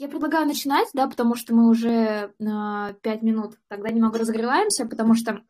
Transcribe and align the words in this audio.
Я 0.00 0.08
предлагаю 0.08 0.46
начинать, 0.46 0.88
да, 0.94 1.06
потому 1.06 1.34
что 1.34 1.54
мы 1.54 1.68
уже 1.68 2.32
э, 2.38 2.94
пять 3.02 3.20
минут 3.20 3.56
тогда 3.68 3.90
немного 3.90 4.18
разогреваемся, 4.18 4.86
потому 4.86 5.14
что 5.14 5.32
э, 5.32 5.40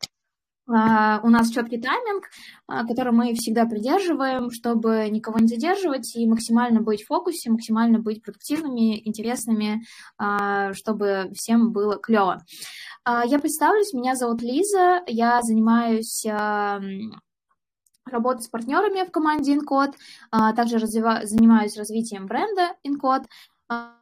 у 0.66 1.28
нас 1.28 1.50
четкий 1.50 1.80
тайминг, 1.80 2.24
э, 2.68 2.84
который 2.88 3.12
мы 3.12 3.32
всегда 3.34 3.64
придерживаем, 3.64 4.50
чтобы 4.50 5.08
никого 5.08 5.38
не 5.38 5.46
задерживать 5.46 6.16
и 6.16 6.26
максимально 6.26 6.80
быть 6.80 7.04
в 7.04 7.06
фокусе, 7.06 7.48
максимально 7.48 8.00
быть 8.00 8.24
продуктивными, 8.24 9.00
интересными, 9.06 9.84
э, 10.18 10.72
чтобы 10.72 11.30
всем 11.32 11.70
было 11.70 11.96
клево. 11.98 12.42
Э, 13.08 13.20
я 13.26 13.38
представлюсь, 13.38 13.92
меня 13.92 14.16
зовут 14.16 14.42
Лиза, 14.42 15.04
я 15.06 15.42
занимаюсь 15.42 16.26
э, 16.26 16.80
работать 18.04 18.46
с 18.46 18.48
партнерами 18.48 19.06
в 19.06 19.12
команде 19.12 19.54
InCode, 19.54 19.94
также 20.56 20.78
развива- 20.78 21.24
занимаюсь 21.24 21.76
развитием 21.76 22.26
бренда 22.26 22.74
InCode, 22.84 23.26
а, 23.68 23.99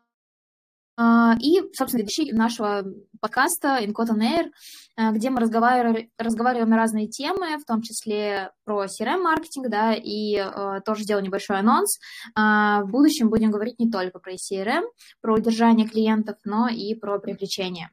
и, 1.40 1.62
собственно, 1.74 2.00
ведущий 2.00 2.32
нашего 2.32 2.84
подкаста 3.20 3.78
Encode 3.80 4.10
on 4.10 4.20
Air, 4.20 4.50
а, 4.96 5.12
где 5.12 5.30
мы 5.30 5.40
разговариваем, 5.40 6.10
разговариваем 6.18 6.70
на 6.70 6.76
разные 6.76 7.06
темы, 7.06 7.56
в 7.58 7.64
том 7.64 7.82
числе 7.82 8.50
про 8.64 8.86
CRM-маркетинг, 8.86 9.68
да, 9.68 9.94
и 9.94 10.36
uh, 10.36 10.80
тоже 10.84 11.04
сделал 11.04 11.22
небольшой 11.22 11.58
анонс. 11.58 11.98
Uh, 12.36 12.82
в 12.82 12.90
будущем 12.90 13.30
будем 13.30 13.52
говорить 13.52 13.78
не 13.78 13.90
только 13.90 14.18
про 14.18 14.32
CRM, 14.32 14.82
про 15.20 15.34
удержание 15.34 15.86
клиентов, 15.86 16.36
но 16.44 16.68
и 16.68 16.94
про 16.94 17.18
привлечение. 17.20 17.90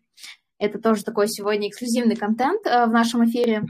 Это 0.58 0.80
тоже 0.80 1.04
такой 1.04 1.28
сегодня 1.28 1.70
эксклюзивный 1.70 2.16
контент 2.16 2.66
uh, 2.66 2.88
в 2.88 2.92
нашем 2.92 3.24
эфире. 3.26 3.66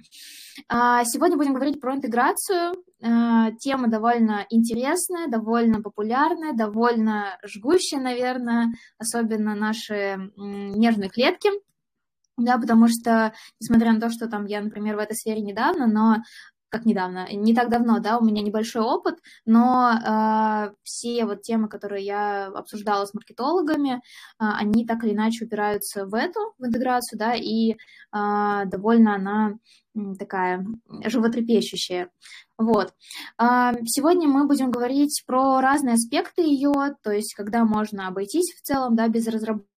Сегодня 0.68 1.38
будем 1.38 1.54
говорить 1.54 1.82
про 1.82 1.96
интеграцию, 1.96 2.76
Э, 3.06 3.52
тема 3.60 3.88
довольно 3.88 4.48
интересная, 4.50 5.28
довольно 5.28 5.82
популярная, 5.82 6.54
довольно 6.54 7.38
жгущая, 7.44 8.00
наверное, 8.00 8.74
особенно 8.98 9.54
наши 9.54 10.32
нервные 10.38 11.10
клетки. 11.10 11.50
Да, 12.38 12.58
потому 12.58 12.88
что, 12.88 13.34
несмотря 13.62 13.94
на 13.94 14.02
то, 14.02 14.10
что 14.10 14.28
там 14.28 14.46
я, 14.46 14.62
например, 14.62 14.96
в 14.96 15.00
этой 15.00 15.16
сфере 15.16 15.42
недавно, 15.42 15.88
но 15.88 16.18
как 16.76 16.86
недавно, 16.86 17.26
не 17.32 17.56
так 17.56 17.70
давно, 17.70 18.00
да, 18.00 18.18
у 18.18 18.26
меня 18.26 18.42
небольшой 18.42 18.82
опыт, 18.82 19.20
но 19.46 19.94
э, 19.94 20.74
все 20.84 21.24
вот 21.24 21.42
темы, 21.42 21.70
которые 21.70 22.04
я 22.06 22.48
обсуждала 22.48 23.06
с 23.06 23.14
маркетологами, 23.14 23.94
э, 23.94 24.00
они 24.40 24.86
так 24.86 25.06
или 25.06 25.14
иначе 25.14 25.46
упираются 25.46 26.06
в 26.06 26.14
эту, 26.14 26.54
в 26.60 26.66
интеграцию, 26.66 27.18
да, 27.18 27.34
и 27.34 27.72
э, 27.72 27.76
довольно 28.66 29.16
она 29.16 29.54
такая 30.20 30.66
животрепещущая. 31.06 32.10
Вот. 32.58 32.94
Сегодня 33.40 34.28
мы 34.28 34.46
будем 34.46 34.70
говорить 34.70 35.24
про 35.26 35.62
разные 35.62 35.94
аспекты 35.94 36.42
ее, 36.42 36.74
то 37.02 37.12
есть 37.12 37.34
когда 37.34 37.64
можно 37.64 38.10
обойтись 38.10 38.54
в 38.58 38.62
целом, 38.62 38.98
да, 38.98 39.08
без 39.08 39.26
разработки 39.28 39.75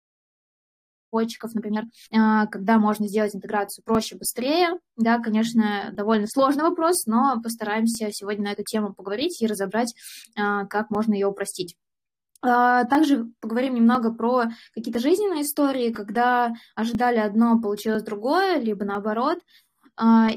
разработчиков, 1.17 1.55
например, 1.55 1.85
а, 2.13 2.47
когда 2.47 2.79
можно 2.79 3.09
сделать 3.09 3.35
интеграцию 3.35 3.85
проще, 3.85 4.17
быстрее. 4.17 4.79
Да, 4.97 5.19
конечно, 5.19 5.91
довольно 5.93 6.27
сложный 6.27 6.65
вопрос, 6.65 7.07
но 7.07 7.41
постараемся 7.43 8.11
сегодня 8.13 8.45
на 8.45 8.53
эту 8.53 8.63
тему 8.65 8.95
поговорить 8.95 9.41
и 9.41 9.47
разобрать, 9.47 9.95
а, 10.37 10.67
как 10.67 10.91
можно 10.91 11.15
ее 11.15 11.27
упростить. 11.27 11.77
А, 12.43 12.85
также 12.85 13.31
поговорим 13.41 13.75
немного 13.75 14.13
про 14.13 14.45
какие-то 14.75 15.01
жизненные 15.01 15.43
истории, 15.43 15.93
когда 15.93 16.55
ожидали 16.75 17.19
одно, 17.19 17.61
получилось 17.61 18.03
другое, 18.03 18.59
либо 18.59 18.85
наоборот. 18.85 19.39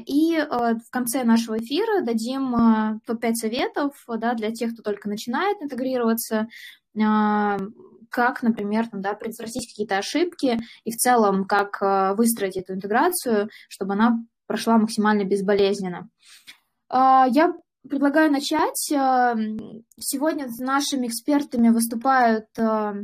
И 0.06 0.38
в 0.38 0.90
конце 0.90 1.22
нашего 1.22 1.58
эфира 1.58 2.00
дадим 2.00 3.00
топ-5 3.06 3.34
советов 3.34 3.92
да, 4.08 4.32
для 4.32 4.52
тех, 4.52 4.72
кто 4.72 4.82
только 4.82 5.06
начинает 5.06 5.60
интегрироваться, 5.60 6.48
как, 8.10 8.42
например, 8.42 8.88
там, 8.88 9.00
да, 9.00 9.14
предотвратить 9.14 9.68
какие-то 9.68 9.98
ошибки 9.98 10.58
и 10.84 10.90
в 10.90 10.96
целом, 10.96 11.44
как 11.44 11.80
э, 11.80 12.14
выстроить 12.14 12.56
эту 12.56 12.74
интеграцию, 12.74 13.48
чтобы 13.68 13.94
она 13.94 14.18
прошла 14.46 14.78
максимально 14.78 15.24
безболезненно. 15.24 16.08
А, 16.88 17.26
я 17.30 17.54
предлагаю 17.88 18.30
начать. 18.30 18.90
Э, 18.92 19.34
сегодня 19.98 20.48
с 20.48 20.58
нашими 20.58 21.06
экспертами 21.06 21.68
выступают 21.68 22.46
э, 22.58 22.94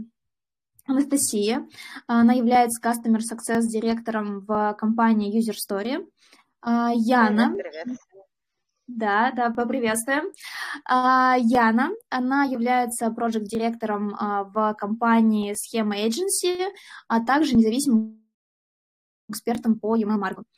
Анастасия. 0.86 1.66
Она 2.06 2.32
является 2.34 2.80
Customer 2.86 3.18
Success 3.18 3.62
директором 3.62 4.40
в 4.40 4.74
компании 4.74 5.36
User 5.36 5.54
Story. 5.54 6.06
А, 6.60 6.90
Яна. 6.94 7.54
Привет. 7.54 7.98
Да, 8.86 9.32
да, 9.32 9.50
поприветствуем. 9.50 10.32
А, 10.84 11.36
Яна, 11.38 11.90
она 12.08 12.44
является 12.44 13.10
проект-директором 13.10 14.14
а, 14.14 14.44
в 14.44 14.74
компании 14.74 15.54
Схема 15.54 15.96
Agency, 15.96 16.68
а 17.08 17.24
также 17.24 17.56
независимым 17.56 18.22
экспертом 19.28 19.78
по 19.80 19.96
email 19.96 20.18
маркетингу. 20.18 20.48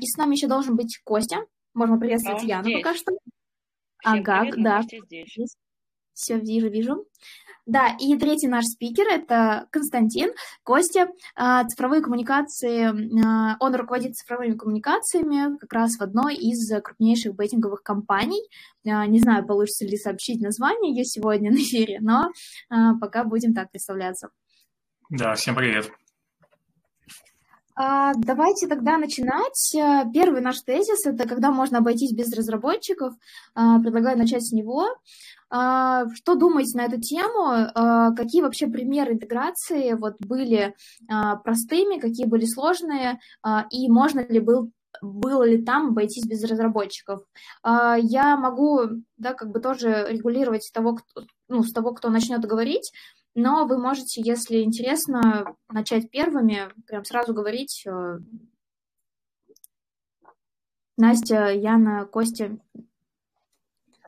И 0.00 0.06
с 0.06 0.16
нами 0.16 0.34
еще 0.34 0.48
должен 0.48 0.76
быть 0.76 1.00
Костя. 1.04 1.46
Можно 1.74 1.98
приветствовать 1.98 2.42
а 2.42 2.46
Яну 2.46 2.64
здесь. 2.64 2.82
пока 2.82 2.94
что. 2.94 3.12
Всем 4.00 4.20
ага, 4.20 4.40
привет, 4.42 4.62
да. 4.62 4.82
Здесь. 4.82 5.56
Все, 6.14 6.38
вижу, 6.38 6.68
вижу. 6.68 7.06
Да, 7.66 7.96
и 7.98 8.14
третий 8.18 8.46
наш 8.46 8.66
спикер– 8.66 9.06
это 9.10 9.68
Константин 9.70 10.32
Костя, 10.64 11.08
а, 11.34 11.64
цифровые 11.64 12.02
коммуникации. 12.02 12.92
А, 13.24 13.56
он 13.58 13.74
руководит 13.74 14.16
цифровыми 14.16 14.52
коммуникациями 14.52 15.56
как 15.56 15.72
раз 15.72 15.96
в 15.96 16.02
одной 16.02 16.34
из 16.34 16.70
крупнейших 16.82 17.34
бейтинговых 17.34 17.82
компаний. 17.82 18.42
А, 18.86 19.06
не 19.06 19.18
знаю, 19.18 19.46
получится 19.46 19.86
ли 19.86 19.96
сообщить 19.96 20.42
название 20.42 20.94
ее 20.94 21.06
сегодня 21.06 21.50
на 21.50 21.56
эфире, 21.56 22.00
но 22.00 22.28
пока 23.00 23.24
будем 23.24 23.54
так 23.54 23.70
представляться. 23.70 24.28
Да, 25.08 25.34
всем 25.34 25.54
привет. 25.54 25.90
Давайте 27.76 28.68
тогда 28.68 28.98
начинать. 28.98 29.74
Первый 30.12 30.42
наш 30.42 30.60
тезис– 30.60 31.06
это 31.06 31.28
когда 31.28 31.50
можно 31.50 31.78
обойтись 31.78 32.12
без 32.12 32.32
разработчиков. 32.32 33.14
Предлагаю 33.54 34.16
начать 34.16 34.44
с 34.44 34.52
него. 34.52 34.86
А, 35.56 36.08
что 36.14 36.34
думаете 36.34 36.76
на 36.76 36.86
эту 36.86 37.00
тему? 37.00 37.46
А, 37.46 38.12
какие 38.12 38.42
вообще 38.42 38.66
примеры 38.66 39.12
интеграции 39.12 39.92
вот 39.92 40.16
были 40.18 40.74
а, 41.08 41.36
простыми, 41.36 42.00
какие 42.00 42.26
были 42.26 42.44
сложные, 42.44 43.20
и 43.70 43.88
можно 43.88 44.26
ли 44.26 44.40
был 44.40 44.72
было 45.02 45.42
ли 45.42 45.60
там 45.60 45.88
обойтись 45.88 46.24
без 46.24 46.44
разработчиков. 46.44 47.24
Я 47.64 48.36
могу, 48.36 49.02
да, 49.16 49.34
как 49.34 49.50
бы 49.50 49.58
тоже 49.58 50.06
регулировать 50.08 50.70
того, 50.72 50.94
кто, 50.94 51.22
ну, 51.48 51.64
с 51.64 51.72
того, 51.72 51.92
кто 51.94 52.10
начнет 52.10 52.40
говорить, 52.42 52.92
но 53.34 53.66
вы 53.66 53.78
можете, 53.78 54.22
если 54.22 54.62
интересно, 54.62 55.56
начать 55.68 56.10
первыми, 56.10 56.68
прям 56.86 57.04
сразу 57.04 57.34
говорить. 57.34 57.84
Э, 57.86 58.18
Настя, 60.96 61.50
Яна, 61.50 62.06
Костя, 62.06 62.56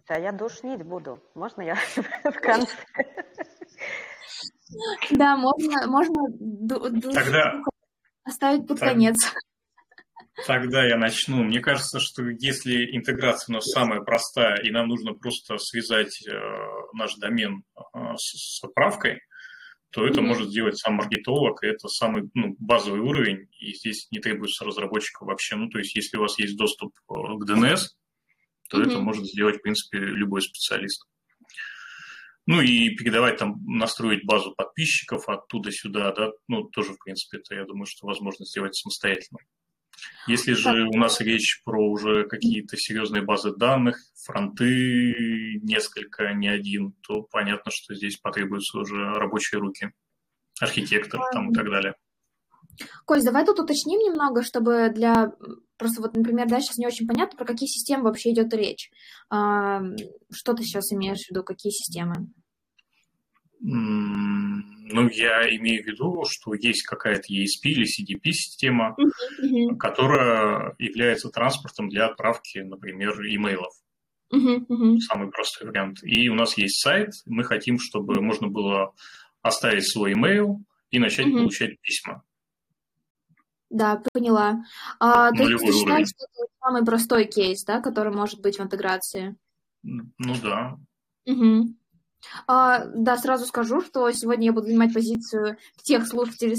а 0.09 0.19
я 0.19 0.33
душнить 0.33 0.83
буду. 0.83 1.23
Можно 1.35 1.63
я 1.63 1.75
в 2.25 2.41
конце? 2.41 2.73
Да, 5.13 5.37
можно, 5.37 5.87
можно 5.87 6.25
Тогда... 7.15 7.63
оставить 8.25 8.67
под 8.67 8.81
конец. 8.81 9.17
Тогда 10.45 10.85
я 10.85 10.97
начну. 10.97 11.45
Мне 11.45 11.61
кажется, 11.61 11.99
что 11.99 12.23
если 12.29 12.95
интеграция 12.95 13.53
у 13.53 13.57
нас 13.57 13.65
самая 13.67 14.01
простая, 14.01 14.57
и 14.57 14.71
нам 14.71 14.89
нужно 14.89 15.15
просто 15.15 15.57
связать 15.59 16.21
э, 16.27 16.33
наш 16.93 17.15
домен 17.15 17.63
э, 17.77 17.99
с, 18.17 18.59
с 18.59 18.65
отправкой, 18.65 19.21
то 19.91 20.07
это 20.07 20.21
mm-hmm. 20.21 20.25
может 20.25 20.49
сделать 20.49 20.77
сам 20.77 20.97
маркетолог, 20.97 21.63
и 21.63 21.69
это 21.69 21.89
самый 21.89 22.29
ну, 22.35 22.55
базовый 22.59 23.01
уровень, 23.01 23.49
и 23.59 23.73
здесь 23.73 24.09
не 24.11 24.19
требуется 24.19 24.65
разработчика 24.65 25.25
вообще. 25.25 25.57
Ну, 25.57 25.71
то 25.71 25.79
есть, 25.79 25.95
если 25.95 26.19
у 26.19 26.21
вас 26.21 26.39
есть 26.39 26.59
доступ 26.59 26.93
э, 27.09 27.15
к 27.15 27.51
DNS, 27.51 27.81
то 28.69 28.81
mm-hmm. 28.81 28.87
это 28.87 29.01
может 29.01 29.27
сделать, 29.27 29.57
в 29.57 29.63
принципе, 29.63 29.99
любой 29.99 30.43
специалист. 30.43 31.07
Ну 32.47 32.61
и 32.61 32.91
передавать 32.91 33.39
там, 33.39 33.57
настроить 33.67 34.25
базу 34.25 34.55
подписчиков 34.55 35.29
оттуда 35.29 35.73
сюда, 35.73 36.13
да, 36.13 36.31
ну 36.47 36.63
тоже, 36.65 36.93
в 36.93 36.99
принципе, 37.03 37.39
это, 37.39 37.57
я 37.57 37.65
думаю, 37.65 37.87
что 37.87 38.07
возможно 38.07 38.47
сделать 38.47 38.77
самостоятельно. 38.77 39.41
Если 40.29 40.53
же 40.53 40.87
у 40.87 40.97
нас 40.97 41.21
речь 41.21 41.63
про 41.65 41.91
уже 41.91 42.25
какие-то 42.25 42.77
серьезные 42.77 43.23
базы 43.23 43.55
данных, 43.57 43.99
фронты 44.25 45.59
несколько, 45.63 46.35
не 46.35 46.49
один, 46.49 46.93
то 47.03 47.23
понятно, 47.23 47.73
что 47.73 47.95
здесь 47.95 48.17
потребуются 48.19 48.79
уже 48.79 49.13
рабочие 49.15 49.59
руки, 49.59 49.93
архитектор 50.61 51.21
там 51.33 51.51
и 51.51 51.55
так 51.55 51.69
далее. 51.71 51.95
Кость, 53.05 53.25
давай 53.25 53.45
тут 53.45 53.59
уточним 53.59 53.99
немного, 54.01 54.43
чтобы 54.43 54.91
для... 54.95 55.33
Просто 55.77 56.01
вот, 56.01 56.17
например, 56.17 56.49
да, 56.49 56.61
сейчас 56.61 56.79
не 56.79 56.87
очень 56.87 57.07
понятно, 57.07 57.37
про 57.37 57.45
какие 57.45 57.69
системы 57.69 58.05
вообще 58.05 58.33
идет 58.33 58.53
речь. 58.55 58.91
А, 59.29 59.83
что 60.33 60.55
ты 60.55 60.63
сейчас 60.63 60.93
имеешь 60.93 61.27
в 61.27 61.31
виду, 61.31 61.43
какие 61.43 61.71
системы? 61.71 62.29
Ну, 63.61 65.09
я 65.09 65.57
имею 65.57 65.83
в 65.83 65.87
виду, 65.87 66.25
что 66.29 66.55
есть 66.55 66.83
какая-то 66.83 67.33
ESP 67.33 67.65
или 67.65 67.85
CDP-система, 67.85 68.95
uh-huh, 68.99 69.77
которая 69.77 70.75
является 70.79 71.31
транспортом 71.31 71.89
для 71.89 72.07
отправки, 72.07 72.59
например, 72.59 73.21
имейлов. 73.23 73.73
Uh-huh, 74.33 74.99
Самый 75.01 75.31
простой 75.31 75.69
вариант. 75.69 75.99
И 76.03 76.29
у 76.29 76.35
нас 76.35 76.57
есть 76.59 76.81
сайт, 76.81 77.11
мы 77.27 77.45
хотим, 77.45 77.79
чтобы 77.79 78.21
можно 78.21 78.49
было 78.49 78.95
оставить 79.43 79.89
свой 79.89 80.13
email 80.13 80.59
и 80.91 80.99
начать 80.99 81.33
получать 81.33 81.81
письма. 81.81 82.23
Да, 83.77 84.03
поняла. 84.15 84.65
А, 84.99 85.31
то 85.33 85.43
есть 85.43 85.63
ты 85.63 85.73
считаешь, 85.73 86.09
что 86.09 86.25
это 86.25 86.53
самый 86.65 86.83
простой 86.83 87.27
кейс, 87.27 87.63
да, 87.65 87.83
который 87.83 88.11
может 88.11 88.41
быть 88.41 88.59
в 88.59 88.63
интеграции? 88.63 89.37
Ну 89.83 90.35
да. 90.43 90.79
Угу. 91.27 91.75
А, 92.47 92.87
да, 92.87 93.19
сразу 93.19 93.45
скажу, 93.45 93.83
что 93.83 94.11
сегодня 94.13 94.47
я 94.47 94.53
буду 94.55 94.69
занимать 94.69 94.95
позицию 94.95 95.59
тех 95.83 96.07
слушателей 96.07 96.57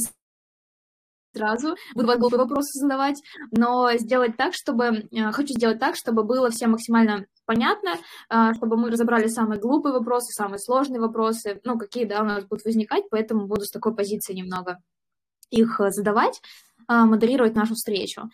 сразу, 1.33 1.75
буду 1.95 2.07
вам 2.07 2.19
глупые 2.19 2.39
вопросы 2.39 2.79
задавать, 2.79 3.19
но 3.49 3.91
сделать 3.97 4.37
так, 4.37 4.53
чтобы, 4.53 5.07
э, 5.11 5.31
хочу 5.31 5.53
сделать 5.55 5.79
так, 5.79 5.95
чтобы 5.95 6.23
было 6.23 6.51
всем 6.51 6.71
максимально 6.71 7.25
понятно, 7.45 7.95
э, 8.29 8.53
чтобы 8.55 8.77
мы 8.77 8.91
разобрали 8.91 9.27
самые 9.27 9.59
глупые 9.59 9.93
вопросы, 9.93 10.33
самые 10.33 10.59
сложные 10.59 11.01
вопросы, 11.01 11.61
ну, 11.63 11.79
какие, 11.79 12.05
да, 12.05 12.21
у 12.21 12.25
нас 12.25 12.45
будут 12.45 12.63
возникать, 12.63 13.05
поэтому 13.09 13.47
буду 13.47 13.65
с 13.65 13.71
такой 13.71 13.95
позиции 13.95 14.33
немного 14.33 14.77
их 15.49 15.79
э, 15.79 15.91
задавать, 15.91 16.41
модерировать 16.87 17.55
нашу 17.55 17.75
встречу. 17.75 18.29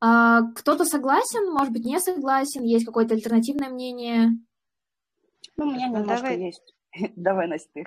А, 0.00 0.42
кто-то 0.54 0.84
согласен, 0.84 1.52
может 1.52 1.72
быть, 1.72 1.84
не 1.84 2.00
согласен, 2.00 2.62
есть 2.62 2.86
какое-то 2.86 3.14
альтернативное 3.14 3.68
мнение? 3.68 4.30
Ну, 5.56 5.66
у 5.66 5.70
меня 5.70 5.88
ну, 5.88 5.98
немножко 5.98 6.22
Давай. 6.24 6.40
есть. 6.40 6.74
Давай, 7.16 7.48
Настя, 7.48 7.68
ты. 7.74 7.86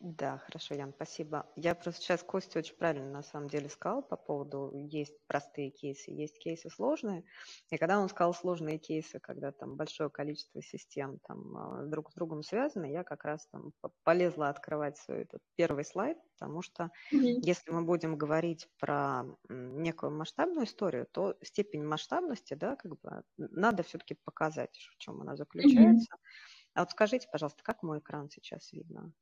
Да, 0.00 0.36
хорошо, 0.36 0.74
Ян, 0.74 0.92
спасибо. 0.94 1.46
Я 1.56 1.74
просто 1.74 2.02
сейчас 2.02 2.22
Костя 2.22 2.58
очень 2.58 2.76
правильно 2.76 3.08
на 3.08 3.22
самом 3.22 3.48
деле 3.48 3.70
сказал 3.70 4.02
по 4.02 4.16
поводу 4.16 4.70
есть 4.74 5.16
простые 5.26 5.70
кейсы, 5.70 6.10
есть 6.10 6.38
кейсы 6.38 6.68
сложные. 6.68 7.24
И 7.70 7.78
когда 7.78 7.98
он 7.98 8.10
сказал 8.10 8.34
сложные 8.34 8.78
кейсы, 8.78 9.18
когда 9.18 9.50
там 9.50 9.76
большое 9.76 10.10
количество 10.10 10.60
систем 10.60 11.18
там 11.26 11.56
а, 11.56 11.86
друг 11.86 12.10
с 12.10 12.14
другом 12.14 12.42
связаны, 12.42 12.92
я 12.92 13.02
как 13.02 13.24
раз 13.24 13.46
там 13.46 13.72
полезла 14.04 14.50
открывать 14.50 14.98
свой 14.98 15.22
этот 15.22 15.40
первый 15.56 15.86
слайд, 15.86 16.18
потому 16.38 16.60
что 16.60 16.90
mm-hmm. 17.10 17.40
если 17.40 17.70
мы 17.70 17.82
будем 17.82 18.18
говорить 18.18 18.68
про 18.78 19.24
некую 19.48 20.12
масштабную 20.12 20.66
историю, 20.66 21.06
то 21.10 21.34
степень 21.40 21.82
масштабности, 21.82 22.52
да, 22.52 22.76
как 22.76 23.00
бы 23.00 23.22
надо 23.38 23.84
все-таки 23.84 24.18
показать, 24.22 24.76
в 24.76 24.98
чем 24.98 25.22
она 25.22 25.34
заключается. 25.34 26.12
Mm-hmm. 26.12 26.72
А 26.74 26.80
вот 26.80 26.90
скажите, 26.90 27.26
пожалуйста, 27.32 27.62
как 27.62 27.82
мой 27.82 28.00
экран 28.00 28.28
сейчас 28.28 28.70
видно? 28.72 29.12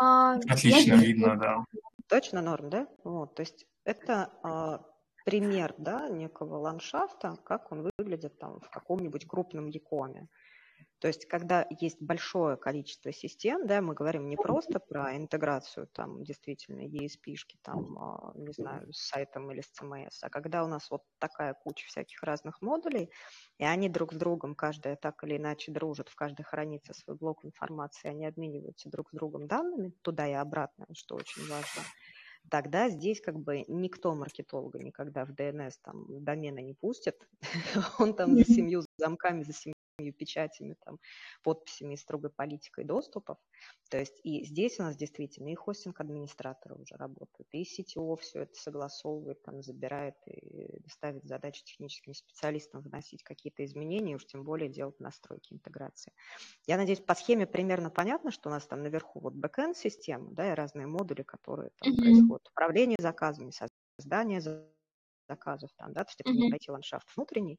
А, 0.00 0.34
Отлично 0.48 0.94
я... 0.94 1.00
видно, 1.00 1.36
да. 1.36 1.64
Точно 2.08 2.40
норм, 2.40 2.70
да? 2.70 2.86
Вот, 3.04 3.34
то 3.34 3.42
есть 3.42 3.66
это 3.84 4.32
а, 4.42 4.80
пример, 5.24 5.74
да, 5.78 6.08
некого 6.08 6.56
ландшафта, 6.56 7.36
как 7.44 7.70
он 7.70 7.90
выглядит 7.98 8.38
там 8.38 8.60
в 8.60 8.70
каком-нибудь 8.70 9.26
крупном 9.26 9.66
якоме. 9.68 10.28
То 11.00 11.08
есть, 11.08 11.24
когда 11.26 11.66
есть 11.70 12.00
большое 12.02 12.58
количество 12.58 13.10
систем, 13.10 13.66
да, 13.66 13.80
мы 13.80 13.94
говорим 13.94 14.28
не 14.28 14.36
просто 14.36 14.78
про 14.78 15.16
интеграцию 15.16 15.86
там 15.86 16.22
действительно 16.22 16.86
ESP-шки, 16.86 17.56
там, 17.62 17.98
а, 17.98 18.32
не 18.34 18.52
знаю, 18.52 18.92
с 18.92 19.08
сайтом 19.08 19.50
или 19.50 19.62
с 19.62 19.72
CMS, 19.80 20.18
а 20.20 20.28
когда 20.28 20.62
у 20.62 20.66
нас 20.66 20.90
вот 20.90 21.02
такая 21.18 21.54
куча 21.54 21.86
всяких 21.86 22.22
разных 22.22 22.60
модулей, 22.60 23.10
и 23.56 23.64
они 23.64 23.88
друг 23.88 24.12
с 24.12 24.16
другом, 24.16 24.54
каждая 24.54 24.94
так 24.94 25.24
или 25.24 25.38
иначе 25.38 25.72
дружит, 25.72 26.10
в 26.10 26.14
каждой 26.14 26.42
хранится 26.42 26.92
свой 26.92 27.16
блок 27.16 27.46
информации, 27.46 28.08
они 28.08 28.26
обмениваются 28.26 28.90
друг 28.90 29.08
с 29.08 29.12
другом 29.14 29.48
данными 29.48 29.94
туда 30.02 30.28
и 30.28 30.32
обратно, 30.32 30.86
что 30.92 31.16
очень 31.16 31.48
важно 31.48 31.82
тогда 32.50 32.88
здесь 32.88 33.20
как 33.20 33.38
бы 33.38 33.64
никто 33.68 34.14
маркетолога 34.14 34.78
никогда 34.78 35.24
в 35.24 35.30
DNS 35.30 35.72
там 35.82 36.24
домена 36.24 36.60
не 36.60 36.74
пустит, 36.74 37.26
он 37.98 38.14
там 38.14 38.34
за 38.34 38.44
семью 38.44 38.82
замками, 38.98 39.42
за 39.42 39.52
семью 39.52 39.74
печатями, 40.08 40.76
там, 40.86 40.98
подписями 41.42 41.94
и 41.94 41.96
строгой 41.98 42.30
политикой 42.30 42.84
доступов. 42.84 43.36
То 43.90 43.98
есть 43.98 44.18
и 44.22 44.44
здесь 44.46 44.80
у 44.80 44.84
нас 44.84 44.96
действительно 44.96 45.48
и 45.48 45.54
хостинг-администраторы 45.54 46.76
уже 46.76 46.94
работают, 46.96 47.48
и 47.52 47.62
CTO 47.62 48.16
все 48.16 48.44
это 48.44 48.54
согласовывает, 48.54 49.42
там, 49.42 49.62
забирает 49.62 50.14
и 50.26 50.80
ставит 50.88 51.24
задачи 51.24 51.62
техническим 51.64 52.14
специалистам 52.14 52.80
вносить 52.80 53.22
какие-то 53.22 53.64
изменения, 53.64 54.16
уж 54.16 54.24
тем 54.24 54.44
более 54.44 54.70
делать 54.70 54.98
настройки 55.00 55.52
интеграции. 55.52 56.12
Я 56.66 56.78
надеюсь, 56.78 57.00
по 57.00 57.14
схеме 57.14 57.46
примерно 57.46 57.90
понятно, 57.90 58.30
что 58.30 58.48
у 58.48 58.52
нас 58.52 58.66
там 58.66 58.82
наверху 58.82 59.20
вот 59.20 59.34
бэкэнд 59.34 59.76
система, 59.76 60.32
да, 60.32 60.52
и 60.52 60.54
разные 60.54 60.86
модули, 60.86 61.22
которые 61.22 61.70
там 61.78 61.92
mm-hmm. 61.92 61.96
происходят. 61.96 62.48
Управление 62.48 62.96
заказами, 62.98 63.52
создание 63.98 64.40
заказов 64.40 64.79
там, 65.36 65.92
да, 65.92 66.04
то 66.04 66.10
есть 66.10 66.20
это 66.20 66.30
не 66.30 66.48
пройти 66.48 66.70
ландшафт 66.70 67.06
внутренний. 67.16 67.58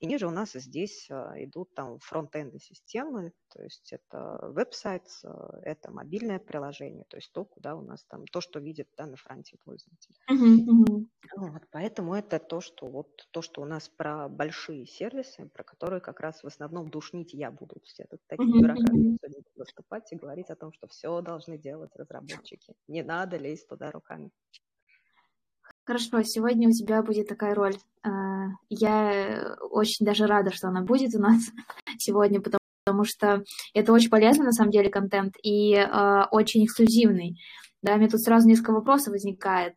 И 0.00 0.06
ниже 0.06 0.26
у 0.26 0.30
нас 0.30 0.52
здесь 0.52 1.08
а, 1.10 1.32
идут 1.36 1.74
там 1.74 1.98
фронт-энды 2.00 2.58
системы, 2.58 3.32
то 3.48 3.62
есть 3.62 3.92
это 3.92 4.38
веб-сайт, 4.42 5.04
а, 5.24 5.58
это 5.62 5.90
мобильное 5.90 6.38
приложение, 6.38 7.04
то 7.08 7.16
есть 7.16 7.32
то, 7.32 7.44
куда 7.44 7.74
у 7.74 7.82
нас 7.82 8.04
там, 8.04 8.26
то, 8.26 8.40
что 8.40 8.60
видит 8.60 8.88
да, 8.96 9.06
на 9.06 9.16
фронте 9.16 9.56
пользователь. 9.64 10.14
Uh-huh, 10.30 11.06
Вот, 11.36 11.62
поэтому 11.70 12.14
это 12.14 12.38
то, 12.38 12.60
что 12.60 12.86
вот 12.86 13.26
то, 13.30 13.42
что 13.42 13.62
у 13.62 13.64
нас 13.64 13.88
про 13.88 14.28
большие 14.28 14.86
сервисы, 14.86 15.48
про 15.48 15.64
которые 15.64 16.00
как 16.00 16.20
раз 16.20 16.42
в 16.42 16.46
основном 16.46 16.90
душнить 16.90 17.34
я 17.34 17.50
буду. 17.50 17.80
Все 17.84 18.04
тут 18.04 18.20
такие 18.26 18.52
сегодня 18.52 19.18
выступать 19.56 20.12
и 20.12 20.16
говорить 20.16 20.50
о 20.50 20.56
том, 20.56 20.72
что 20.72 20.86
все 20.88 21.20
должны 21.20 21.58
делать 21.58 21.90
разработчики. 21.94 22.74
Не 22.86 23.02
надо 23.02 23.36
лезть 23.36 23.68
туда 23.68 23.90
руками. 23.90 24.30
Хорошо, 25.88 26.22
сегодня 26.22 26.68
у 26.68 26.72
тебя 26.72 27.02
будет 27.02 27.28
такая 27.28 27.54
роль. 27.54 27.74
А, 28.02 28.48
я 28.68 29.56
очень 29.70 30.04
даже 30.04 30.26
рада, 30.26 30.52
что 30.52 30.68
она 30.68 30.82
будет 30.82 31.14
у 31.14 31.18
нас 31.18 31.44
сегодня, 31.98 32.42
потому, 32.42 33.04
что 33.04 33.42
это 33.72 33.94
очень 33.94 34.10
полезный 34.10 34.44
на 34.44 34.52
самом 34.52 34.70
деле 34.70 34.90
контент 34.90 35.36
и 35.42 35.72
э, 35.72 36.24
очень 36.30 36.66
эксклюзивный. 36.66 37.40
Да, 37.80 37.96
мне 37.96 38.06
тут 38.06 38.20
сразу 38.20 38.46
несколько 38.46 38.72
вопросов 38.72 39.14
возникает. 39.14 39.76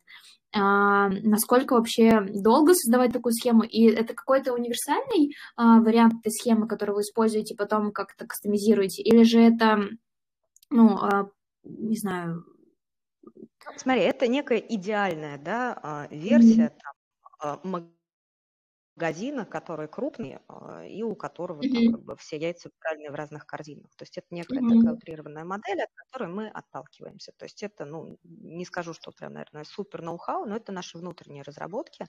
А, 0.54 1.08
насколько 1.08 1.72
вообще 1.72 2.20
долго 2.20 2.74
создавать 2.74 3.14
такую 3.14 3.32
схему? 3.32 3.62
И 3.62 3.86
это 3.86 4.12
какой-то 4.12 4.52
универсальный 4.52 5.34
а, 5.56 5.80
вариант 5.80 6.16
этой 6.20 6.30
схемы, 6.30 6.68
который 6.68 6.94
вы 6.94 7.00
используете, 7.00 7.54
потом 7.54 7.90
как-то 7.90 8.26
кастомизируете? 8.26 9.00
Или 9.00 9.22
же 9.22 9.40
это, 9.40 9.88
ну, 10.68 10.98
а, 10.98 11.30
не 11.64 11.96
знаю, 11.96 12.44
Смотри, 13.76 14.02
это 14.02 14.28
некая 14.28 14.58
идеальная 14.58 15.38
да, 15.38 15.78
а, 15.82 16.06
версия 16.10 16.70
там, 16.70 16.92
а, 17.40 17.60
магазина, 18.96 19.46
который 19.46 19.88
крупный, 19.88 20.40
а, 20.48 20.84
и 20.86 21.02
у 21.02 21.16
которого 21.16 21.64
там 21.66 21.86
как 21.86 22.02
бы 22.04 22.16
все 22.16 22.36
яйца 22.38 22.70
правильные 22.80 23.10
в 23.10 23.14
разных 23.14 23.46
корзинах. 23.46 23.90
То 23.96 24.04
есть 24.04 24.18
это 24.18 24.26
некая 24.30 24.62
такая 24.68 24.94
утрированная 24.94 25.44
модель, 25.44 25.82
от 25.82 25.90
которой 25.94 26.28
мы 26.28 26.48
отталкиваемся. 26.48 27.32
То 27.36 27.44
есть 27.46 27.62
это, 27.62 27.84
ну, 27.84 28.18
не 28.22 28.64
скажу, 28.64 28.92
что 28.94 29.12
прям, 29.12 29.34
наверное, 29.34 29.64
супер 29.64 30.02
ноу-хау, 30.02 30.44
но 30.46 30.56
это 30.56 30.72
наши 30.72 30.98
внутренние 30.98 31.42
разработки, 31.42 32.06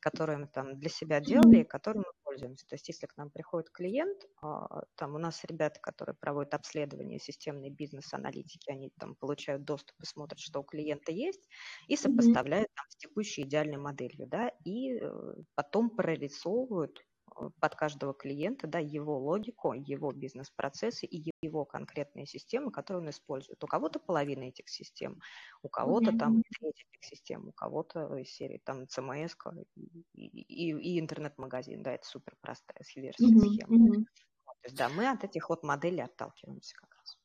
которые 0.00 0.38
мы 0.38 0.48
там 0.48 0.78
для 0.78 0.90
себя 0.90 1.20
делали, 1.20 1.58
и 1.60 1.64
которыми 1.64 2.04
мы 2.23 2.23
пользуемся. 2.34 2.66
То 2.66 2.74
есть 2.74 2.88
если 2.88 3.06
к 3.06 3.16
нам 3.16 3.30
приходит 3.30 3.70
клиент, 3.70 4.26
а, 4.42 4.84
там 4.96 5.14
у 5.14 5.18
нас 5.18 5.44
ребята, 5.44 5.80
которые 5.80 6.14
проводят 6.14 6.54
обследование 6.54 7.18
системной 7.18 7.70
бизнес-аналитики, 7.70 8.70
они 8.70 8.90
там 8.98 9.14
получают 9.14 9.64
доступ 9.64 9.96
и 10.02 10.06
смотрят, 10.06 10.40
что 10.40 10.60
у 10.60 10.64
клиента 10.64 11.12
есть, 11.12 11.48
и 11.88 11.96
сопоставляют 11.96 12.68
там 12.74 12.86
с 12.88 12.96
текущей 12.96 13.42
идеальной 13.42 13.78
моделью, 13.78 14.26
да, 14.26 14.50
и 14.64 14.98
э, 15.00 15.34
потом 15.54 15.90
про 15.90 16.04
прорисовывают 16.14 17.00
под 17.34 17.74
каждого 17.74 18.14
клиента 18.14 18.66
да, 18.66 18.78
его 18.78 19.18
логику, 19.18 19.72
его 19.72 20.12
бизнес-процессы 20.12 21.06
и 21.06 21.32
его 21.42 21.64
конкретные 21.64 22.26
системы, 22.26 22.70
которые 22.70 23.02
он 23.02 23.10
использует. 23.10 23.62
У 23.62 23.66
кого-то 23.66 23.98
половина 23.98 24.44
этих 24.44 24.68
систем, 24.68 25.20
у 25.62 25.68
кого-то 25.68 26.10
mm-hmm. 26.10 26.18
там 26.18 26.42
треть 26.58 26.86
этих 26.88 27.04
систем, 27.04 27.48
у 27.48 27.52
кого-то 27.52 28.16
из 28.16 28.30
серии 28.30 28.60
там 28.64 28.84
CMS 28.84 29.32
и, 30.14 30.26
и, 30.26 30.70
и 30.70 31.00
интернет-магазин. 31.00 31.82
Да, 31.82 31.92
это 31.92 32.06
супер 32.06 32.36
простая 32.40 32.78
версия 32.96 33.24
mm-hmm. 33.24 33.48
схемы. 33.48 33.98
Mm-hmm. 33.98 34.04
То 34.44 34.68
есть, 34.68 34.76
да, 34.76 34.88
мы 34.88 35.08
от 35.10 35.24
этих 35.24 35.48
вот 35.50 35.62
моделей 35.62 36.02
отталкиваемся 36.02 36.76
как 36.76 36.94
раз. 36.96 37.18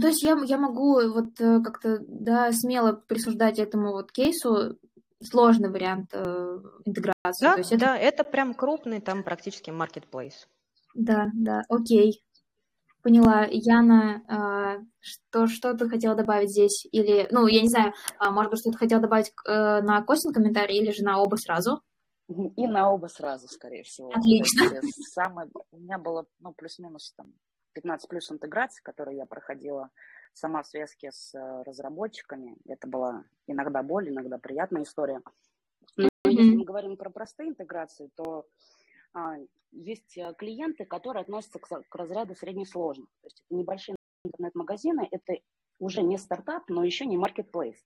То 0.00 0.08
есть 0.08 0.22
я, 0.22 0.36
я 0.44 0.58
могу 0.58 1.00
вот 1.10 1.40
э, 1.40 1.62
как-то 1.62 1.98
да, 2.06 2.52
смело 2.52 2.92
присуждать 2.92 3.58
этому 3.58 3.92
вот 3.92 4.12
кейсу 4.12 4.78
сложный 5.26 5.70
вариант 5.70 6.10
э, 6.12 6.58
интеграции. 6.84 7.44
Да, 7.44 7.54
есть 7.56 7.72
это... 7.72 7.86
да, 7.86 7.98
это 7.98 8.24
прям 8.24 8.54
крупный 8.54 9.00
там 9.00 9.22
практически 9.22 9.70
marketplace. 9.70 10.46
Да, 10.94 11.30
да, 11.34 11.62
окей. 11.68 12.22
Поняла. 13.02 13.46
Яна, 13.48 14.22
э, 14.28 14.84
что, 15.00 15.46
что 15.46 15.74
ты 15.74 15.88
хотела 15.88 16.16
добавить 16.16 16.50
здесь? 16.50 16.86
Или, 16.90 17.28
ну, 17.30 17.46
я 17.46 17.62
не 17.62 17.68
знаю, 17.68 17.92
э, 18.20 18.30
может 18.30 18.50
быть, 18.50 18.60
что-то 18.60 18.78
хотела 18.78 19.00
добавить 19.00 19.32
э, 19.46 19.80
на 19.82 20.02
Костин 20.02 20.32
комментарий 20.32 20.78
или 20.78 20.90
же 20.90 21.04
на 21.04 21.20
оба 21.20 21.36
сразу? 21.36 21.82
И 22.28 22.66
на 22.66 22.90
оба 22.90 23.06
сразу, 23.06 23.46
скорее 23.46 23.84
всего. 23.84 24.10
Отлично. 24.12 24.80
Самое, 25.12 25.48
у 25.70 25.78
меня 25.78 25.98
было, 25.98 26.26
ну, 26.40 26.52
плюс-минус 26.52 27.12
там 27.16 27.32
15 27.74 28.08
плюс 28.08 28.32
интеграции, 28.32 28.82
которые 28.82 29.18
я 29.18 29.26
проходила 29.26 29.90
сама 30.36 30.62
в 30.62 30.66
связке 30.66 31.10
с 31.10 31.34
э, 31.34 31.62
разработчиками. 31.62 32.56
Это 32.66 32.86
была 32.86 33.24
иногда 33.46 33.82
боль, 33.82 34.10
иногда 34.10 34.38
приятная 34.38 34.82
история. 34.82 35.22
Но 35.96 36.04
mm-hmm. 36.04 36.30
если 36.30 36.56
мы 36.56 36.64
говорим 36.64 36.96
про 36.96 37.10
простые 37.10 37.48
интеграции, 37.48 38.10
то 38.14 38.46
а, 39.14 39.36
есть 39.72 40.18
э, 40.18 40.34
клиенты, 40.36 40.84
которые 40.84 41.22
относятся 41.22 41.58
к, 41.58 41.66
к 41.66 41.94
разряду 41.94 42.34
среднесложных. 42.34 43.08
То 43.22 43.26
есть 43.26 43.42
это 43.46 43.58
небольшие 43.58 43.96
интернет-магазины, 44.24 45.08
это 45.10 45.38
уже 45.78 46.02
не 46.02 46.18
стартап, 46.18 46.64
но 46.68 46.84
еще 46.84 47.06
не 47.06 47.16
marketplace. 47.16 47.78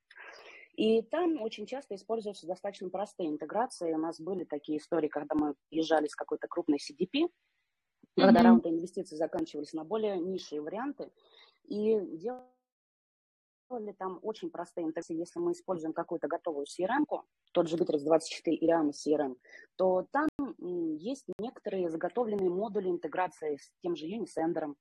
И 0.75 1.02
там 1.02 1.40
очень 1.42 1.66
часто 1.66 1.95
используются 1.95 2.49
достаточно 2.49 2.88
простые 2.90 3.28
интеграции. 3.28 3.92
У 3.92 3.99
нас 3.99 4.21
были 4.21 4.42
такие 4.45 4.78
истории, 4.78 5.09
когда 5.09 5.37
мы 5.37 5.54
езжали 5.71 6.09
с 6.09 6.16
какой-то 6.16 6.49
крупной 6.49 6.78
CDP, 6.78 7.26
mm-hmm. 7.26 7.28
когда 8.16 8.42
раунды 8.42 8.71
инвестиций 8.71 9.16
заканчивались 9.16 9.73
на 9.73 9.85
более 9.85 10.19
низшие 10.19 10.61
варианты, 10.61 11.12
и 11.70 11.98
делали 12.18 13.92
там 13.98 14.18
очень 14.22 14.50
простые 14.50 14.86
интеграции. 14.86 15.16
Если 15.16 15.38
мы 15.38 15.52
используем 15.52 15.94
какую-то 15.94 16.28
готовую 16.28 16.66
CRM, 16.66 17.04
тот 17.52 17.68
же 17.68 17.76
Bittrex 17.76 18.04
24 18.04 18.56
или 18.56 18.72
AMA 18.72 18.90
CRM, 18.90 19.36
то 19.76 20.06
там 20.10 20.28
есть 20.58 21.26
некоторые 21.38 21.88
заготовленные 21.88 22.50
модули 22.50 22.88
интеграции 22.88 23.56
с 23.56 23.70
тем 23.82 23.96
же 23.96 24.06
Unisender, 24.06 24.74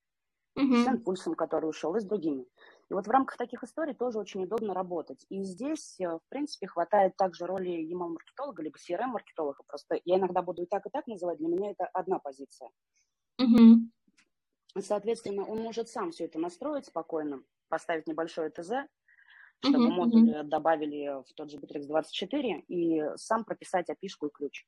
mm-hmm. 0.57 0.83
с 0.83 0.87
Impulse, 0.87 1.35
который 1.35 1.69
ушел, 1.69 1.95
и 1.95 1.99
с 1.99 2.05
другими. 2.05 2.45
И 2.89 2.93
вот 2.93 3.05
в 3.05 3.09
рамках 3.11 3.37
таких 3.37 3.63
историй 3.63 3.93
тоже 3.93 4.17
очень 4.17 4.43
удобно 4.43 4.73
работать. 4.73 5.23
И 5.29 5.43
здесь, 5.43 5.99
э, 5.99 6.07
в 6.07 6.21
принципе, 6.29 6.67
хватает 6.67 7.15
также 7.17 7.45
роли 7.45 7.69
email-маркетолога, 7.69 8.63
либо 8.63 8.77
CRM-маркетолога. 8.77 9.63
Просто 9.67 9.99
я 10.05 10.17
иногда 10.17 10.41
буду 10.41 10.63
и 10.63 10.65
так, 10.65 10.85
и 10.87 10.89
так 10.89 11.05
называть. 11.05 11.37
Для 11.37 11.47
меня 11.47 11.71
это 11.71 11.85
одна 11.93 12.17
позиция. 12.17 12.69
Mm-hmm. 13.39 13.75
Соответственно, 14.77 15.45
он 15.45 15.59
может 15.59 15.89
сам 15.89 16.11
все 16.11 16.25
это 16.25 16.39
настроить 16.39 16.85
спокойно, 16.85 17.43
поставить 17.69 18.07
небольшое 18.07 18.49
ТЗ, 18.49 18.71
чтобы 19.63 19.87
mm-hmm. 19.87 19.91
модули 19.91 20.41
добавили 20.43 21.21
в 21.27 21.33
тот 21.33 21.49
же 21.49 21.57
Bittrex 21.57 21.87
24 21.87 22.59
и 22.67 23.01
сам 23.15 23.43
прописать 23.43 23.89
опишку 23.89 24.27
и 24.27 24.31
ключ. 24.31 24.65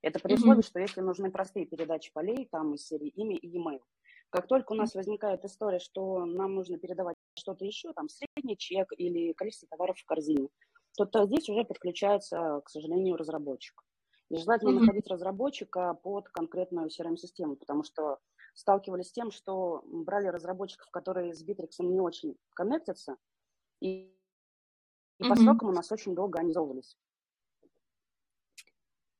Это 0.00 0.20
при 0.20 0.34
условии, 0.34 0.60
mm-hmm. 0.60 0.66
что 0.66 0.80
если 0.80 1.00
нужны 1.00 1.30
простые 1.30 1.66
передачи 1.66 2.12
полей, 2.12 2.46
там 2.50 2.74
из 2.74 2.86
серии 2.86 3.08
имя 3.08 3.36
и 3.36 3.48
e-mail, 3.48 3.80
как 4.30 4.46
только 4.46 4.72
у 4.72 4.76
нас 4.76 4.94
возникает 4.94 5.44
история, 5.44 5.78
что 5.78 6.24
нам 6.24 6.54
нужно 6.54 6.78
передавать 6.78 7.16
что-то 7.34 7.64
еще, 7.64 7.92
там 7.94 8.08
средний 8.08 8.56
чек 8.56 8.92
или 8.96 9.32
количество 9.32 9.66
товаров 9.68 9.98
в 9.98 10.04
корзине, 10.04 10.48
то, 10.96 11.06
то 11.06 11.24
здесь 11.26 11.48
уже 11.48 11.64
подключается, 11.64 12.60
к 12.64 12.68
сожалению, 12.68 13.16
разработчик. 13.16 13.82
И 14.30 14.36
желательно 14.36 14.70
mm-hmm. 14.70 14.80
находить 14.80 15.08
разработчика 15.08 15.94
под 15.94 16.28
конкретную 16.28 16.88
CRM-систему, 16.88 17.56
потому 17.56 17.82
что 17.82 18.18
сталкивались 18.58 19.08
с 19.08 19.12
тем, 19.12 19.30
что 19.30 19.84
брали 19.86 20.26
разработчиков, 20.26 20.90
которые 20.90 21.32
с 21.32 21.44
Bittrex 21.44 21.70
не 21.78 22.00
очень 22.00 22.36
коннектятся, 22.54 23.16
и, 23.80 24.12
и 25.18 25.22
mm-hmm. 25.22 25.28
по 25.28 25.36
срокам 25.36 25.68
у 25.68 25.72
нас 25.72 25.92
очень 25.92 26.16
долго 26.16 26.40
они 26.40 26.52
зовывались. 26.52 26.98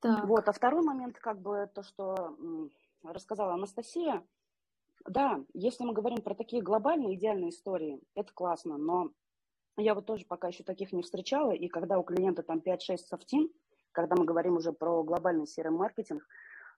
Так. 0.01 0.25
Вот, 0.27 0.49
а 0.49 0.53
второй 0.53 0.83
момент, 0.83 1.21
как 1.21 1.41
бы 1.41 1.71
то, 1.73 1.85
что 1.85 2.37
рассказала 3.05 3.55
Анастасия, 3.55 4.27
да, 5.07 5.45
если 5.55 5.85
мы 5.85 5.93
говорим 5.93 6.21
про 6.21 6.35
такие 6.35 6.61
глобальные 6.61 7.15
идеальные 7.15 7.51
истории, 7.51 8.01
это 8.17 8.33
классно, 8.33 8.77
но 8.77 9.13
я 9.77 9.95
вот 9.95 10.07
тоже 10.07 10.27
пока 10.27 10.49
еще 10.49 10.65
таких 10.65 10.93
не 10.93 11.03
встречала, 11.03 11.53
и 11.53 11.69
когда 11.69 12.01
у 12.01 12.03
клиента 12.03 12.43
там 12.43 12.59
5-6 12.59 12.97
софтин, 12.97 13.53
когда 13.93 14.17
мы 14.17 14.25
говорим 14.25 14.57
уже 14.57 14.73
про 14.73 15.05
глобальный 15.05 15.45
CRM-маркетинг, 15.45 16.27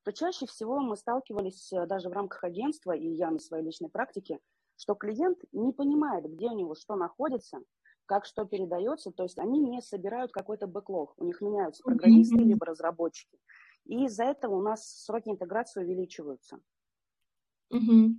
то 0.05 0.13
чаще 0.13 0.47
всего 0.47 0.81
мы 0.81 0.97
сталкивались 0.97 1.73
э, 1.73 1.87
даже 1.87 2.09
в 2.09 2.13
рамках 2.13 2.45
агентства, 2.45 2.93
и 2.93 3.07
я 3.09 3.31
на 3.31 3.39
своей 3.39 3.65
личной 3.65 3.89
практике, 3.89 4.39
что 4.77 4.95
клиент 4.95 5.39
не 5.53 5.73
понимает, 5.73 6.25
где 6.25 6.47
у 6.47 6.57
него 6.57 6.75
что 6.75 6.97
находится, 6.97 7.59
как 8.07 8.25
что 8.25 8.45
передается, 8.45 9.11
то 9.11 9.25
есть 9.25 9.39
они 9.39 9.61
не 9.61 9.83
собирают 9.83 10.33
какой-то 10.33 10.67
бэклог, 10.67 11.15
у 11.19 11.25
них 11.25 11.41
меняются 11.41 11.83
программисты 11.83 12.39
либо 12.39 12.67
разработчики, 12.67 13.39
и 13.85 14.07
из-за 14.07 14.25
этого 14.25 14.57
у 14.57 14.63
нас 14.63 15.05
сроки 15.05 15.29
интеграции 15.29 15.83
увеличиваются. 15.83 16.61
Угу. 17.71 18.17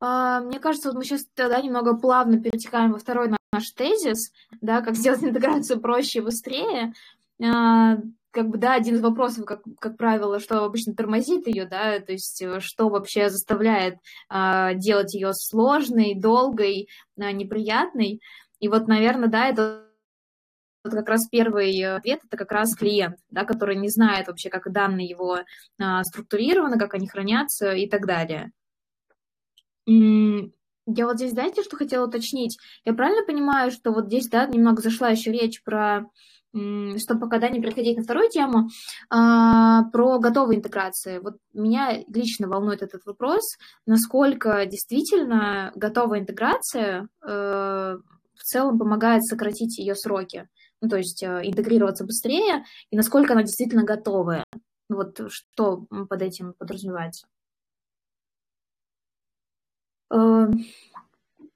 А, 0.00 0.40
мне 0.40 0.60
кажется, 0.60 0.88
вот 0.88 0.98
мы 0.98 1.04
сейчас 1.04 1.26
тогда 1.34 1.60
немного 1.60 1.96
плавно 1.96 2.40
перетекаем 2.40 2.92
во 2.92 2.98
второй 2.98 3.30
наш 3.52 3.70
тезис, 3.70 4.32
да, 4.60 4.80
как 4.82 4.96
сделать 4.96 5.22
интеграцию 5.24 5.80
проще 5.80 6.20
и 6.20 6.22
быстрее. 6.22 6.94
А, 7.42 7.98
как 8.34 8.48
бы, 8.48 8.58
да, 8.58 8.74
один 8.74 8.96
из 8.96 9.00
вопросов, 9.00 9.44
как, 9.44 9.62
как 9.78 9.96
правило, 9.96 10.40
что 10.40 10.64
обычно 10.64 10.92
тормозит 10.92 11.46
ее, 11.46 11.66
да, 11.66 12.00
то 12.00 12.10
есть 12.10 12.42
э, 12.42 12.58
что 12.58 12.88
вообще 12.88 13.30
заставляет 13.30 13.98
а, 14.28 14.74
делать 14.74 15.14
ее 15.14 15.32
сложной, 15.32 16.16
долгой, 16.16 16.88
а, 17.16 17.30
неприятной. 17.30 18.20
И 18.58 18.66
вот, 18.66 18.88
наверное, 18.88 19.28
да, 19.28 19.46
это 19.46 19.86
вот 20.82 20.92
как 20.92 21.08
раз 21.08 21.28
первый 21.28 21.80
ответ 21.84 22.20
это 22.24 22.36
как 22.36 22.50
раз 22.50 22.74
клиент, 22.74 23.16
да, 23.30 23.44
который 23.44 23.76
не 23.76 23.88
знает 23.88 24.26
вообще, 24.26 24.50
как 24.50 24.70
данные 24.72 25.06
его 25.06 25.38
а, 25.80 26.02
структурированы, 26.02 26.76
как 26.76 26.94
они 26.94 27.06
хранятся 27.06 27.72
и 27.72 27.88
так 27.88 28.04
далее. 28.04 28.50
Я 29.86 31.06
вот 31.06 31.16
здесь, 31.16 31.30
знаете, 31.30 31.62
что 31.62 31.76
хотела 31.76 32.06
уточнить? 32.06 32.58
Я 32.84 32.94
правильно 32.94 33.24
понимаю, 33.24 33.70
что 33.70 33.92
вот 33.92 34.06
здесь, 34.06 34.28
да, 34.28 34.46
немного 34.46 34.82
зашла 34.82 35.08
еще 35.10 35.30
речь 35.30 35.62
про, 35.62 36.06
чтобы 36.98 37.20
пока, 37.20 37.38
да, 37.38 37.48
не 37.48 37.60
переходить 37.60 37.96
на 37.96 38.02
вторую 38.02 38.30
тему, 38.30 38.68
а, 39.10 39.84
про 39.90 40.18
готовые 40.18 40.58
интеграции. 40.58 41.18
Вот 41.18 41.36
меня 41.52 42.02
лично 42.08 42.48
волнует 42.48 42.82
этот 42.82 43.04
вопрос, 43.06 43.42
насколько 43.86 44.64
действительно 44.66 45.72
готовая 45.74 46.20
интеграция 46.20 47.08
э, 47.26 47.28
в 47.28 48.42
целом 48.42 48.78
помогает 48.78 49.24
сократить 49.24 49.78
ее 49.78 49.94
сроки 49.94 50.48
ну, 50.84 50.90
то 50.90 50.98
есть 50.98 51.22
э, 51.22 51.40
интегрироваться 51.44 52.04
быстрее, 52.04 52.64
и 52.90 52.96
насколько 52.96 53.32
она 53.32 53.42
действительно 53.42 53.84
готовая. 53.84 54.44
Вот 54.90 55.18
что 55.28 55.86
под 55.88 56.20
этим 56.20 56.52
подразумевается. 56.52 57.26
Э, 60.12 60.46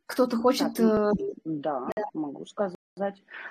кто-то 0.06 0.36
хочет... 0.38 0.72
Да, 0.78 1.90
да, 1.94 2.04
могу 2.14 2.46
сказать. 2.46 2.77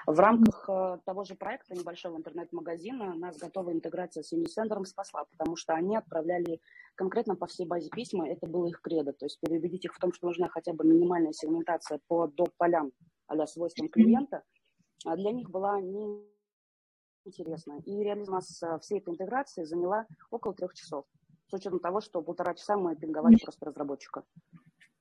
В 0.05 0.19
рамках 0.19 0.69
того 1.05 1.23
же 1.23 1.35
проекта 1.35 1.75
небольшого 1.75 2.17
интернет-магазина 2.17 3.15
нас 3.15 3.37
готовая 3.37 3.73
интеграция 3.73 4.23
с 4.23 4.33
Unisender 4.33 4.83
спасла, 4.85 5.25
потому 5.25 5.55
что 5.55 5.73
они 5.73 5.97
отправляли 5.97 6.61
конкретно 6.95 7.35
по 7.35 7.47
всей 7.47 7.65
базе 7.65 7.89
письма, 7.89 8.29
это 8.29 8.47
было 8.47 8.67
их 8.67 8.81
кредо. 8.81 9.13
То 9.13 9.25
есть 9.25 9.39
переубедить 9.39 9.85
их 9.85 9.93
в 9.93 9.99
том, 9.99 10.13
что 10.13 10.27
нужна 10.27 10.47
хотя 10.49 10.73
бы 10.73 10.85
минимальная 10.85 11.33
сегментация 11.33 11.99
по 12.07 12.27
доп. 12.27 12.49
полям 12.57 12.91
а 13.27 13.45
свойствам 13.45 13.89
клиента– 13.89 14.43
для 15.15 15.31
них 15.31 15.49
была 15.49 15.79
неинтересна. 15.79 17.79
И 17.85 18.03
реализация 18.03 18.77
всей 18.79 18.99
этой 18.99 19.13
интеграции 19.13 19.63
заняла 19.63 20.05
около 20.31 20.53
трех 20.53 20.73
часов. 20.73 21.05
С 21.47 21.53
учетом 21.53 21.79
того, 21.79 22.01
что 22.01 22.21
полтора 22.21 22.53
часа 22.55 22.75
мы 22.75 22.93
пинговали 22.95 23.37
просто 23.37 23.65
разработчика. 23.65 24.25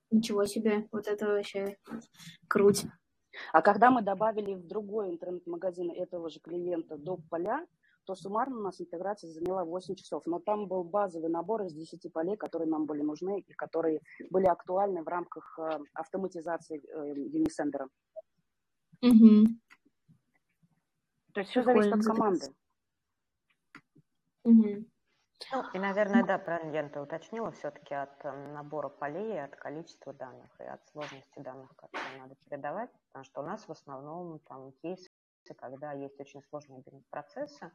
Ничего 0.09 0.45
себе, 0.45 0.87
вот 0.91 1.07
это 1.07 1.27
вообще 1.27 1.77
круть. 2.47 2.85
А 3.53 3.61
когда 3.61 3.91
мы 3.91 4.01
добавили 4.01 4.53
в 4.53 4.67
другой 4.67 5.09
интернет-магазин 5.09 5.91
этого 5.91 6.29
же 6.29 6.39
клиента 6.39 6.97
доп. 6.97 7.21
поля, 7.29 7.65
то 8.05 8.15
суммарно 8.15 8.59
у 8.59 8.61
нас 8.61 8.79
интеграция 8.79 9.29
заняла 9.29 9.65
8 9.65 9.95
часов. 9.95 10.23
Но 10.25 10.39
там 10.39 10.67
был 10.67 10.85
базовый 10.85 11.29
набор 11.29 11.63
из 11.63 11.73
10 11.73 12.11
полей, 12.13 12.37
которые 12.37 12.69
нам 12.69 12.85
были 12.85 13.01
нужны 13.01 13.41
и 13.41 13.53
которые 13.53 13.99
были 14.29 14.45
актуальны 14.45 15.03
в 15.03 15.07
рамках 15.09 15.59
э, 15.59 15.79
автоматизации 15.93 16.81
э, 16.87 17.13
Unisender. 17.37 17.87
Угу. 19.01 19.47
То 21.33 21.41
есть 21.41 21.51
все 21.51 21.63
зависит 21.63 21.93
от 21.93 22.03
команды. 22.03 22.47
Угу. 24.43 24.85
Ну, 25.51 25.63
и, 25.73 25.79
наверное, 25.79 26.23
да, 26.23 26.37
правильно 26.37 26.71
Лента 26.71 27.01
уточнила, 27.01 27.51
все-таки 27.51 27.93
от 27.93 28.25
э, 28.25 28.53
набора 28.53 28.89
полей, 28.89 29.41
от 29.43 29.55
количества 29.55 30.13
данных 30.13 30.49
и 30.59 30.63
от 30.63 30.85
сложности 30.87 31.39
данных, 31.39 31.75
которые 31.75 32.21
надо 32.21 32.35
передавать, 32.35 32.89
потому 33.07 33.23
что 33.23 33.41
у 33.41 33.45
нас 33.45 33.67
в 33.67 33.71
основном 33.71 34.39
там 34.39 34.71
кейсы, 34.81 35.09
когда 35.57 35.93
есть 35.93 36.19
очень 36.19 36.41
сложные 36.49 36.81
бизнес-процессы, 36.81 37.71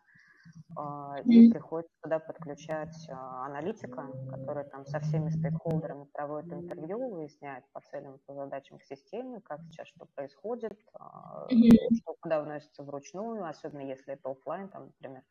а, 0.77 1.17
и 1.25 1.51
приходится 1.51 1.95
туда 2.03 2.19
подключать 2.19 3.09
а, 3.09 3.47
аналитика, 3.47 4.09
который 4.29 4.65
там 4.65 4.85
со 4.85 5.01
всеми 5.01 5.31
стейкхолдерами 5.31 6.05
проводит 6.13 6.53
интервью, 6.53 7.15
выясняет 7.15 7.65
по 7.73 7.81
целям, 7.81 8.19
по 8.27 8.35
задачам 8.35 8.79
к 8.79 8.85
системе, 8.85 9.41
как 9.41 9.61
сейчас 9.71 9.89
что 9.89 10.07
происходит, 10.15 10.79
а, 10.95 11.47
что 11.49 12.15
куда 12.21 12.43
вносится 12.43 12.83
вручную, 12.83 13.47
особенно 13.47 13.83
если 13.83 14.15
это 14.15 14.31
офлайн, 14.31 14.69
там, 14.69 14.87
например, 14.87 15.23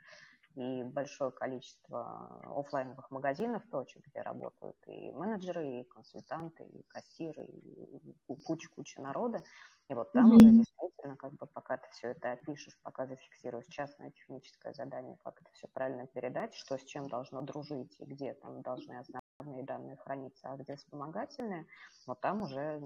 и 0.56 0.84
большое 0.84 1.32
количество 1.32 2.42
офлайновых 2.58 3.10
магазинов, 3.12 3.64
точек, 3.72 4.06
где 4.08 4.22
работают 4.22 4.78
и 4.88 5.12
менеджеры, 5.12 5.82
и 5.82 5.84
консультанты, 5.84 6.64
и 6.64 6.84
кассиры, 6.84 7.46
и 7.46 8.36
куча-куча 8.46 9.02
народа. 9.02 9.44
И 9.90 9.94
вот 9.94 10.12
там 10.14 10.32
mm-hmm. 10.32 10.36
уже 10.36 10.50
действительно, 10.52 11.16
как 11.18 11.34
бы, 11.34 11.48
пока 11.48 11.78
ты 11.78 11.90
все 11.92 12.08
это 12.10 12.32
опишешь, 12.32 12.78
пока 12.82 13.06
зафиксируешь 13.06 13.66
частное 13.68 14.12
техническое 14.12 14.74
задание, 14.74 15.18
как 15.24 15.42
это 15.42 15.50
все 15.54 15.68
правильно 15.68 16.08
передать, 16.08 16.54
что 16.54 16.78
с 16.78 16.84
чем 16.86 17.10
должно 17.10 17.42
дружить, 17.42 18.00
и 18.00 18.06
где 18.06 18.34
там 18.36 18.62
должны 18.62 18.94
основные 19.42 19.64
данные 19.64 19.98
храниться, 19.98 20.52
а 20.52 20.58
где 20.58 20.76
вспомогательные, 20.76 21.66
вот 22.08 22.22
там 22.22 22.42
уже 22.42 22.82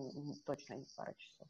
точно 0.45 0.75
не 0.75 0.85
пара 0.95 1.13
часов. 1.17 1.47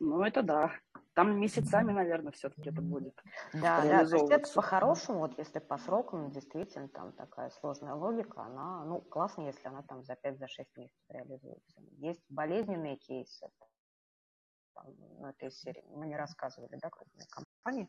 Ну, 0.00 0.22
это 0.22 0.42
да. 0.42 0.72
там 1.14 1.38
месяцами, 1.38 1.92
наверное, 1.92 2.32
все-таки 2.32 2.70
это 2.70 2.80
будет. 2.80 3.14
Да, 3.52 3.82
да, 3.82 4.06
то 4.06 4.16
есть 4.16 4.30
это 4.30 4.52
по-хорошему, 4.54 5.18
вот 5.18 5.38
если 5.38 5.58
по 5.58 5.76
срокам, 5.78 6.30
действительно, 6.30 6.88
там 6.88 7.12
такая 7.12 7.50
сложная 7.50 7.94
логика, 7.94 8.42
она, 8.42 8.84
ну, 8.84 9.00
классно, 9.00 9.42
если 9.42 9.68
она 9.68 9.82
там 9.82 10.02
за 10.02 10.14
5-6 10.14 10.36
за 10.36 10.46
месяцев 10.76 10.90
реализуется. 11.08 11.80
Есть 11.98 12.22
болезненные 12.30 12.96
кейсы, 12.96 13.48
там, 14.74 14.86
ну, 15.18 15.28
этой 15.28 15.50
серии 15.50 15.84
мы 15.90 16.06
не 16.06 16.16
рассказывали, 16.16 16.76
да, 16.80 16.88
крупные 16.90 17.26
компании, 17.28 17.88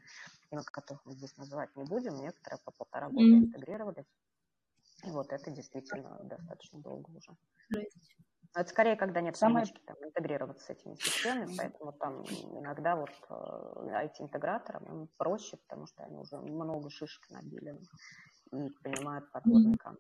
имя 0.51 0.61
которых 0.63 1.03
мы 1.05 1.13
здесь 1.13 1.35
называть 1.37 1.75
не 1.75 1.83
будем, 1.83 2.15
некоторые 2.15 2.59
по 2.63 2.71
полтора 2.71 3.09
года 3.09 3.23
mm-hmm. 3.23 3.45
интегрировались. 3.45 4.05
И 5.05 5.09
вот 5.11 5.31
это 5.31 5.51
действительно 5.51 6.19
достаточно 6.23 6.79
долго 6.79 7.09
уже. 7.11 7.31
Но 8.55 8.61
это 8.61 8.69
скорее, 8.69 8.95
когда 8.95 9.19
нет 9.19 9.35
Самое... 9.35 9.65
привычки 9.65 9.85
там, 9.85 9.97
интегрироваться 10.01 10.65
с 10.65 10.69
этими 10.69 10.95
системами, 10.95 11.53
поэтому 11.57 11.91
там 11.91 12.23
иногда 12.57 12.95
вот 12.95 13.11
IT-интеграторам 13.29 14.83
э, 14.85 14.91
им 14.91 15.09
проще, 15.17 15.57
потому 15.67 15.87
что 15.87 16.03
они 16.03 16.17
уже 16.17 16.37
много 16.37 16.89
шишек 16.89 17.21
набили 17.31 17.77
и 18.53 18.69
понимают 18.81 19.29
подводный 19.31 19.77
камень. 19.77 19.99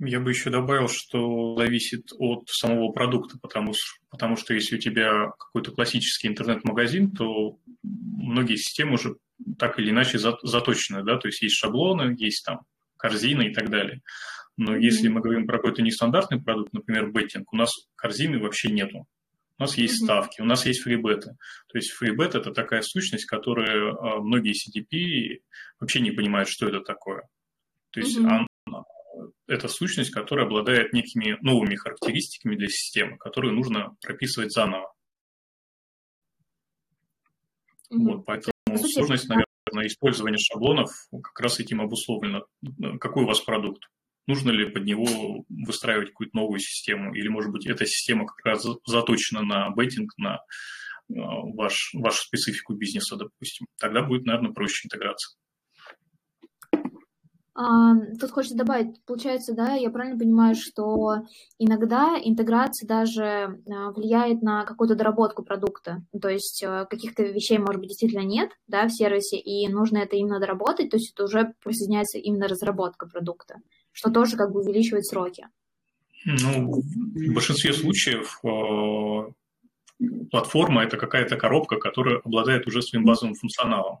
Я 0.00 0.20
бы 0.20 0.30
еще 0.30 0.50
добавил, 0.50 0.88
что 0.88 1.56
зависит 1.56 2.12
от 2.18 2.48
самого 2.48 2.92
продукта, 2.92 3.36
потому 3.42 3.72
что, 3.74 4.00
потому 4.10 4.36
что 4.36 4.54
если 4.54 4.76
у 4.76 4.78
тебя 4.78 5.30
какой-то 5.38 5.72
классический 5.72 6.28
интернет-магазин, 6.28 7.10
то 7.10 7.58
многие 7.82 8.56
системы 8.56 8.94
уже 8.94 9.16
так 9.58 9.78
или 9.78 9.90
иначе 9.90 10.18
заточены, 10.18 11.02
да, 11.02 11.18
то 11.18 11.28
есть 11.28 11.42
есть 11.42 11.56
шаблоны, 11.56 12.14
есть 12.16 12.44
там 12.44 12.60
корзины 12.98 13.48
и 13.48 13.54
так 13.54 13.70
далее. 13.70 14.02
Но 14.58 14.74
mm-hmm. 14.74 14.80
если 14.80 15.08
мы 15.08 15.20
говорим 15.20 15.46
про 15.46 15.58
какой-то 15.58 15.82
нестандартный 15.82 16.42
продукт, 16.42 16.72
например, 16.72 17.10
беттинг, 17.10 17.52
у 17.52 17.56
нас 17.56 17.72
корзины 17.96 18.38
вообще 18.38 18.70
нету. 18.70 19.06
У 19.56 19.62
нас 19.62 19.76
есть 19.76 20.02
mm-hmm. 20.02 20.04
ставки, 20.04 20.40
у 20.40 20.44
нас 20.44 20.66
есть 20.66 20.82
фрибеты. 20.82 21.36
То 21.68 21.78
есть 21.78 21.90
фрибет– 21.92 22.34
это 22.36 22.52
такая 22.52 22.82
сущность, 22.82 23.24
которую 23.24 23.98
а, 23.98 24.20
многие 24.20 24.52
CDP 24.52 25.42
вообще 25.80 26.00
не 26.00 26.10
понимают, 26.10 26.48
что 26.48 26.68
это 26.68 26.80
такое. 26.80 27.22
То 27.90 28.00
есть 28.00 28.18
mm-hmm. 28.18 28.46
она, 28.66 28.84
это 29.46 29.68
сущность, 29.68 30.10
которая 30.10 30.46
обладает 30.46 30.92
некими 30.92 31.38
новыми 31.40 31.76
характеристиками 31.76 32.56
для 32.56 32.68
системы, 32.68 33.16
которые 33.18 33.52
нужно 33.52 33.96
прописывать 34.00 34.52
заново. 34.52 34.92
Mm-hmm. 37.92 37.98
Вот, 37.98 38.26
поэтому 38.26 38.52
сложность, 38.76 39.28
наверное, 39.28 39.47
использования 39.86 40.38
шаблонов 40.38 40.90
как 41.10 41.40
раз 41.40 41.60
этим 41.60 41.80
обусловлено. 41.80 42.44
Какой 43.00 43.24
у 43.24 43.26
вас 43.26 43.40
продукт? 43.40 43.82
нужно 44.28 44.50
ли 44.50 44.70
под 44.70 44.84
него 44.84 45.44
выстраивать 45.48 46.10
какую-то 46.10 46.36
новую 46.36 46.60
систему, 46.60 47.14
или, 47.14 47.28
может 47.28 47.50
быть, 47.50 47.66
эта 47.66 47.86
система 47.86 48.26
как 48.26 48.44
раз 48.44 48.64
заточена 48.86 49.42
на 49.42 49.70
бейтинг, 49.70 50.12
на 50.18 50.36
э, 50.36 50.38
ваш, 51.08 51.90
вашу 51.94 52.22
специфику 52.24 52.74
бизнеса, 52.74 53.16
допустим. 53.16 53.66
Тогда 53.80 54.02
будет, 54.02 54.26
наверное, 54.26 54.52
проще 54.52 54.86
интеграция. 54.86 55.34
А, 57.60 57.96
тут 58.20 58.30
хочется 58.30 58.56
добавить, 58.56 59.02
получается, 59.04 59.52
да, 59.52 59.74
я 59.74 59.90
правильно 59.90 60.16
понимаю, 60.16 60.54
что 60.54 61.22
иногда 61.58 62.16
интеграция 62.22 62.86
даже 62.86 63.24
а, 63.24 63.90
влияет 63.90 64.42
на 64.42 64.64
какую-то 64.64 64.94
доработку 64.94 65.42
продукта, 65.42 66.04
то 66.20 66.28
есть 66.28 66.62
э, 66.62 66.86
каких-то 66.88 67.24
вещей, 67.24 67.58
может 67.58 67.80
быть, 67.80 67.88
действительно 67.88 68.22
нет, 68.22 68.50
да, 68.68 68.86
в 68.86 68.92
сервисе, 68.92 69.38
и 69.38 69.66
нужно 69.66 69.98
это 69.98 70.14
именно 70.14 70.38
доработать, 70.38 70.90
то 70.90 70.98
есть 70.98 71.12
это 71.12 71.24
уже 71.24 71.52
присоединяется 71.64 72.18
именно 72.18 72.46
разработка 72.46 73.08
продукта 73.08 73.56
что 73.98 74.10
тоже 74.10 74.36
как 74.36 74.52
бы 74.52 74.60
увеличивает 74.60 75.04
сроки. 75.06 75.48
Ну, 76.24 76.70
в 76.70 77.32
большинстве 77.34 77.72
случаев 77.72 78.38
э, 78.44 80.06
платформа– 80.30 80.82
это 80.84 80.96
какая-то 80.96 81.36
коробка, 81.36 81.76
которая 81.76 82.18
обладает 82.18 82.66
уже 82.68 82.80
своим 82.80 83.04
базовым 83.04 83.34
функционалом. 83.34 83.98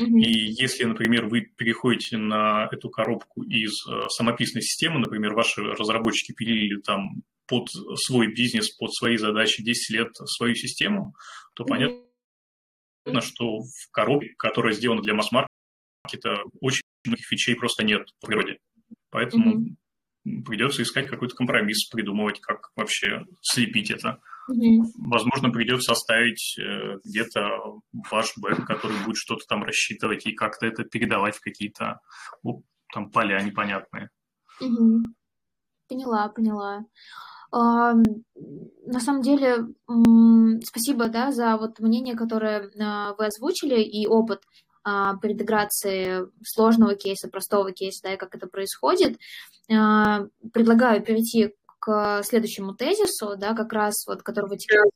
Mm-hmm. 0.00 0.20
И 0.20 0.52
если, 0.60 0.84
например, 0.84 1.26
вы 1.26 1.42
переходите 1.42 2.16
на 2.18 2.68
эту 2.70 2.90
коробку 2.90 3.42
из 3.42 3.86
э, 3.86 4.08
самописной 4.08 4.62
системы, 4.62 5.00
например, 5.00 5.34
ваши 5.34 5.62
разработчики 5.62 6.32
пилили 6.32 6.80
там 6.80 7.22
под 7.46 7.68
свой 7.96 8.32
бизнес, 8.32 8.70
под 8.70 8.92
свои 8.94 9.16
задачи 9.16 9.62
10 9.62 9.90
лет 9.94 10.16
свою 10.26 10.54
систему, 10.54 11.14
то 11.54 11.64
mm-hmm. 11.64 12.02
понятно, 13.04 13.20
что 13.22 13.60
в 13.60 13.90
коробке, 13.90 14.34
которая 14.36 14.74
сделана 14.74 15.02
для 15.02 15.14
масс-маркета, 15.14 16.42
очень 16.60 16.82
многих 17.04 17.26
фичей 17.26 17.54
просто 17.54 17.84
нет 17.84 18.08
в 18.20 18.26
природе. 18.26 18.58
Поэтому 19.10 19.60
mm-hmm. 19.60 20.42
придется 20.44 20.82
искать 20.82 21.08
какой-то 21.08 21.34
компромисс, 21.34 21.88
придумывать, 21.88 22.40
как 22.40 22.70
вообще 22.76 23.24
слепить 23.40 23.90
это. 23.90 24.20
Возможно, 24.48 25.50
придется 25.50 25.92
оставить 25.92 26.56
э, 26.58 26.98
где-то 27.04 27.80
ваш 28.10 28.34
бэк, 28.36 28.64
который 28.66 28.96
будет 29.04 29.16
что-то 29.16 29.44
там 29.48 29.64
рассчитывать 29.64 30.26
и 30.26 30.32
как-то 30.32 30.66
это 30.66 30.84
передавать 30.84 31.36
в 31.36 31.40
какие-то 31.40 32.00
там 32.92 33.10
поля 33.10 33.40
непонятные. 33.40 34.10
Поняла, 35.88 36.28
поняла. 36.28 36.84
На 37.52 39.00
самом 39.00 39.22
деле, 39.22 39.66
спасибо 40.64 41.08
да, 41.08 41.30
за 41.30 41.56
вот 41.56 41.78
мнение, 41.78 42.16
которое 42.16 42.70
а, 42.80 43.14
вы 43.14 43.26
озвучили, 43.26 43.80
и 43.80 44.06
опыт. 44.06 44.42
А, 44.88 45.16
при 45.16 45.32
интеграции 45.32 46.28
сложного 46.44 46.94
кейса, 46.94 47.28
простого 47.28 47.72
кейса, 47.72 48.02
да, 48.04 48.14
и 48.14 48.16
как 48.16 48.36
это 48.36 48.46
происходит. 48.46 49.18
А, 49.68 50.26
предлагаю 50.52 51.02
перейти 51.02 51.56
к 51.86 52.22
следующему 52.24 52.74
тезису, 52.74 53.36
да, 53.36 53.54
как 53.54 53.72
раз 53.72 53.94
вот, 54.08 54.22
который 54.22 54.48
вытекает 54.48 54.90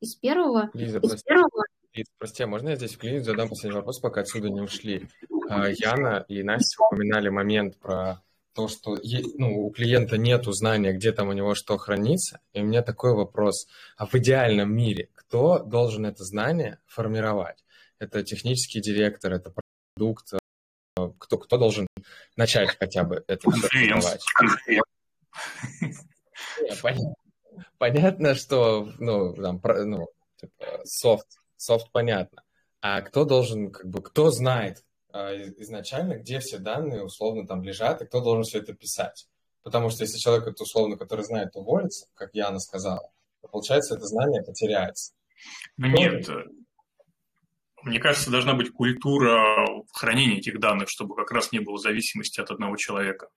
из 0.00 0.14
первого. 0.14 0.70
Лиза, 0.72 0.98
из 0.98 1.08
прости, 1.10 1.24
первого. 1.26 1.64
Лиза, 1.92 2.10
прости, 2.18 2.42
а 2.44 2.46
можно 2.46 2.68
я 2.68 2.76
здесь 2.76 2.94
вклинюсь, 2.94 3.24
задам 3.24 3.48
последний 3.48 3.76
вопрос, 3.76 3.98
пока 3.98 4.20
отсюда 4.20 4.50
не 4.50 4.60
ушли? 4.60 5.08
Яна 5.48 6.24
и 6.28 6.44
Настя 6.44 6.76
упоминали 6.84 7.28
момент 7.28 7.76
про 7.78 8.22
то, 8.54 8.68
что 8.68 8.96
ну, 9.34 9.66
у 9.66 9.70
клиента 9.70 10.16
нет 10.16 10.44
знания, 10.46 10.92
где 10.92 11.10
там 11.10 11.28
у 11.28 11.32
него 11.32 11.54
что 11.56 11.76
хранится. 11.76 12.40
И 12.52 12.60
у 12.60 12.64
меня 12.64 12.82
такой 12.82 13.14
вопрос. 13.14 13.66
А 13.96 14.06
в 14.06 14.14
идеальном 14.14 14.72
мире 14.72 15.08
кто 15.14 15.58
должен 15.58 16.06
это 16.06 16.22
знание 16.22 16.78
формировать? 16.86 17.64
это 17.98 18.22
технический 18.22 18.80
директор, 18.80 19.32
это 19.32 19.52
продукт, 19.94 20.34
э, 20.34 21.10
кто, 21.18 21.38
кто 21.38 21.58
должен 21.58 21.86
начать 22.36 22.76
хотя 22.78 23.04
бы 23.04 23.24
это. 23.26 23.48
Понятно, 26.82 27.14
понятно, 27.78 28.34
что 28.34 28.88
ну, 28.98 29.34
там, 29.34 29.60
ну, 29.64 30.08
типа, 30.40 30.80
софт, 30.84 31.26
софт 31.56 31.90
понятно. 31.92 32.42
А 32.80 33.00
кто 33.00 33.24
должен, 33.24 33.70
как 33.70 33.86
бы, 33.88 34.02
кто 34.02 34.30
знает 34.30 34.84
э, 35.12 35.50
изначально, 35.58 36.14
где 36.18 36.38
все 36.38 36.58
данные 36.58 37.04
условно 37.04 37.46
там 37.46 37.62
лежат, 37.62 38.02
и 38.02 38.06
кто 38.06 38.20
должен 38.20 38.44
все 38.44 38.58
это 38.58 38.72
писать? 38.72 39.28
Потому 39.62 39.90
что 39.90 40.04
если 40.04 40.18
человек, 40.18 40.46
это 40.46 40.62
условно, 40.62 40.96
который 40.96 41.24
знает, 41.24 41.56
уволится, 41.56 42.06
как 42.14 42.34
Яна 42.34 42.60
сказала, 42.60 43.10
то 43.42 43.48
получается, 43.48 43.96
это 43.96 44.06
знание 44.06 44.42
потеряется. 44.42 45.12
Ну, 45.76 45.88
нет, 45.88 46.28
мне 47.82 47.98
кажется, 48.00 48.30
должна 48.30 48.54
быть 48.54 48.72
культура 48.72 49.77
хранения 49.98 50.38
этих 50.38 50.60
данных, 50.60 50.88
чтобы 50.88 51.14
как 51.14 51.30
раз 51.30 51.52
не 51.52 51.60
было 51.60 51.78
зависимости 51.78 52.40
от 52.40 52.50
одного 52.50 52.76
человека. 52.76 53.28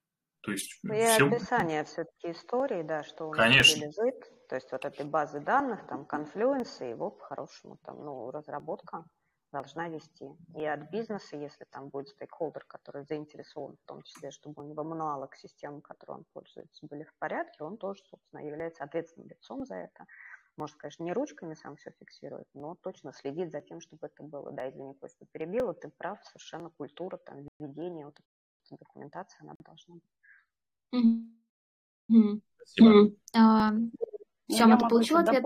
То 0.42 0.52
есть 0.52 0.80
ну, 0.84 0.94
и 0.94 1.06
все... 1.06 1.28
описание 1.28 1.84
все-таки 1.84 2.32
истории, 2.32 2.82
да, 2.82 3.04
что 3.04 3.26
у 3.26 3.34
нас 3.34 3.38
Конечно. 3.38 3.86
лежит, 3.86 4.48
то 4.50 4.56
есть 4.56 4.72
вот 4.72 4.86
этой 4.86 5.06
базы 5.06 5.40
данных, 5.40 5.86
там, 5.88 6.06
конфлюенсы, 6.06 6.86
его 6.86 7.12
по-хорошему 7.12 7.78
там, 7.84 8.04
ну, 8.04 8.32
разработка 8.32 9.06
должна 9.52 9.90
вести. 9.90 10.26
И 10.56 10.66
от 10.66 10.90
бизнеса, 10.90 11.38
если 11.38 11.66
там 11.66 11.90
будет 11.90 12.10
стейкхолдер, 12.10 12.64
который 12.66 13.04
заинтересован 13.04 13.78
в 13.78 13.88
том 13.88 14.02
числе, 14.02 14.32
чтобы 14.32 14.64
у 14.64 14.68
него 14.68 14.84
мануалы 14.84 15.28
к 15.28 15.36
системам, 15.36 15.82
которой 15.82 16.18
он 16.18 16.26
пользуется, 16.34 16.88
были 16.88 17.04
в 17.04 17.14
порядке, 17.20 17.64
он 17.64 17.78
тоже, 17.78 18.02
собственно, 18.10 18.42
является 18.42 18.84
ответственным 18.84 19.30
лицом 19.30 19.66
за 19.66 19.76
это. 19.76 20.06
Может, 20.58 20.76
конечно, 20.76 21.04
не 21.04 21.14
ручками 21.14 21.54
сам 21.54 21.76
все 21.78 21.92
фиксирует, 22.00 22.48
но 22.54 22.76
точно 22.76 23.14
следит 23.14 23.52
за 23.52 23.62
тем, 23.62 23.80
чтобы 23.80 24.08
это 24.08 24.24
было. 24.24 24.52
Да, 24.52 24.70
извини, 24.70 24.94
Костя, 24.96 25.26
перебила, 25.32 25.74
ты 25.74 25.90
прав, 25.90 26.20
совершенно 26.26 26.70
культура, 26.70 27.18
там, 27.18 27.48
введение, 27.60 28.06
вот 28.06 28.20
эта 28.20 28.78
документация, 28.80 29.42
она 29.42 29.56
должна 29.66 29.96
быть. 29.96 30.04
Спасибо. 32.58 33.16
А, 33.34 33.72
все, 34.48 34.78
ты 34.78 34.88
получил 34.88 35.18
ответ? 35.18 35.44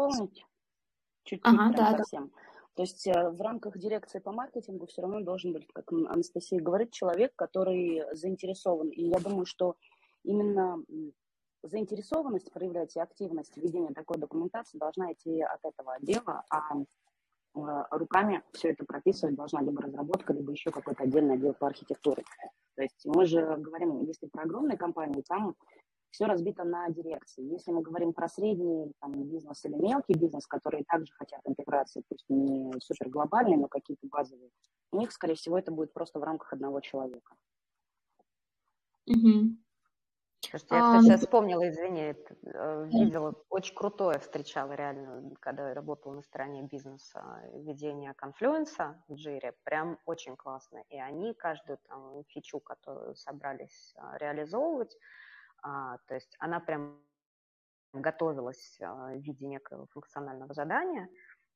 Чуть-чуть, 1.23 1.41
ага, 1.43 1.73
да, 1.75 1.97
совсем. 1.97 2.27
Да. 2.27 2.33
То 2.75 2.83
есть 2.83 3.07
э, 3.07 3.29
в 3.29 3.41
рамках 3.41 3.77
дирекции 3.77 4.19
по 4.19 4.31
маркетингу 4.31 4.85
все 4.85 5.01
равно 5.01 5.21
должен 5.21 5.53
быть, 5.53 5.65
как 5.73 5.91
Анастасия 5.91 6.59
говорит, 6.59 6.91
человек, 6.91 7.33
который 7.35 8.03
заинтересован. 8.13 8.89
И 8.89 9.07
я 9.07 9.19
думаю, 9.19 9.45
что 9.45 9.75
именно 10.23 10.83
заинтересованность 11.67 12.51
проявлять 12.51 12.95
и 12.95 12.99
активность 12.99 13.55
введения 13.57 13.93
такой 13.93 14.17
документации 14.17 14.77
должна 14.77 15.13
идти 15.13 15.41
от 15.41 15.59
этого 15.63 15.93
отдела, 15.93 16.43
а 16.49 16.77
э, 16.77 17.83
руками 17.91 18.43
все 18.53 18.69
это 18.69 18.85
прописывать 18.85 19.35
должна 19.35 19.61
либо 19.61 19.81
разработка, 19.81 20.33
либо 20.33 20.51
еще 20.51 20.71
какой-то 20.71 21.03
отдельный 21.03 21.35
отдел 21.35 21.53
по 21.53 21.67
архитектуре. 21.67 22.23
То 22.75 22.83
есть 22.83 23.05
мы 23.05 23.25
же 23.25 23.41
говорим, 23.57 24.03
если 24.03 24.27
про 24.27 24.43
огромные 24.43 24.77
компании, 24.77 25.23
там 25.27 25.55
все 26.11 26.25
разбито 26.25 26.63
на 26.63 26.89
дирекции. 26.89 27.43
Если 27.43 27.71
мы 27.71 27.81
говорим 27.81 28.13
про 28.13 28.29
средний 28.29 28.91
там, 29.01 29.11
бизнес 29.11 29.65
или 29.65 29.75
мелкий 29.75 30.13
бизнес, 30.17 30.47
которые 30.47 30.85
также 30.85 31.11
хотят 31.13 31.41
интеграции, 31.45 32.03
пусть 32.07 32.25
не 32.29 32.71
супер 32.79 33.09
глобальные, 33.09 33.57
но 33.57 33.67
какие-то 33.67 34.07
базовые, 34.07 34.49
у 34.91 34.97
них, 34.97 35.11
скорее 35.11 35.35
всего, 35.35 35.57
это 35.57 35.71
будет 35.71 35.91
просто 35.91 36.19
в 36.19 36.23
рамках 36.23 36.53
одного 36.53 36.79
человека. 36.79 37.35
Угу. 39.07 39.57
Слушайте, 40.49 40.75
я 40.75 40.97
а, 40.97 41.01
сейчас 41.01 41.21
вспомнила, 41.21 41.67
извини, 41.69 42.15
э, 42.43 42.85
видела, 42.87 43.35
очень 43.49 43.75
крутое 43.75 44.19
встречала 44.19 44.73
реально, 44.73 45.35
когда 45.39 45.69
я 45.69 45.73
работала 45.73 46.13
на 46.13 46.21
стороне 46.21 46.63
бизнеса, 46.63 47.41
ведение 47.53 48.13
конфлюенса 48.13 49.03
в 49.07 49.15
Джире, 49.15 49.53
прям 49.63 49.99
очень 50.05 50.35
классно. 50.35 50.83
И 50.89 50.99
они 50.99 51.33
каждую 51.33 51.79
там 51.87 52.23
фичу, 52.27 52.59
которую 52.59 53.15
собрались 53.15 53.93
а, 53.97 54.17
реализовывать, 54.17 54.97
а, 55.61 55.97
то 56.07 56.15
есть 56.15 56.35
она 56.39 56.59
прям 56.59 56.99
готовилась 57.93 58.77
в 58.79 59.15
виде 59.19 59.47
некого 59.47 59.87
функционального 59.87 60.53
задания, 60.53 61.07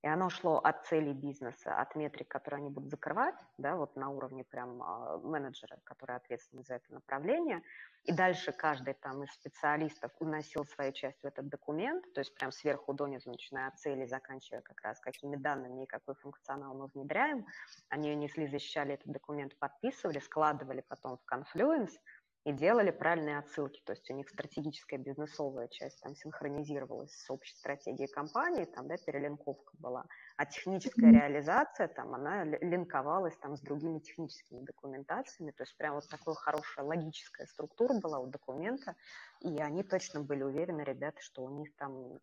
и 0.02 0.08
оно 0.08 0.30
шло 0.30 0.60
от 0.60 0.86
целей 0.86 1.14
бизнеса, 1.14 1.76
от 1.76 1.96
метрик, 1.96 2.28
которые 2.28 2.60
они 2.60 2.70
будут 2.70 2.90
закрывать, 2.90 3.36
да, 3.58 3.76
вот 3.76 3.96
на 3.96 4.10
уровне 4.10 4.44
прям 4.44 4.82
а, 4.82 5.18
менеджера, 5.18 5.80
который 5.84 6.16
ответственен 6.16 6.64
за 6.64 6.76
это 6.76 6.94
направление, 6.94 7.62
и 8.06 8.14
дальше 8.14 8.54
каждый 8.54 8.94
там 8.94 9.24
из 9.24 9.32
специалистов 9.32 10.12
уносил 10.20 10.66
свою 10.66 10.94
часть 10.94 11.22
в 11.22 11.26
этот 11.26 11.50
документ, 11.50 12.06
то 12.14 12.22
есть 12.22 12.34
прям 12.36 12.52
сверху 12.52 12.94
донизу, 12.94 13.30
начиная 13.30 13.68
от 13.68 13.78
цели, 13.78 14.06
заканчивая 14.06 14.62
как 14.62 14.80
раз 14.82 15.00
какими 15.00 15.36
данными 15.36 15.84
и 15.84 15.88
какой 15.88 16.16
функционал 16.16 16.76
мы 16.76 16.88
внедряем. 16.88 17.46
Они 17.90 18.16
несли, 18.16 18.48
защищали 18.48 18.94
этот 18.94 19.12
документ, 19.12 19.58
подписывали, 19.60 20.20
складывали 20.20 20.82
потом 20.82 21.18
в 21.18 21.34
Confluence– 21.34 21.92
и 22.46 22.54
делали 22.54 22.92
правильные 22.92 23.38
отсылки. 23.38 23.82
То 23.86 23.94
есть 23.94 24.10
у 24.10 24.14
них 24.14 24.30
стратегическая 24.30 24.98
бизнесовая 24.98 25.68
часть 25.68 26.02
там 26.02 26.16
синхронизировалась 26.16 27.12
с 27.12 27.30
общей 27.30 27.56
стратегией 27.56 28.08
компании, 28.08 28.66
там, 28.66 28.88
да, 28.88 28.96
перелинковка 28.98 29.74
была. 29.78 30.06
А 30.38 30.46
техническая 30.46 31.12
реализация, 31.12 31.88
там, 31.88 32.14
она 32.14 32.46
линковалась 32.46 33.38
там 33.38 33.58
с 33.58 33.62
другими 33.62 34.00
техническими 34.00 34.62
документациями. 34.62 35.52
То 35.52 35.64
есть 35.64 35.76
прям 35.78 35.96
вот 35.96 36.08
такая 36.10 36.36
хорошая 36.36 36.86
логическая 36.86 37.48
структура 37.48 38.00
была 38.00 38.20
у 38.20 38.28
документа, 38.28 38.96
и 39.42 39.58
они 39.58 39.84
точно 39.84 40.22
были 40.22 40.44
уверены, 40.44 40.82
ребята, 40.82 41.22
что 41.22 41.44
у 41.44 41.50
них 41.50 41.76
там 41.76 42.20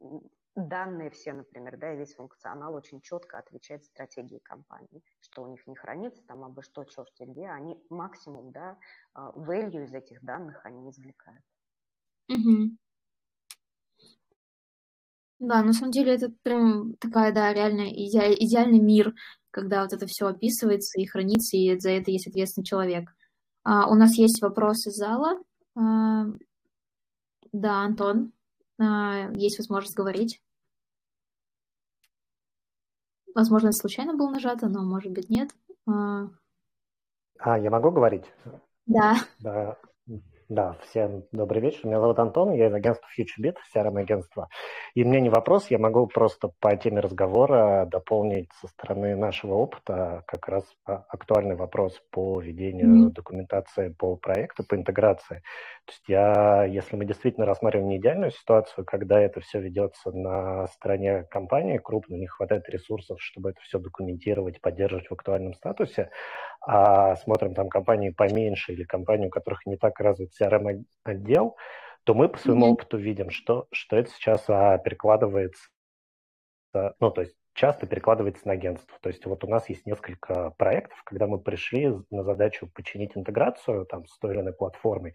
данные 0.56 1.10
все, 1.10 1.32
например, 1.32 1.76
да, 1.76 1.92
и 1.92 1.98
весь 1.98 2.14
функционал 2.14 2.74
очень 2.74 3.00
четко 3.00 3.38
отвечает 3.38 3.84
стратегии 3.84 4.38
компании, 4.38 5.02
что 5.20 5.42
у 5.42 5.50
них 5.50 5.66
не 5.66 5.76
хранится 5.76 6.22
там 6.26 6.44
абы 6.44 6.62
что, 6.62 6.84
черт 6.84 7.12
где, 7.20 7.46
они 7.48 7.78
максимум, 7.90 8.50
да, 8.52 8.78
а, 9.14 9.30
value 9.32 9.84
из 9.84 9.92
этих 9.92 10.22
данных 10.22 10.64
они 10.64 10.90
извлекают. 10.90 11.42
Угу. 12.28 12.76
Да, 15.38 15.62
на 15.62 15.74
самом 15.74 15.92
деле 15.92 16.14
это 16.14 16.32
прям 16.42 16.94
такая, 16.94 17.32
да, 17.32 17.52
реально 17.52 17.92
иде- 17.92 18.34
идеальный 18.34 18.80
мир, 18.80 19.14
когда 19.50 19.82
вот 19.82 19.92
это 19.92 20.06
все 20.06 20.26
описывается 20.28 20.98
и 20.98 21.04
хранится, 21.04 21.58
и 21.58 21.78
за 21.78 21.90
это 21.90 22.10
есть 22.10 22.26
ответственный 22.26 22.64
человек. 22.64 23.14
А, 23.62 23.90
у 23.90 23.94
нас 23.94 24.14
есть 24.14 24.40
вопрос 24.40 24.86
из 24.86 24.94
зала. 24.94 25.38
А, 25.74 26.24
да, 27.52 27.80
Антон, 27.82 28.32
а, 28.78 29.30
есть 29.34 29.58
возможность 29.58 29.96
говорить. 29.96 30.40
Возможно, 33.36 33.70
случайно 33.70 34.14
было 34.14 34.30
нажато, 34.30 34.66
но, 34.66 34.82
может 34.82 35.12
быть, 35.12 35.28
нет. 35.28 35.50
А, 35.86 36.30
а 37.38 37.58
я 37.58 37.70
могу 37.70 37.90
говорить? 37.90 38.24
Да. 38.86 39.16
Да. 39.40 39.76
Да, 40.48 40.76
всем 40.80 41.24
добрый 41.32 41.60
вечер. 41.60 41.86
Меня 41.86 41.98
зовут 41.98 42.20
Антон, 42.20 42.52
я 42.52 42.68
из 42.68 42.72
агентства 42.72 43.08
FutureBit, 43.18 43.56
CRM-агентство. 43.74 44.48
И 44.94 45.02
мне 45.02 45.20
не 45.20 45.28
вопрос, 45.28 45.72
я 45.72 45.78
могу 45.78 46.06
просто 46.06 46.52
по 46.60 46.76
теме 46.76 47.00
разговора 47.00 47.84
дополнить 47.90 48.48
со 48.60 48.68
стороны 48.68 49.16
нашего 49.16 49.54
опыта 49.54 50.22
как 50.24 50.46
раз 50.46 50.64
актуальный 50.84 51.56
вопрос 51.56 52.00
по 52.12 52.40
ведению 52.40 53.08
mm-hmm. 53.08 53.12
документации 53.12 53.88
по 53.88 54.14
проекту, 54.14 54.62
по 54.62 54.76
интеграции. 54.76 55.42
То 55.84 55.92
есть 55.92 56.04
я, 56.06 56.64
если 56.64 56.94
мы 56.94 57.06
действительно 57.06 57.44
рассматриваем 57.44 57.88
не 57.88 57.98
идеальную 57.98 58.30
ситуацию, 58.30 58.84
когда 58.84 59.20
это 59.20 59.40
все 59.40 59.60
ведется 59.60 60.12
на 60.12 60.68
стороне 60.68 61.24
компании 61.24 61.78
крупной, 61.78 62.20
не 62.20 62.28
хватает 62.28 62.68
ресурсов, 62.68 63.20
чтобы 63.20 63.50
это 63.50 63.60
все 63.62 63.80
документировать, 63.80 64.60
поддерживать 64.60 65.08
в 65.08 65.12
актуальном 65.12 65.54
статусе, 65.54 66.10
а 66.66 67.14
смотрим 67.16 67.54
там 67.54 67.68
компании 67.68 68.10
поменьше 68.10 68.72
или 68.72 68.82
компании, 68.82 69.28
у 69.28 69.30
которых 69.30 69.64
не 69.66 69.76
так 69.76 70.00
развит 70.00 70.30
CRM-отдел, 70.40 71.56
то 72.04 72.14
мы 72.14 72.28
по 72.28 72.38
своему 72.38 72.66
mm-hmm. 72.66 72.70
опыту 72.70 72.98
видим, 72.98 73.30
что, 73.30 73.68
что 73.70 73.96
это 73.96 74.10
сейчас 74.10 74.44
а, 74.48 74.78
перекладывается, 74.78 75.68
ну, 76.72 77.10
то 77.10 77.22
есть 77.22 77.34
часто 77.54 77.86
перекладывается 77.86 78.46
на 78.46 78.54
агентство. 78.54 78.98
То 79.00 79.08
есть 79.08 79.24
вот 79.26 79.44
у 79.44 79.48
нас 79.48 79.68
есть 79.68 79.86
несколько 79.86 80.50
проектов, 80.58 81.00
когда 81.04 81.26
мы 81.26 81.38
пришли 81.38 81.90
на 82.10 82.22
задачу 82.22 82.68
починить 82.74 83.16
интеграцию 83.16 83.86
там, 83.86 84.04
с 84.06 84.18
той 84.18 84.34
или 84.34 84.40
иной 84.40 84.52
платформой, 84.52 85.14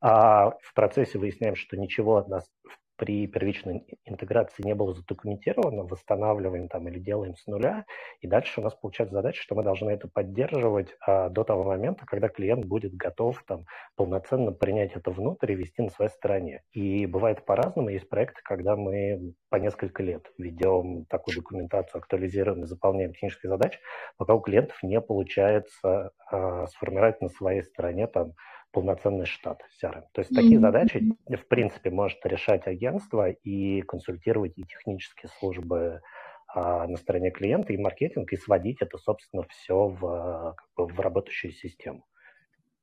а 0.00 0.50
в 0.62 0.74
процессе 0.74 1.18
выясняем, 1.18 1.56
что 1.56 1.76
ничего 1.76 2.16
от 2.16 2.28
нас 2.28 2.48
при 2.96 3.26
первичной 3.26 3.84
интеграции 4.04 4.62
не 4.62 4.74
было 4.74 4.94
задокументировано, 4.94 5.84
восстанавливаем 5.84 6.68
там 6.68 6.88
или 6.88 6.98
делаем 6.98 7.34
с 7.36 7.46
нуля, 7.46 7.84
и 8.20 8.26
дальше 8.26 8.60
у 8.60 8.64
нас 8.64 8.74
получается 8.74 9.14
задача, 9.14 9.42
что 9.42 9.54
мы 9.54 9.62
должны 9.62 9.90
это 9.90 10.08
поддерживать 10.08 10.94
а, 11.06 11.28
до 11.28 11.44
того 11.44 11.64
момента, 11.64 12.06
когда 12.06 12.28
клиент 12.28 12.64
будет 12.64 12.94
готов 12.94 13.42
там 13.46 13.64
полноценно 13.96 14.52
принять 14.52 14.92
это 14.94 15.10
внутрь 15.10 15.52
и 15.52 15.56
вести 15.56 15.82
на 15.82 15.90
своей 15.90 16.10
стороне. 16.10 16.62
И 16.72 17.06
бывает 17.06 17.44
по-разному, 17.44 17.88
есть 17.88 18.08
проекты, 18.08 18.40
когда 18.44 18.76
мы 18.76 19.34
по 19.50 19.56
несколько 19.56 20.02
лет 20.02 20.30
ведем 20.38 21.04
такую 21.06 21.36
документацию, 21.36 21.98
актуализируем 21.98 22.62
и 22.64 22.66
заполняем 22.66 23.12
технические 23.12 23.50
задачи, 23.50 23.78
пока 24.16 24.34
у 24.34 24.40
клиентов 24.40 24.82
не 24.82 25.00
получается 25.00 26.10
а, 26.30 26.66
сформировать 26.68 27.20
на 27.20 27.28
своей 27.28 27.62
стороне 27.62 28.06
там 28.06 28.32
полноценный 28.74 29.24
штат 29.24 29.62
CRM. 29.80 30.02
То 30.12 30.20
есть 30.20 30.32
mm-hmm. 30.32 30.34
такие 30.34 30.60
задачи, 30.60 31.02
в 31.28 31.46
принципе, 31.46 31.90
может 31.90 32.18
решать 32.26 32.66
агентство 32.66 33.30
и 33.30 33.82
консультировать 33.82 34.58
и 34.58 34.64
технические 34.64 35.30
службы 35.38 36.02
а, 36.48 36.86
на 36.88 36.96
стороне 36.96 37.30
клиента, 37.30 37.72
и 37.72 37.78
маркетинг, 37.78 38.32
и 38.32 38.36
сводить 38.36 38.78
это, 38.80 38.98
собственно, 38.98 39.44
все 39.48 39.86
в, 39.86 40.56
как 40.74 40.88
бы, 40.88 40.92
в 40.92 41.00
работающую 41.00 41.52
систему. 41.52 42.04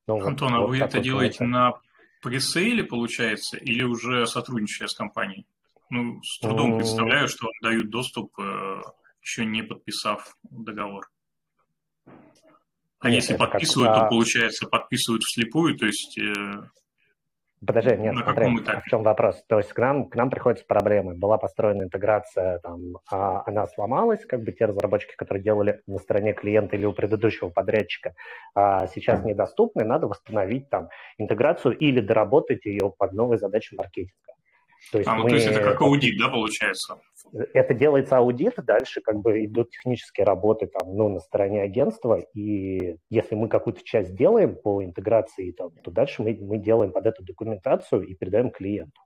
Ну, 0.07 0.25
Антон, 0.25 0.53
вот, 0.53 0.57
а 0.57 0.61
вот 0.61 0.69
вы 0.69 0.79
это 0.79 0.99
делаете 0.99 1.43
на 1.43 1.73
пресейле, 2.23 2.85
получается, 2.85 3.57
или 3.57 3.83
уже 3.83 4.25
сотрудничая 4.25 4.87
с 4.87 4.95
компанией? 4.95 5.45
Ну, 5.89 6.23
с 6.23 6.39
трудом 6.39 6.73
mm-hmm. 6.73 6.77
представляю, 6.77 7.27
что 7.27 7.49
дают 7.61 7.89
доступ, 7.89 8.31
э, 8.39 8.81
еще 9.21 9.45
не 9.45 9.61
подписав 9.61 10.37
договор. 10.49 11.09
А 13.01 13.09
нет, 13.09 13.15
если 13.15 13.35
подписывают, 13.35 13.95
то, 13.95 14.07
получается, 14.07 14.67
подписывают 14.67 15.23
вслепую, 15.23 15.75
то 15.75 15.87
есть... 15.87 16.19
Э... 16.19 16.61
Подожди, 17.65 17.95
нет, 17.95 18.13
на 18.13 18.23
смотри, 18.23 18.55
в 18.55 18.83
чем 18.85 19.03
вопрос? 19.03 19.43
То 19.47 19.57
есть 19.57 19.71
к 19.73 19.77
нам, 19.77 20.09
к 20.09 20.15
нам 20.15 20.31
приходят 20.31 20.65
проблемы. 20.65 21.13
Была 21.15 21.37
построена 21.37 21.83
интеграция, 21.83 22.59
там, 22.59 22.97
а 23.11 23.43
она 23.45 23.67
сломалась, 23.67 24.25
как 24.25 24.43
бы 24.43 24.51
те 24.51 24.65
разработчики, 24.65 25.15
которые 25.15 25.43
делали 25.43 25.81
на 25.85 25.99
стороне 25.99 26.33
клиента 26.33 26.75
или 26.75 26.85
у 26.85 26.93
предыдущего 26.93 27.49
подрядчика, 27.49 28.13
а 28.55 28.87
сейчас 28.87 29.23
недоступны, 29.23 29.83
надо 29.83 30.07
восстановить 30.07 30.69
там 30.69 30.89
интеграцию 31.17 31.77
или 31.77 32.01
доработать 32.01 32.65
ее 32.65 32.91
под 32.97 33.13
новые 33.13 33.37
задачи 33.37 33.75
маркетинга. 33.75 34.33
То 34.91 34.97
есть, 34.97 35.07
а, 35.07 35.15
ну, 35.15 35.23
мы... 35.23 35.29
то 35.29 35.35
есть 35.35 35.47
это 35.47 35.61
как 35.61 35.81
аудит, 35.81 36.17
да, 36.17 36.29
получается? 36.29 36.99
Это 37.53 37.73
делается 37.73 38.17
аудит, 38.17 38.55
дальше 38.65 39.01
как 39.01 39.17
бы 39.17 39.45
идут 39.45 39.69
технические 39.69 40.25
работы 40.25 40.67
там, 40.67 40.95
ну, 40.95 41.09
на 41.09 41.19
стороне 41.19 41.61
агентства, 41.61 42.19
и 42.33 42.97
если 43.09 43.35
мы 43.35 43.47
какую-то 43.47 43.83
часть 43.83 44.15
делаем 44.15 44.55
по 44.55 44.83
интеграции, 44.83 45.51
там, 45.51 45.71
то 45.83 45.91
дальше 45.91 46.23
мы, 46.23 46.37
мы 46.41 46.57
делаем 46.57 46.91
под 46.91 47.05
эту 47.05 47.23
документацию 47.23 48.01
и 48.01 48.15
передаем 48.15 48.49
клиенту. 48.49 49.01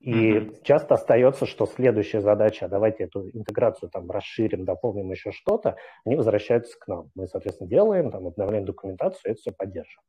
И 0.00 0.12
mm-hmm. 0.12 0.62
часто 0.62 0.94
остается, 0.94 1.44
что 1.44 1.66
следующая 1.66 2.22
задача, 2.22 2.64
а 2.64 2.68
давайте 2.68 3.04
эту 3.04 3.28
интеграцию 3.28 3.90
там 3.90 4.10
расширим, 4.10 4.64
дополним 4.64 5.10
еще 5.10 5.30
что-то, 5.30 5.76
они 6.06 6.16
возвращаются 6.16 6.78
к 6.78 6.88
нам. 6.88 7.10
Мы, 7.14 7.28
соответственно, 7.28 7.68
делаем, 7.68 8.10
там, 8.10 8.26
обновляем 8.26 8.64
документацию, 8.64 9.32
это 9.32 9.40
все 9.40 9.52
поддерживаем. 9.52 10.06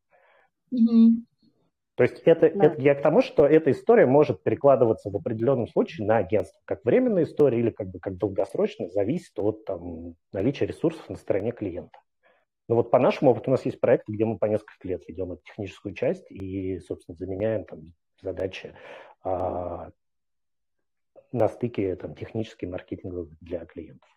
Mm-hmm. 0.74 1.10
То 2.02 2.06
есть 2.06 2.24
это, 2.26 2.50
да. 2.50 2.66
это 2.66 2.82
я 2.82 2.96
к 2.96 3.04
тому, 3.04 3.22
что 3.22 3.46
эта 3.46 3.70
история 3.70 4.08
может 4.08 4.42
перекладываться 4.42 5.12
в 5.12 5.16
определенном 5.16 5.68
случае 5.68 6.08
на 6.08 6.18
агентство, 6.18 6.60
как 6.66 6.84
временная 6.84 7.26
история 7.26 7.60
или 7.60 7.70
как 7.70 7.90
бы 7.90 8.00
как 8.00 8.18
долгосрочная, 8.18 8.90
зависит 8.90 9.38
от 9.38 9.66
там, 9.66 10.16
наличия 10.34 10.66
ресурсов 10.66 11.08
на 11.10 11.16
стороне 11.16 11.52
клиента. 11.52 12.00
Но 12.68 12.74
вот 12.74 12.90
по 12.90 12.98
нашему 12.98 13.30
опыту 13.30 13.52
у 13.52 13.54
нас 13.54 13.66
есть 13.66 13.80
проекты, 13.80 14.14
где 14.14 14.26
мы 14.26 14.40
по 14.40 14.46
несколько 14.46 14.88
лет 14.88 15.08
ведем 15.08 15.34
эту 15.34 15.44
техническую 15.44 15.94
часть 15.94 16.26
и, 16.32 16.80
собственно, 16.80 17.16
заменяем 17.16 17.66
там 17.66 17.94
задачи 18.20 18.74
а, 19.24 19.92
на 21.32 21.50
стыке 21.50 21.96
там, 21.98 22.16
технический 22.16 22.66
маркетинг 22.66 23.30
для 23.42 23.64
клиентов. 23.66 24.10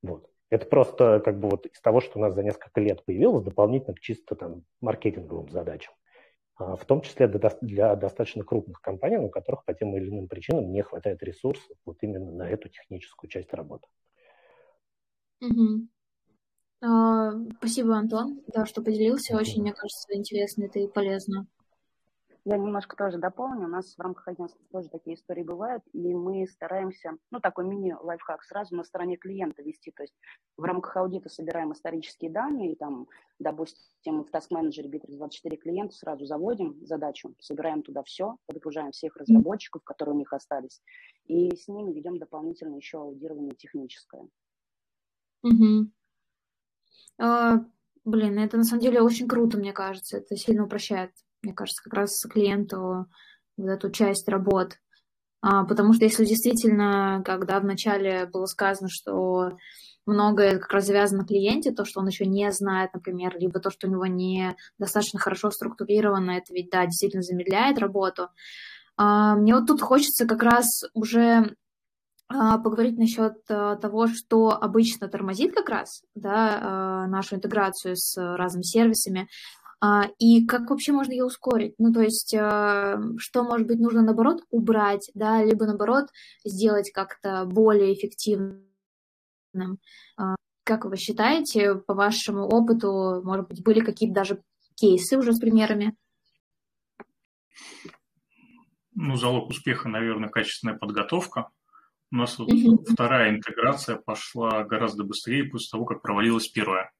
Вот. 0.00 0.30
Это 0.48 0.64
просто 0.64 1.20
как 1.20 1.38
бы 1.38 1.50
вот 1.50 1.66
из 1.66 1.80
того, 1.82 2.00
что 2.00 2.18
у 2.18 2.22
нас 2.22 2.32
за 2.32 2.42
несколько 2.42 2.80
лет 2.80 3.04
появилось, 3.04 3.44
дополнительно 3.44 3.94
к 3.94 4.00
чисто 4.00 4.34
там 4.34 4.64
маркетинговым 4.80 5.50
задачам. 5.50 5.92
А, 6.56 6.76
в 6.76 6.84
том 6.84 7.00
числе 7.00 7.28
для 7.28 7.96
достаточно 7.96 8.44
крупных 8.44 8.80
компаний, 8.80 9.18
у 9.18 9.28
которых 9.28 9.64
по 9.64 9.74
тем 9.74 9.96
или 9.96 10.08
иным 10.08 10.28
причинам 10.28 10.70
не 10.70 10.82
хватает 10.82 11.22
ресурсов 11.22 11.76
вот 11.84 11.98
именно 12.02 12.30
на 12.30 12.48
эту 12.48 12.68
техническую 12.68 13.30
часть 13.30 13.52
работы. 13.52 13.88
Угу. 15.40 15.88
Спасибо, 17.58 17.96
Антон, 17.96 18.42
да, 18.48 18.66
что 18.66 18.82
поделился. 18.82 19.36
Очень, 19.36 19.62
мне 19.62 19.72
кажется, 19.72 20.14
интересно 20.16 20.64
это 20.64 20.80
и 20.80 20.88
полезно. 20.88 21.46
Я 22.44 22.56
немножко 22.56 22.96
тоже 22.96 23.18
дополню. 23.18 23.66
У 23.66 23.70
нас 23.70 23.94
в 23.94 24.00
рамках 24.00 24.26
агентства 24.26 24.60
тоже 24.72 24.88
такие 24.88 25.14
истории 25.14 25.44
бывают, 25.44 25.84
и 25.92 26.12
мы 26.12 26.44
стараемся, 26.48 27.16
ну, 27.30 27.38
такой 27.38 27.64
мини-лайфхак 27.64 28.42
сразу 28.42 28.74
на 28.74 28.82
стороне 28.82 29.16
клиента 29.16 29.62
вести. 29.62 29.92
То 29.92 30.02
есть 30.02 30.14
в 30.56 30.64
рамках 30.64 30.96
аудита 30.96 31.28
собираем 31.28 31.72
исторические 31.72 32.32
данные, 32.32 32.72
и 32.72 32.76
там, 32.76 33.06
допустим, 33.38 34.24
в 34.24 34.30
Task 34.30 34.48
Manager 34.52 34.90
Bittrex24 34.90 35.56
клиента 35.56 35.94
сразу 35.94 36.24
заводим 36.24 36.84
задачу, 36.84 37.32
собираем 37.38 37.84
туда 37.84 38.02
все, 38.02 38.36
подгружаем 38.46 38.90
всех 38.90 39.16
разработчиков, 39.16 39.84
которые 39.84 40.16
у 40.16 40.18
них 40.18 40.32
остались, 40.32 40.82
и 41.26 41.54
с 41.54 41.68
ними 41.68 41.92
ведем 41.92 42.18
дополнительно 42.18 42.74
еще 42.74 42.98
аудирование 42.98 43.54
техническое. 43.54 44.26
Угу. 45.44 45.90
А, 47.18 47.64
блин, 48.04 48.38
это 48.40 48.56
на 48.56 48.64
самом 48.64 48.82
деле 48.82 49.00
очень 49.00 49.28
круто, 49.28 49.58
мне 49.58 49.72
кажется. 49.72 50.16
Это 50.16 50.36
сильно 50.36 50.64
упрощает 50.64 51.12
мне 51.42 51.52
кажется, 51.52 51.82
как 51.82 51.94
раз 51.94 52.20
клиенту 52.22 53.06
вот 53.56 53.68
эту 53.68 53.90
часть 53.90 54.28
работ. 54.28 54.78
А, 55.40 55.64
потому 55.64 55.92
что 55.92 56.04
если 56.04 56.24
действительно, 56.24 57.22
когда 57.24 57.58
вначале 57.60 58.26
было 58.26 58.46
сказано, 58.46 58.88
что 58.88 59.58
многое 60.06 60.58
как 60.58 60.72
раз 60.72 60.86
завязано 60.86 61.22
на 61.22 61.26
клиенте, 61.26 61.72
то, 61.72 61.84
что 61.84 62.00
он 62.00 62.08
еще 62.08 62.26
не 62.26 62.50
знает, 62.52 62.90
например, 62.94 63.36
либо 63.38 63.60
то, 63.60 63.70
что 63.70 63.88
у 63.88 63.90
него 63.90 64.06
не 64.06 64.56
достаточно 64.78 65.18
хорошо 65.18 65.50
структурировано, 65.50 66.32
это 66.32 66.54
ведь, 66.54 66.70
да, 66.70 66.86
действительно 66.86 67.22
замедляет 67.22 67.78
работу. 67.78 68.28
А, 68.96 69.34
мне 69.36 69.54
вот 69.54 69.66
тут 69.66 69.80
хочется 69.80 70.26
как 70.26 70.42
раз 70.42 70.84
уже 70.94 71.56
а, 72.28 72.58
поговорить 72.58 72.98
насчет 72.98 73.34
а, 73.48 73.76
того, 73.76 74.06
что 74.06 74.50
обычно 74.50 75.08
тормозит 75.08 75.54
как 75.54 75.68
раз 75.68 76.02
да, 76.14 76.58
а, 76.60 77.06
нашу 77.06 77.36
интеграцию 77.36 77.96
с 77.96 78.16
разными 78.16 78.62
сервисами. 78.62 79.28
А, 79.84 80.04
и 80.20 80.46
как 80.46 80.70
вообще 80.70 80.92
можно 80.92 81.10
ее 81.10 81.24
ускорить? 81.24 81.74
Ну, 81.78 81.92
то 81.92 82.00
есть, 82.00 82.32
а, 82.38 83.00
что, 83.18 83.42
может 83.42 83.66
быть, 83.66 83.80
нужно, 83.80 84.02
наоборот, 84.02 84.44
убрать, 84.50 85.10
да, 85.14 85.42
либо, 85.42 85.66
наоборот, 85.66 86.06
сделать 86.44 86.92
как-то 86.92 87.44
более 87.46 87.92
эффективным. 87.92 88.62
А, 90.16 90.36
как 90.62 90.84
вы 90.84 90.96
считаете, 90.96 91.74
по 91.74 91.94
вашему 91.94 92.46
опыту, 92.46 93.22
может 93.24 93.48
быть, 93.48 93.64
были 93.64 93.80
какие-то 93.80 94.14
даже 94.14 94.42
кейсы 94.76 95.18
уже 95.18 95.32
с 95.32 95.40
примерами? 95.40 95.96
Ну, 98.94 99.16
залог 99.16 99.50
успеха, 99.50 99.88
наверное, 99.88 100.28
качественная 100.28 100.78
подготовка. 100.78 101.48
У 102.12 102.16
нас 102.16 102.38
вот 102.38 102.50
вторая 102.88 103.30
интеграция 103.30 103.96
пошла 103.96 104.62
гораздо 104.62 105.02
быстрее 105.02 105.42
после 105.42 105.70
того, 105.72 105.86
как 105.86 106.02
провалилась 106.02 106.46
первая. 106.46 106.92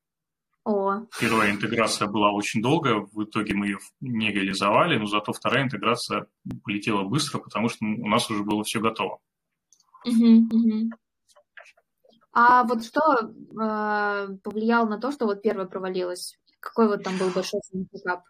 О. 0.65 1.07
Первая 1.19 1.51
интеграция 1.51 2.07
была 2.07 2.31
очень 2.31 2.63
долгая, 2.63 3.07
в 3.13 3.25
итоге 3.25 3.55
мы 3.55 3.67
ее 3.67 3.79
не 4.01 4.31
реализовали, 4.31 4.97
но 4.97 5.07
зато 5.07 5.33
вторая 5.33 5.65
интеграция 5.65 6.27
полетела 6.65 7.03
быстро, 7.03 7.39
потому 7.41 7.69
что 7.69 7.85
у 7.85 8.09
нас 8.09 8.31
уже 8.31 8.45
было 8.45 8.63
все 8.63 8.81
готово. 8.81 9.19
Угу, 10.05 10.49
угу. 10.53 10.91
А 12.33 12.65
вот 12.65 12.85
что 12.85 13.01
э, 13.21 14.37
повлияло 14.43 14.89
на 14.89 14.99
то, 14.99 15.11
что 15.11 15.27
вот 15.27 15.43
первая 15.43 15.67
провалилась? 15.67 16.39
Какой 16.61 16.87
вот 16.87 17.03
там 17.03 17.19
был 17.19 17.29
большой 17.31 17.61
факап? 17.93 18.23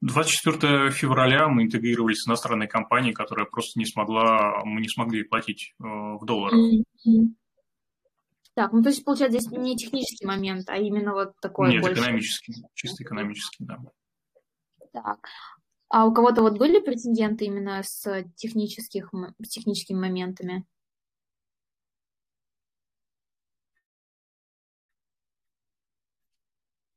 24 0.00 0.86
а, 0.86 0.90
февраля 0.90 1.48
мы 1.48 1.64
интегрировались 1.64 2.22
с 2.22 2.28
иностранной 2.28 2.68
компанией, 2.68 3.12
которая 3.12 3.44
просто 3.44 3.78
не 3.80 3.86
смогла, 3.86 4.62
мы 4.64 4.80
не 4.80 4.88
смогли 4.88 5.24
платить 5.24 5.74
э, 5.80 5.84
в 5.84 6.24
долларах. 6.24 6.60
Mm-hmm. 6.60 7.34
Так, 8.60 8.74
ну 8.74 8.82
то 8.82 8.90
есть, 8.90 9.02
получается, 9.06 9.40
здесь 9.40 9.50
не 9.50 9.74
технический 9.74 10.26
момент, 10.26 10.68
а 10.68 10.76
именно 10.76 11.14
вот 11.14 11.32
такой 11.40 11.70
Нет, 11.70 11.80
больше... 11.80 12.02
экономический, 12.02 12.62
чисто 12.74 13.02
экономический, 13.04 13.64
да. 13.64 13.78
Так. 14.92 15.26
А 15.88 16.04
у 16.04 16.12
кого-то 16.12 16.42
вот 16.42 16.58
были 16.58 16.78
прецеденты 16.78 17.46
именно 17.46 17.82
с, 17.82 18.22
технических, 18.36 19.10
с 19.42 19.48
техническими 19.48 19.98
моментами? 19.98 20.66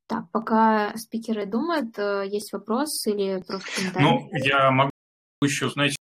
Так, 0.07 0.29
пока 0.31 0.97
спикеры 0.97 1.45
думают, 1.45 1.97
э, 1.97 2.25
есть 2.27 2.51
вопрос 2.51 3.07
или 3.07 3.41
просто 3.47 3.69
комментарий? 3.73 4.05
Ну, 4.05 4.29
я 4.33 4.69
могу 4.69 4.91
еще, 5.41 5.69
знаете, 5.69 5.95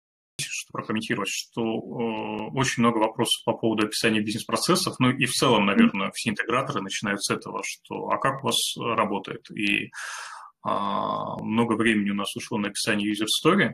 прокомментировать, 0.71 1.29
что 1.29 1.63
э, 1.63 2.51
очень 2.55 2.83
много 2.83 2.99
вопросов 2.99 3.43
по 3.45 3.53
поводу 3.53 3.87
описания 3.87 4.21
бизнес-процессов, 4.21 4.97
ну 4.99 5.11
и 5.11 5.27
в 5.27 5.33
целом, 5.33 5.67
наверное, 5.67 6.11
все 6.15 6.31
интеграторы 6.31 6.81
начинают 6.81 7.23
с 7.23 7.31
этого, 7.31 7.63
что 7.65 8.09
а 8.09 8.19
как 8.19 8.43
у 8.43 8.47
вас 8.47 8.57
работает? 8.77 9.51
И 9.51 9.87
э, 9.87 9.91
много 10.65 11.75
времени 11.75 12.11
у 12.11 12.15
нас 12.15 12.35
ушло 12.37 12.59
на 12.59 12.69
описание 12.69 13.13
user 13.13 13.27
story, 13.27 13.73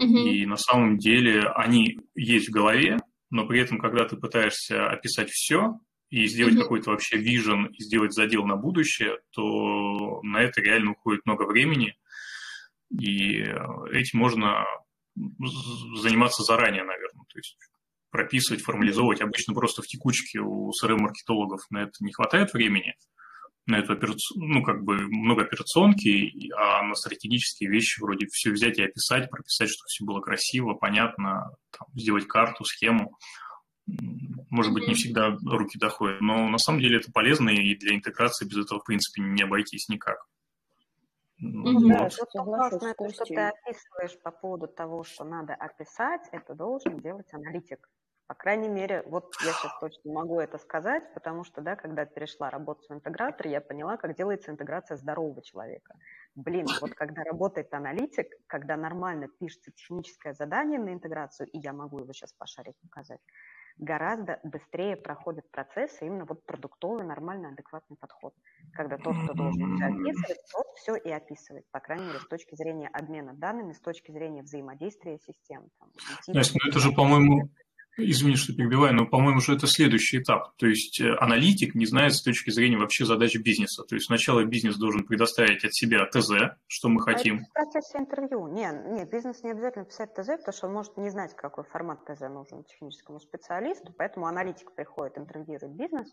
mm-hmm. 0.00 0.28
и 0.30 0.46
на 0.46 0.56
самом 0.56 0.98
деле 0.98 1.42
они 1.48 1.98
есть 2.14 2.48
в 2.48 2.52
голове, 2.52 2.98
но 3.30 3.46
при 3.46 3.60
этом, 3.60 3.78
когда 3.78 4.04
ты 4.06 4.16
пытаешься 4.16 4.88
описать 4.88 5.30
все 5.30 5.78
и 6.10 6.26
сделать 6.26 6.54
mm-hmm. 6.54 6.62
какой-то 6.62 6.90
вообще 6.90 7.18
вижен, 7.18 7.66
и 7.66 7.82
сделать 7.82 8.12
задел 8.12 8.44
на 8.44 8.56
будущее, 8.56 9.18
то 9.32 10.20
на 10.22 10.38
это 10.38 10.60
реально 10.60 10.92
уходит 10.92 11.24
много 11.24 11.44
времени, 11.44 11.94
и 12.90 13.44
этим 13.92 14.18
можно 14.18 14.64
заниматься 15.16 16.42
заранее, 16.42 16.84
наверное. 16.84 17.24
То 17.28 17.38
есть 17.38 17.56
прописывать, 18.10 18.62
формализовывать. 18.62 19.20
Обычно 19.20 19.54
просто 19.54 19.82
в 19.82 19.86
текучке 19.86 20.40
у 20.40 20.70
CRM-маркетологов 20.70 21.60
на 21.70 21.82
это 21.82 21.92
не 22.00 22.12
хватает 22.12 22.52
времени, 22.52 22.94
на 23.66 23.78
эту 23.78 23.92
операцию, 23.92 24.42
ну, 24.42 24.62
как 24.62 24.82
бы 24.82 24.96
много 24.96 25.42
операционки, 25.42 26.50
а 26.56 26.82
на 26.82 26.94
стратегические 26.94 27.70
вещи 27.70 28.00
вроде 28.00 28.26
все 28.26 28.50
взять 28.50 28.78
и 28.78 28.82
описать, 28.82 29.30
прописать, 29.30 29.68
чтобы 29.68 29.86
все 29.86 30.04
было 30.04 30.20
красиво, 30.20 30.74
понятно, 30.74 31.50
там, 31.70 31.88
сделать 31.94 32.26
карту, 32.26 32.64
схему. 32.64 33.16
Может 33.86 34.72
быть, 34.72 34.88
не 34.88 34.94
всегда 34.94 35.36
руки 35.44 35.78
доходят, 35.78 36.20
но 36.20 36.48
на 36.48 36.58
самом 36.58 36.80
деле 36.80 36.98
это 36.98 37.12
полезно, 37.12 37.50
и 37.50 37.76
для 37.76 37.94
интеграции 37.94 38.46
без 38.46 38.64
этого, 38.64 38.80
в 38.80 38.84
принципе, 38.84 39.22
не 39.22 39.42
обойтись 39.42 39.88
никак. 39.88 40.18
Mm-hmm. 41.42 41.88
Да, 41.88 42.02
вот. 42.02 42.16
тут 42.16 42.44
классно, 42.44 42.94
это, 42.98 43.12
что 43.12 43.24
ты 43.24 43.40
описываешь 43.40 44.20
по 44.22 44.30
поводу 44.30 44.68
того, 44.68 45.04
что 45.04 45.24
надо 45.24 45.54
описать, 45.54 46.28
это 46.32 46.54
должен 46.54 46.98
делать 46.98 47.32
аналитик. 47.32 47.88
По 48.26 48.34
крайней 48.34 48.68
мере, 48.68 49.02
вот 49.06 49.34
я 49.44 49.52
сейчас 49.52 49.72
точно 49.80 50.12
могу 50.12 50.38
это 50.38 50.56
сказать, 50.58 51.02
потому 51.14 51.42
что, 51.42 51.62
да, 51.62 51.74
когда 51.74 52.04
перешла 52.04 52.48
работать 52.48 52.88
в 52.88 52.92
интегратор, 52.92 53.48
я 53.48 53.60
поняла, 53.60 53.96
как 53.96 54.14
делается 54.14 54.52
интеграция 54.52 54.96
здорового 54.96 55.42
человека. 55.42 55.96
Блин, 56.36 56.66
вот 56.80 56.92
когда 56.92 57.24
работает 57.24 57.74
аналитик, 57.74 58.28
когда 58.46 58.76
нормально 58.76 59.26
пишется 59.26 59.72
техническое 59.72 60.32
задание 60.32 60.78
на 60.78 60.92
интеграцию, 60.92 61.48
и 61.48 61.58
я 61.58 61.72
могу 61.72 61.98
его 61.98 62.12
сейчас 62.12 62.32
пошарить 62.32 62.76
показать, 62.82 63.20
гораздо 63.80 64.38
быстрее 64.44 64.96
проходит 64.96 65.50
процесс, 65.50 65.96
именно 66.02 66.24
вот 66.26 66.44
продуктовый, 66.44 67.04
нормальный, 67.04 67.50
адекватный 67.50 67.96
подход. 67.96 68.34
Когда 68.72 68.98
тот, 68.98 69.16
кто 69.24 69.34
должен 69.34 69.76
все 69.76 69.86
описывать, 69.86 70.38
тот 70.52 70.66
все 70.76 70.94
и 70.96 71.10
описывает, 71.10 71.64
по 71.70 71.80
крайней 71.80 72.06
мере, 72.06 72.20
с 72.20 72.28
точки 72.28 72.54
зрения 72.54 72.88
обмена 72.88 73.34
данными, 73.34 73.72
с 73.72 73.80
точки 73.80 74.12
зрения 74.12 74.42
взаимодействия 74.42 75.18
систем. 75.18 75.68
Там, 75.78 75.90
Настя, 76.28 76.58
ну 76.62 76.70
это 76.70 76.78
же, 76.78 76.92
по-моему, 76.92 77.48
Извини, 78.02 78.36
что 78.36 78.52
перебиваю, 78.54 78.94
но, 78.94 79.06
по-моему, 79.06 79.38
уже 79.38 79.54
это 79.54 79.66
следующий 79.66 80.18
этап. 80.18 80.56
То 80.56 80.66
есть 80.66 81.00
э, 81.00 81.14
аналитик 81.18 81.74
не 81.74 81.86
знает 81.86 82.14
с 82.14 82.22
точки 82.22 82.50
зрения 82.50 82.76
вообще 82.76 83.04
задач 83.04 83.36
бизнеса. 83.36 83.84
То 83.84 83.94
есть 83.94 84.06
сначала 84.06 84.44
бизнес 84.44 84.76
должен 84.76 85.04
предоставить 85.04 85.64
от 85.64 85.74
себя 85.74 86.06
ТЗ, 86.06 86.56
что 86.66 86.88
мы 86.88 87.00
а 87.02 87.12
хотим. 87.12 87.36
Это 87.36 87.44
в 87.44 87.52
процессе 87.52 87.98
интервью. 87.98 88.48
Не, 88.48 88.70
не, 88.94 89.04
бизнес 89.04 89.42
не 89.42 89.50
обязательно 89.50 89.84
писать 89.84 90.14
ТЗ, 90.14 90.28
потому 90.38 90.52
что 90.52 90.66
он 90.66 90.72
может 90.72 90.96
не 90.96 91.10
знать, 91.10 91.34
какой 91.36 91.64
формат 91.64 92.04
ТЗ 92.04 92.20
нужен 92.22 92.64
техническому 92.64 93.20
специалисту. 93.20 93.92
Поэтому 93.96 94.26
аналитик 94.26 94.74
приходит, 94.74 95.18
интервьюирует 95.18 95.74
бизнес, 95.74 96.10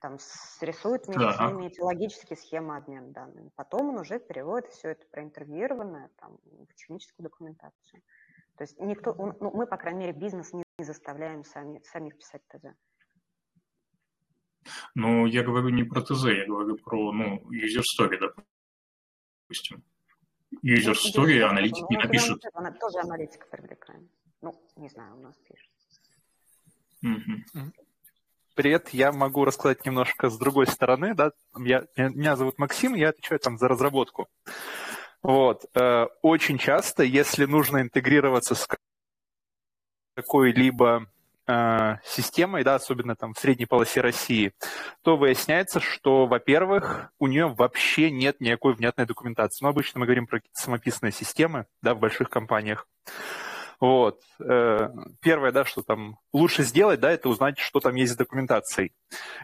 там 0.00 0.16
рисует 0.60 1.06
между 1.08 1.36
да. 1.38 1.46
ними 1.46 1.66
эти 1.66 1.80
логические 1.80 2.36
схемы 2.36 2.76
обмена 2.76 3.08
данными. 3.12 3.50
Потом 3.54 3.90
он 3.90 3.98
уже 3.98 4.18
переводит 4.18 4.70
все 4.70 4.90
это 4.90 5.06
проинтервьюированное 5.10 6.10
там, 6.18 6.38
в 6.44 6.74
техническую 6.74 7.24
документацию. 7.24 8.02
То 8.56 8.64
есть 8.64 8.78
никто, 8.78 9.14
ну, 9.14 9.50
мы, 9.54 9.66
по 9.66 9.76
крайней 9.76 10.00
мере, 10.00 10.12
бизнес 10.12 10.52
не 10.52 10.64
заставляем 10.84 11.44
сами, 11.44 11.80
самих 11.84 12.16
писать 12.18 12.42
ТЗ. 12.48 12.74
Ну, 14.94 15.26
я 15.26 15.42
говорю 15.42 15.70
не 15.70 15.84
про 15.84 16.02
ТЗ, 16.02 16.24
я 16.24 16.46
говорю 16.46 16.76
про, 16.76 17.12
ну, 17.12 17.42
user 17.50 17.82
story, 17.82 18.18
допустим. 19.46 19.82
User 20.64 20.94
ну, 20.94 21.24
story 21.24 21.40
аналитик 21.40 21.88
не 21.90 21.96
напишет. 21.96 22.42
Она, 22.54 22.72
тоже 22.72 22.98
аналитика 22.98 23.46
привлекаем. 23.50 24.10
Ну, 24.42 24.54
не 24.76 24.88
знаю, 24.88 25.16
у 25.16 25.20
нас 25.20 25.36
пишет. 25.38 25.70
Угу. 27.02 27.72
Привет, 28.54 28.90
я 28.90 29.12
могу 29.12 29.44
рассказать 29.44 29.86
немножко 29.86 30.28
с 30.28 30.36
другой 30.36 30.66
стороны, 30.66 31.14
да. 31.14 31.32
Я, 31.56 31.86
меня 31.96 32.36
зовут 32.36 32.58
Максим, 32.58 32.94
я 32.94 33.10
отвечаю 33.10 33.38
там 33.38 33.56
за 33.56 33.68
разработку. 33.68 34.28
Вот. 35.22 35.64
Э, 35.74 36.06
очень 36.22 36.58
часто, 36.58 37.02
если 37.02 37.44
нужно 37.44 37.80
интегрироваться 37.80 38.54
с 38.54 38.66
какой-либо 40.20 41.06
э, 41.46 41.96
системой, 42.04 42.64
да, 42.64 42.76
особенно 42.76 43.16
там 43.16 43.34
в 43.34 43.38
средней 43.38 43.66
полосе 43.66 44.00
России, 44.00 44.52
то 45.02 45.16
выясняется, 45.16 45.80
что, 45.80 46.26
во-первых, 46.26 47.12
у 47.18 47.26
нее 47.26 47.48
вообще 47.48 48.10
нет 48.10 48.40
никакой 48.40 48.74
внятной 48.74 49.06
документации. 49.06 49.64
Ну, 49.64 49.70
обычно 49.70 50.00
мы 50.00 50.06
говорим 50.06 50.26
про 50.26 50.40
самописные 50.52 51.12
системы, 51.12 51.66
да, 51.82 51.94
в 51.94 51.98
больших 51.98 52.30
компаниях. 52.30 52.86
Вот. 53.80 54.20
Э, 54.38 54.90
первое, 55.22 55.52
да, 55.52 55.64
что 55.64 55.82
там 55.82 56.18
лучше 56.34 56.64
сделать, 56.64 57.00
да, 57.00 57.10
это 57.10 57.30
узнать, 57.30 57.58
что 57.58 57.80
там 57.80 57.94
есть 57.94 58.12
с 58.12 58.16
документацией. 58.16 58.92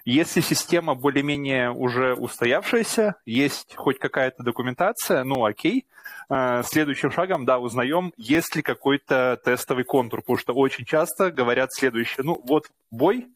Если 0.05 0.43
система 0.43 0.95
более-менее 0.95 1.71
уже 1.71 2.13
устоявшаяся, 2.15 3.15
есть 3.25 3.75
хоть 3.75 3.99
какая-то 3.99 4.43
документация, 4.43 5.25
ну 5.25 5.47
окей. 5.47 5.87
Э, 6.29 6.63
следующим 6.65 7.11
шагом, 7.11 7.47
да, 7.47 7.59
узнаем, 7.59 8.13
есть 8.19 8.55
ли 8.55 8.63
какой-то 8.63 9.41
тестовый 9.43 9.85
контур, 9.85 10.21
потому 10.21 10.39
что 10.39 10.53
очень 10.53 10.85
часто 10.85 11.31
говорят 11.31 11.73
следующее, 11.73 12.23
ну 12.23 12.43
вот 12.47 12.71
бой, 12.91 13.29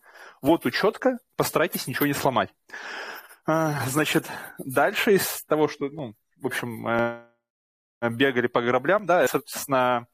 вот 0.42 0.66
учетка, 0.66 1.18
постарайтесь 1.34 1.86
ничего 1.86 2.06
не 2.06 2.14
сломать. 2.14 2.50
Э, 3.48 3.72
значит, 3.86 4.26
дальше 4.58 5.14
из 5.14 5.44
того, 5.44 5.66
что, 5.66 5.88
ну, 5.88 6.14
в 6.36 6.46
общем, 6.46 6.86
бегали 8.02 8.46
по 8.46 8.60
граблям, 8.62 9.06
да, 9.06 9.26
соответственно, 9.28 10.06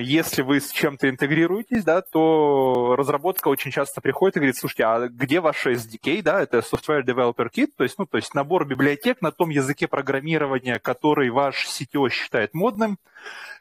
если 0.00 0.42
вы 0.42 0.60
с 0.60 0.70
чем-то 0.70 1.10
интегрируетесь, 1.10 1.82
да, 1.82 2.00
то 2.00 2.94
разработка 2.96 3.48
очень 3.48 3.72
часто 3.72 4.00
приходит 4.00 4.36
и 4.36 4.40
говорит, 4.40 4.56
слушайте, 4.56 4.84
а 4.84 5.08
где 5.08 5.40
ваш 5.40 5.66
SDK, 5.66 6.22
да, 6.22 6.40
это 6.40 6.58
Software 6.58 7.02
Developer 7.02 7.48
Kit, 7.52 7.70
то 7.76 7.82
есть, 7.82 7.98
ну, 7.98 8.06
то 8.06 8.16
есть 8.16 8.32
набор 8.34 8.64
библиотек 8.64 9.20
на 9.22 9.32
том 9.32 9.50
языке 9.50 9.88
программирования, 9.88 10.78
который 10.78 11.30
ваш 11.30 11.66
CTO 11.66 12.08
считает 12.10 12.54
модным, 12.54 12.98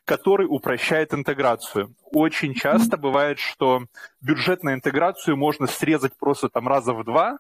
который 0.06 0.46
упрощает 0.48 1.14
интеграцию. 1.14 1.96
Очень 2.12 2.54
часто 2.54 2.98
бывает, 2.98 3.40
что 3.40 3.86
бюджет 4.22 4.64
на 4.64 4.76
интеграцию 4.76 5.36
можно 5.36 5.66
срезать 5.66 6.14
просто 6.18 6.50
там 6.50 6.68
раза 6.68 6.94
в 6.94 7.04
два, 7.04 7.40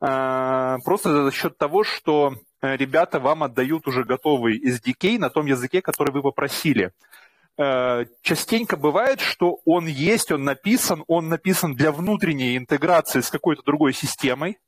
а, 0.00 0.78
просто 0.84 1.24
за 1.24 1.32
счет 1.32 1.58
того, 1.58 1.82
что 1.82 2.34
э, 2.62 2.76
ребята 2.76 3.18
вам 3.18 3.42
отдают 3.42 3.88
уже 3.88 4.04
готовый 4.04 4.60
SDK 4.64 5.18
на 5.18 5.28
том 5.28 5.46
языке, 5.46 5.82
который 5.82 6.12
вы 6.12 6.22
попросили. 6.22 6.92
Э, 7.60 8.04
частенько 8.22 8.76
бывает, 8.76 9.20
что 9.20 9.58
он 9.64 9.86
есть, 9.86 10.30
он 10.30 10.44
написан, 10.44 11.02
он 11.08 11.28
написан 11.28 11.74
для 11.74 11.90
внутренней 11.90 12.56
интеграции 12.56 13.20
с 13.20 13.30
какой-то 13.30 13.62
другой 13.64 13.92
системой, 13.92 14.58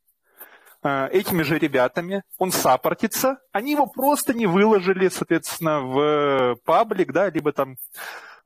э, 0.83 1.09
этими 1.13 1.43
же 1.43 1.57
ребятами, 1.57 2.25
он 2.37 2.51
саппортится, 2.51 3.39
они 3.53 3.73
его 3.73 3.87
просто 3.87 4.35
не 4.35 4.47
выложили, 4.47 5.09
соответственно, 5.09 5.81
в 5.83 6.57
паблик, 6.65 7.13
да, 7.13 7.31
либо 7.31 7.53
там 7.53 7.77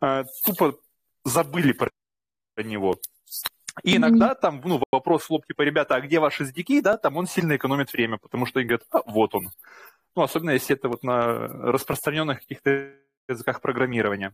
э, 0.02 0.24
тупо 0.44 0.76
забыли 1.24 1.72
про 1.72 1.90
него. 2.62 2.98
И 3.82 3.96
иногда 3.96 4.34
там, 4.34 4.60
ну, 4.62 4.82
вопрос 4.92 5.24
в 5.24 5.30
лоб, 5.30 5.46
типа, 5.46 5.62
ребята, 5.62 5.94
а 5.94 6.00
где 6.02 6.20
ваши 6.20 6.44
SDK, 6.44 6.82
да, 6.82 6.98
там 6.98 7.16
он 7.16 7.26
сильно 7.26 7.56
экономит 7.56 7.92
время, 7.94 8.18
потому 8.18 8.44
что 8.44 8.60
они 8.60 8.68
говорят, 8.68 8.86
а, 8.92 9.00
вот 9.06 9.34
он. 9.34 9.50
Ну, 10.14 10.22
особенно 10.22 10.50
если 10.50 10.76
это 10.76 10.88
вот 10.88 11.02
на 11.02 11.48
распространенных 11.48 12.40
каких-то 12.40 12.92
языках 13.28 13.60
программирования. 13.60 14.32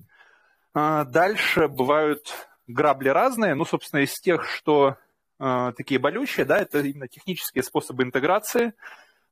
А, 0.74 1.05
дальше 1.05 1.68
бывают 1.68 2.33
грабли 2.66 3.09
разные. 3.09 3.55
Ну, 3.55 3.64
собственно, 3.64 4.00
из 4.00 4.14
тех, 4.20 4.44
что 4.44 4.96
э, 5.38 5.72
такие 5.76 5.98
болючие, 5.98 6.46
да, 6.46 6.59
это 6.59 6.81
именно 6.81 7.09
технические 7.09 7.64
способы 7.64 8.03
интеграции. 8.03 8.72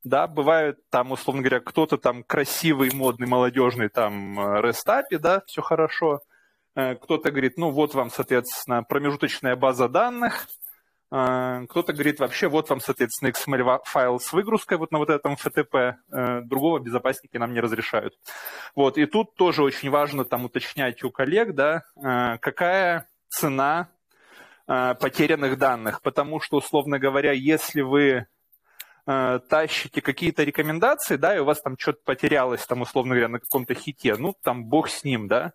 Да, 0.05 0.27
бывают 0.27 0.79
там, 0.91 1.13
условно 1.13 1.43
говоря, 1.43 1.61
кто-то 1.61 1.99
там 1.99 2.23
красивый, 2.23 2.91
модный, 2.95 3.27
молодежный, 3.27 3.89
там, 3.89 4.39
рестапи, 4.61 5.17
да, 5.17 5.43
все 5.47 5.63
хорошо. 5.63 6.23
Э, 6.75 6.95
кто-то 6.95 7.31
говорит, 7.31 7.57
ну, 7.57 7.71
вот 7.71 7.95
вам, 7.95 8.11
соответственно, 8.11 8.83
промежуточная 8.83 9.57
база 9.57 9.89
данных, 9.89 10.47
а, 10.47 10.68
кто-то 11.11 11.93
говорит, 11.95 12.21
вообще, 12.21 12.49
вот 12.49 12.69
вам, 12.69 12.81
соответственно, 12.81 13.31
XML-файл 13.31 14.21
с 14.21 14.33
выгрузкой 14.33 14.77
вот 14.77 14.93
на 14.93 14.99
вот 14.99 15.09
этом 15.09 15.35
FTP, 15.35 15.95
э, 16.13 16.41
другого 16.43 16.81
безопасники 16.81 17.39
нам 17.39 17.55
не 17.55 17.61
разрешают. 17.61 18.15
Вот, 18.75 18.99
и 18.99 19.07
тут 19.07 19.35
тоже 19.35 19.63
очень 19.63 19.89
важно 19.89 20.27
там 20.27 20.45
уточнять 20.45 21.03
у 21.05 21.11
коллег, 21.11 21.55
да, 21.55 21.83
э, 21.97 22.37
какая 22.39 23.09
цена 23.29 23.89
э, 24.67 24.95
потерянных 25.01 25.57
данных, 25.57 26.03
потому 26.03 26.41
что, 26.41 26.59
условно 26.59 26.99
говоря, 26.99 27.33
если 27.33 27.81
вы 27.81 28.27
тащите 29.09 30.03
какие-то 30.03 30.45
рекомендации, 30.45 31.17
да, 31.17 31.35
и 31.35 31.39
у 31.39 31.45
вас 31.45 31.63
там 31.63 31.79
что-то 31.79 32.01
потерялось, 32.05 32.67
там, 32.67 32.83
условно 32.83 33.15
говоря, 33.15 33.29
на 33.29 33.39
каком-то 33.39 33.73
хите, 33.73 34.17
ну, 34.17 34.35
там, 34.43 34.67
бог 34.67 34.91
с 34.91 35.03
ним, 35.03 35.29
да, 35.29 35.55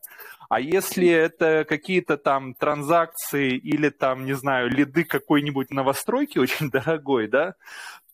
а 0.49 0.59
если 0.59 1.07
это 1.07 1.63
какие-то 1.63 2.17
там 2.17 2.55
транзакции 2.55 3.55
или 3.55 3.89
там, 3.89 4.25
не 4.25 4.33
знаю, 4.33 4.71
лиды 4.71 5.03
какой-нибудь 5.03 5.69
новостройки 5.69 6.39
очень 6.39 6.69
дорогой, 6.71 7.27
да, 7.27 7.53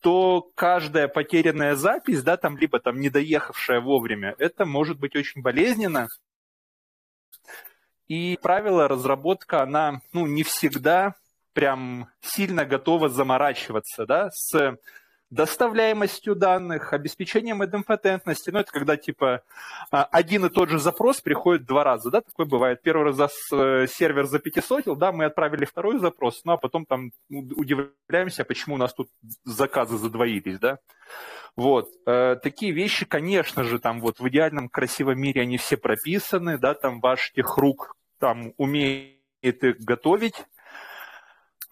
то 0.02 0.50
каждая 0.54 1.08
потерянная 1.08 1.74
запись, 1.74 2.22
да, 2.22 2.36
там, 2.36 2.58
либо 2.58 2.78
там 2.78 3.00
недоехавшая 3.00 3.80
вовремя, 3.80 4.34
это 4.38 4.66
может 4.66 4.98
быть 4.98 5.16
очень 5.16 5.40
болезненно. 5.40 6.08
И 8.08 8.38
правило 8.42 8.88
разработка, 8.88 9.62
она, 9.62 10.02
ну, 10.12 10.26
не 10.26 10.42
всегда 10.42 11.14
прям 11.54 12.08
сильно 12.20 12.66
готова 12.66 13.08
заморачиваться, 13.08 14.04
да, 14.04 14.30
с 14.32 14.76
доставляемостью 15.30 16.34
данных, 16.34 16.92
обеспечением 16.92 17.64
идемпотентности. 17.64 18.50
Ну, 18.50 18.58
это 18.58 18.72
когда, 18.72 18.96
типа, 18.96 19.42
а, 19.90 20.04
один 20.04 20.46
и 20.46 20.48
тот 20.48 20.68
же 20.68 20.78
запрос 20.78 21.20
приходит 21.20 21.66
два 21.66 21.84
раза, 21.84 22.10
да, 22.10 22.20
такое 22.20 22.46
бывает. 22.46 22.82
Первый 22.82 23.14
раз 23.16 23.32
э, 23.52 23.86
сервер 23.86 24.26
запятисотил, 24.26 24.96
да, 24.96 25.12
мы 25.12 25.26
отправили 25.26 25.64
второй 25.64 25.98
запрос, 25.98 26.40
ну, 26.44 26.52
а 26.52 26.56
потом 26.56 26.84
там 26.84 27.12
удивляемся, 27.28 28.44
почему 28.44 28.74
у 28.74 28.78
нас 28.78 28.92
тут 28.92 29.08
заказы 29.44 29.96
задвоились, 29.98 30.58
да. 30.58 30.78
Вот. 31.54 31.88
Э, 32.06 32.36
такие 32.42 32.72
вещи, 32.72 33.06
конечно 33.06 33.62
же, 33.62 33.78
там 33.78 34.00
вот 34.00 34.18
в 34.18 34.28
идеальном 34.28 34.68
красивом 34.68 35.20
мире 35.20 35.42
они 35.42 35.58
все 35.58 35.76
прописаны, 35.76 36.58
да, 36.58 36.74
там 36.74 37.00
ваш 37.00 37.32
техрук 37.32 37.96
там 38.18 38.52
умеет 38.56 39.14
их 39.40 39.78
готовить, 39.78 40.44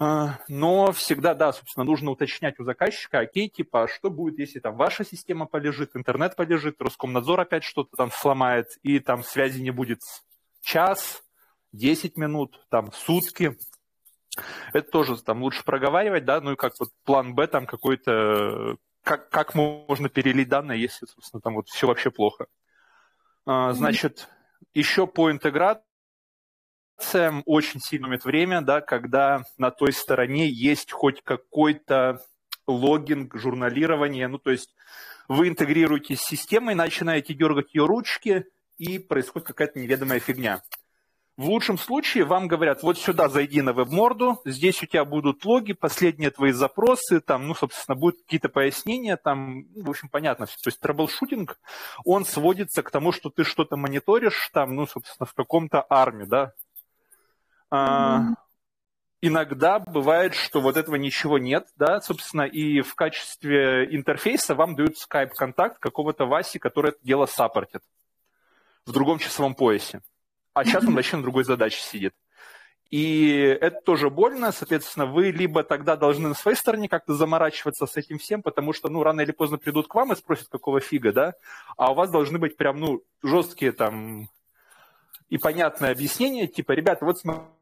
но 0.00 0.92
всегда, 0.92 1.34
да, 1.34 1.52
собственно, 1.52 1.84
нужно 1.84 2.12
уточнять 2.12 2.60
у 2.60 2.64
заказчика, 2.64 3.18
окей, 3.18 3.48
типа, 3.48 3.84
а 3.84 3.88
что 3.88 4.10
будет, 4.10 4.38
если 4.38 4.60
там 4.60 4.76
ваша 4.76 5.04
система 5.04 5.46
полежит, 5.46 5.96
интернет 5.96 6.36
полежит, 6.36 6.80
Роскомнадзор 6.80 7.40
опять 7.40 7.64
что-то 7.64 7.96
там 7.96 8.12
сломает, 8.12 8.68
и 8.82 9.00
там 9.00 9.24
связи 9.24 9.60
не 9.60 9.70
будет 9.72 10.00
час, 10.60 11.24
10 11.72 12.16
минут, 12.16 12.64
там 12.68 12.92
сутки. 12.92 13.58
Это 14.72 14.88
тоже 14.88 15.20
там 15.20 15.42
лучше 15.42 15.64
проговаривать, 15.64 16.24
да, 16.24 16.40
ну 16.40 16.52
и 16.52 16.56
как 16.56 16.74
вот 16.78 16.90
план 17.04 17.34
Б 17.34 17.48
там 17.48 17.66
какой-то, 17.66 18.76
как, 19.02 19.30
как 19.30 19.56
можно 19.56 20.08
перелить 20.08 20.48
данные, 20.48 20.80
если, 20.80 21.06
собственно, 21.06 21.40
там 21.40 21.54
вот 21.54 21.68
все 21.68 21.88
вообще 21.88 22.12
плохо. 22.12 22.46
А, 23.46 23.72
значит, 23.72 24.28
еще 24.74 25.08
по 25.08 25.32
интеграции 25.32 25.87
очень 27.46 27.80
сильно 27.80 28.08
тянет 28.08 28.24
время, 28.24 28.60
да, 28.60 28.80
когда 28.80 29.44
на 29.56 29.70
той 29.70 29.92
стороне 29.92 30.48
есть 30.48 30.92
хоть 30.92 31.22
какой-то 31.22 32.20
logging, 32.66 33.34
журналирование, 33.36 34.28
ну, 34.28 34.38
то 34.38 34.50
есть 34.50 34.74
вы 35.28 35.48
интегрируетесь 35.48 36.20
с 36.20 36.26
системой, 36.26 36.74
начинаете 36.74 37.34
дергать 37.34 37.74
ее 37.74 37.86
ручки, 37.86 38.46
и 38.78 38.98
происходит 38.98 39.48
какая-то 39.48 39.78
неведомая 39.80 40.20
фигня. 40.20 40.62
В 41.36 41.48
лучшем 41.48 41.78
случае 41.78 42.24
вам 42.24 42.48
говорят, 42.48 42.82
вот 42.82 42.98
сюда 42.98 43.28
зайди 43.28 43.62
на 43.62 43.72
веб-морду, 43.72 44.40
здесь 44.44 44.82
у 44.82 44.86
тебя 44.86 45.04
будут 45.04 45.44
логи, 45.44 45.72
последние 45.72 46.32
твои 46.32 46.50
запросы, 46.50 47.20
там, 47.20 47.46
ну, 47.46 47.54
собственно, 47.54 47.94
будут 47.94 48.20
какие-то 48.22 48.48
пояснения, 48.48 49.16
там, 49.16 49.66
ну, 49.74 49.84
в 49.84 49.90
общем, 49.90 50.08
понятно. 50.08 50.46
То 50.46 50.52
есть 50.66 50.80
troubleshooting, 50.80 51.60
он 52.04 52.24
сводится 52.24 52.82
к 52.82 52.90
тому, 52.90 53.12
что 53.12 53.30
ты 53.30 53.44
что-то 53.44 53.76
мониторишь, 53.76 54.50
там, 54.52 54.74
ну, 54.74 54.86
собственно, 54.86 55.26
в 55.26 55.34
каком-то 55.34 55.80
арме, 55.82 56.26
да, 56.26 56.54
а, 57.70 58.34
иногда 59.20 59.78
бывает, 59.78 60.34
что 60.34 60.60
вот 60.60 60.76
этого 60.76 60.96
ничего 60.96 61.38
нет, 61.38 61.68
да, 61.76 62.00
собственно, 62.00 62.42
и 62.42 62.80
в 62.80 62.94
качестве 62.94 63.84
интерфейса 63.94 64.54
вам 64.54 64.74
дают 64.74 64.98
скайп-контакт 64.98 65.78
какого-то 65.78 66.26
Васи, 66.26 66.58
который 66.58 66.90
это 66.90 66.98
дело 67.02 67.26
саппортит 67.26 67.82
в 68.86 68.92
другом 68.92 69.18
часовом 69.18 69.54
поясе. 69.54 70.00
А 70.54 70.64
сейчас 70.64 70.84
он 70.84 70.94
вообще 70.94 71.16
на 71.16 71.22
другой 71.22 71.44
задаче 71.44 71.80
сидит. 71.80 72.14
И 72.90 73.56
это 73.60 73.82
тоже 73.82 74.08
больно, 74.08 74.50
соответственно, 74.50 75.04
вы 75.04 75.30
либо 75.30 75.62
тогда 75.62 75.94
должны 75.94 76.28
на 76.28 76.34
своей 76.34 76.56
стороне 76.56 76.88
как-то 76.88 77.12
заморачиваться 77.12 77.86
с 77.86 77.96
этим 77.98 78.18
всем, 78.18 78.42
потому 78.42 78.72
что, 78.72 78.88
ну, 78.88 79.02
рано 79.02 79.20
или 79.20 79.32
поздно 79.32 79.58
придут 79.58 79.88
к 79.88 79.94
вам 79.94 80.12
и 80.12 80.16
спросят, 80.16 80.48
какого 80.48 80.80
фига, 80.80 81.12
да, 81.12 81.34
а 81.76 81.92
у 81.92 81.94
вас 81.94 82.10
должны 82.10 82.38
быть 82.38 82.56
прям, 82.56 82.80
ну, 82.80 83.02
жесткие 83.22 83.72
там 83.72 84.30
и 85.28 85.36
понятное 85.36 85.92
объяснение, 85.92 86.46
типа, 86.46 86.72
ребята, 86.72 87.04
вот 87.04 87.18
смотрите, 87.18 87.57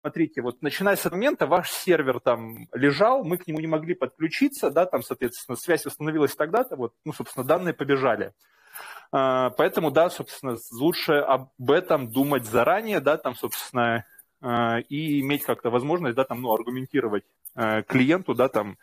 смотрите, 0.00 0.42
вот 0.42 0.62
начиная 0.62 0.96
с 0.96 1.00
этого 1.00 1.14
момента 1.14 1.46
ваш 1.46 1.70
сервер 1.70 2.20
там 2.20 2.68
лежал, 2.72 3.24
мы 3.24 3.38
к 3.38 3.46
нему 3.46 3.60
не 3.60 3.66
могли 3.66 3.94
подключиться, 3.94 4.70
да, 4.70 4.86
там, 4.86 5.02
соответственно, 5.02 5.56
связь 5.56 5.86
установилась 5.86 6.34
тогда-то, 6.34 6.76
вот, 6.76 6.94
ну, 7.04 7.12
собственно, 7.12 7.44
данные 7.44 7.74
побежали. 7.74 8.32
А, 9.10 9.50
поэтому, 9.50 9.90
да, 9.90 10.10
собственно, 10.10 10.56
лучше 10.72 11.12
об 11.14 11.50
этом 11.70 12.10
думать 12.10 12.44
заранее, 12.44 13.00
да, 13.00 13.16
там, 13.16 13.34
собственно, 13.34 14.04
а, 14.40 14.78
и 14.88 15.20
иметь 15.20 15.42
как-то 15.44 15.70
возможность, 15.70 16.16
да, 16.16 16.24
там, 16.24 16.42
ну, 16.42 16.52
аргументировать 16.52 17.24
а, 17.54 17.82
клиенту, 17.82 18.34
да, 18.34 18.48
там, 18.48 18.76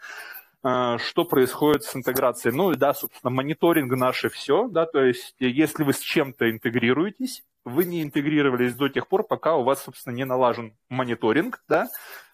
что 0.62 1.26
происходит 1.26 1.84
с 1.84 1.96
интеграцией. 1.96 2.56
Ну 2.56 2.72
и 2.72 2.76
да, 2.76 2.96
собственно, 2.96 3.30
мониторинг 3.30 3.92
наше 3.96 4.30
все, 4.30 4.68
да, 4.68 4.88
то 4.88 5.00
есть 5.00 5.36
если 5.38 5.84
вы 5.84 5.94
с 5.94 6.00
чем-то 6.00 6.50
интегрируетесь, 6.50 7.44
вы 7.66 7.86
не 7.86 8.04
интегрировались 8.04 8.76
до 8.76 8.88
тех 8.88 9.08
пор, 9.08 9.24
пока 9.24 9.56
у 9.56 9.64
вас, 9.64 9.84
собственно, 9.84 10.14
не 10.14 10.24
налажен 10.24 10.76
мониторинг, 10.90 11.64
да, 11.68 11.88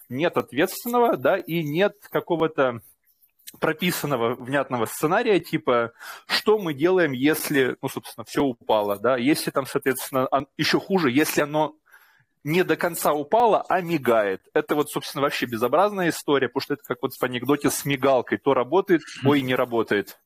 нет 0.09 0.37
ответственного, 0.37 1.17
да, 1.17 1.37
и 1.37 1.63
нет 1.63 1.95
какого-то 2.11 2.81
прописанного 3.59 4.35
внятного 4.35 4.85
сценария, 4.85 5.39
типа, 5.39 5.93
что 6.27 6.57
мы 6.57 6.73
делаем, 6.73 7.11
если, 7.11 7.77
ну, 7.81 7.89
собственно, 7.89 8.23
все 8.25 8.43
упало, 8.43 8.97
да, 8.97 9.17
если 9.17 9.51
там, 9.51 9.65
соответственно, 9.65 10.27
еще 10.57 10.79
хуже, 10.79 11.11
если 11.11 11.41
оно 11.41 11.75
не 12.43 12.63
до 12.63 12.75
конца 12.75 13.13
упало, 13.13 13.63
а 13.69 13.81
мигает. 13.81 14.41
Это 14.53 14.75
вот, 14.75 14.89
собственно, 14.89 15.21
вообще 15.21 15.45
безобразная 15.45 16.09
история, 16.09 16.47
потому 16.47 16.61
что 16.61 16.73
это 16.73 16.83
как 16.83 16.97
вот 17.01 17.13
в 17.13 17.23
анекдоте 17.23 17.69
с 17.69 17.85
мигалкой. 17.85 18.39
То 18.39 18.53
работает, 18.53 19.01
ой, 19.23 19.41
не 19.41 19.53
работает. 19.53 20.17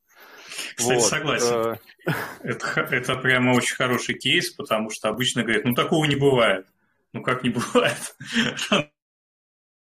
Кстати, 0.76 1.00
вот. 1.00 1.08
согласен. 1.08 1.78
Э. 2.06 2.14
Это, 2.44 2.82
это 2.92 3.16
прямо 3.16 3.54
очень 3.54 3.76
хороший 3.76 4.16
кейс, 4.16 4.52
потому 4.52 4.92
что 4.92 5.10
обычно 5.10 5.44
говорят, 5.44 5.66
ну 5.66 5.74
такого 5.74 6.06
не 6.06 6.16
бывает. 6.16 6.68
Ну 7.14 7.24
как 7.24 7.44
не 7.44 7.50
бывает? 7.52 8.16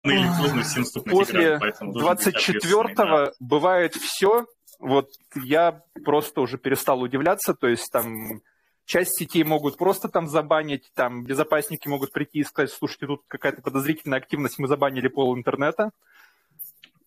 После 0.01 1.57
24-го 1.57 3.33
бывает 3.39 3.95
все. 3.95 4.45
Вот 4.79 5.09
я 5.35 5.83
просто 6.05 6.41
уже 6.41 6.57
перестал 6.57 7.01
удивляться. 7.01 7.53
То 7.53 7.67
есть 7.67 7.91
там 7.91 8.41
часть 8.85 9.17
сетей 9.17 9.43
могут 9.43 9.77
просто 9.77 10.07
там 10.07 10.27
забанить, 10.27 10.89
там 10.93 11.23
безопасники 11.23 11.87
могут 11.87 12.11
прийти 12.11 12.39
и 12.39 12.43
сказать, 12.43 12.71
слушайте, 12.71 13.07
тут 13.07 13.21
какая-то 13.27 13.61
подозрительная 13.61 14.19
активность, 14.19 14.57
мы 14.59 14.67
забанили 14.67 15.07
пол 15.07 15.37
интернета. 15.37 15.91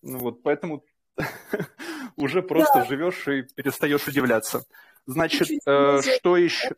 Ну 0.01 0.19
вот, 0.19 0.43
поэтому 0.43 0.83
уже 2.15 2.41
просто 2.41 2.85
живешь 2.85 3.27
и 3.27 3.43
перестаешь 3.55 4.07
удивляться. 4.07 4.63
Значит, 5.05 5.49
э, 5.65 6.01
что 6.01 6.37
еще? 6.37 6.75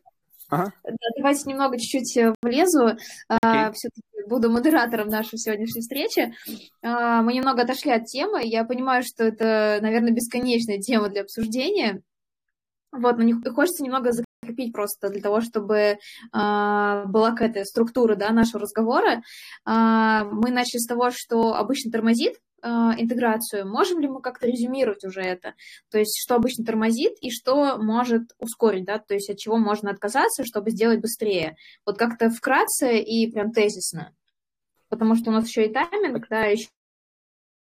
Ага. 0.48 0.72
Да, 0.84 1.08
давайте 1.16 1.48
немного 1.48 1.78
чуть-чуть 1.78 2.16
э, 2.16 2.34
влезу. 2.42 2.88
Okay. 2.88 3.38
А, 3.42 3.72
Все-таки 3.72 4.02
буду 4.26 4.50
модератором 4.50 5.08
нашей 5.08 5.38
сегодняшней 5.38 5.80
встречи. 5.80 6.34
А, 6.82 7.22
мы 7.22 7.34
немного 7.34 7.62
отошли 7.62 7.92
от 7.92 8.06
темы. 8.06 8.40
Я 8.44 8.64
понимаю, 8.64 9.02
что 9.02 9.24
это, 9.24 9.78
наверное, 9.82 10.12
бесконечная 10.12 10.78
тема 10.78 11.08
для 11.08 11.22
обсуждения. 11.22 12.02
Вот, 12.92 13.16
но 13.18 13.24
не, 13.24 13.34
хочется 13.34 13.82
немного 13.82 14.12
закрепить 14.12 14.72
просто 14.72 15.08
для 15.08 15.20
того, 15.20 15.40
чтобы 15.40 15.98
а, 16.32 17.04
была 17.06 17.30
какая-то 17.30 17.64
структура 17.64 18.14
да, 18.14 18.30
нашего 18.30 18.60
разговора. 18.60 19.22
А, 19.64 20.24
мы 20.24 20.50
начали 20.50 20.78
с 20.78 20.86
того, 20.86 21.10
что 21.10 21.54
обычно 21.54 21.90
тормозит 21.90 22.36
интеграцию, 22.64 23.68
можем 23.68 24.00
ли 24.00 24.08
мы 24.08 24.20
как-то 24.20 24.46
резюмировать 24.46 25.04
уже 25.04 25.20
это? 25.20 25.54
То 25.90 25.98
есть, 25.98 26.20
что 26.22 26.34
обычно 26.34 26.64
тормозит 26.64 27.16
и 27.20 27.30
что 27.30 27.76
может 27.78 28.32
ускорить, 28.38 28.84
да, 28.84 28.98
то 28.98 29.14
есть 29.14 29.30
от 29.30 29.38
чего 29.38 29.58
можно 29.58 29.90
отказаться, 29.90 30.44
чтобы 30.44 30.70
сделать 30.70 31.00
быстрее. 31.00 31.56
Вот 31.84 31.98
как-то 31.98 32.30
вкратце 32.30 32.98
и 32.98 33.30
прям 33.30 33.52
тезисно. 33.52 34.14
Потому 34.88 35.14
что 35.14 35.30
у 35.30 35.32
нас 35.32 35.48
еще 35.48 35.66
и 35.66 35.72
тайминг, 35.72 36.26
да, 36.28 36.44
еще 36.46 36.68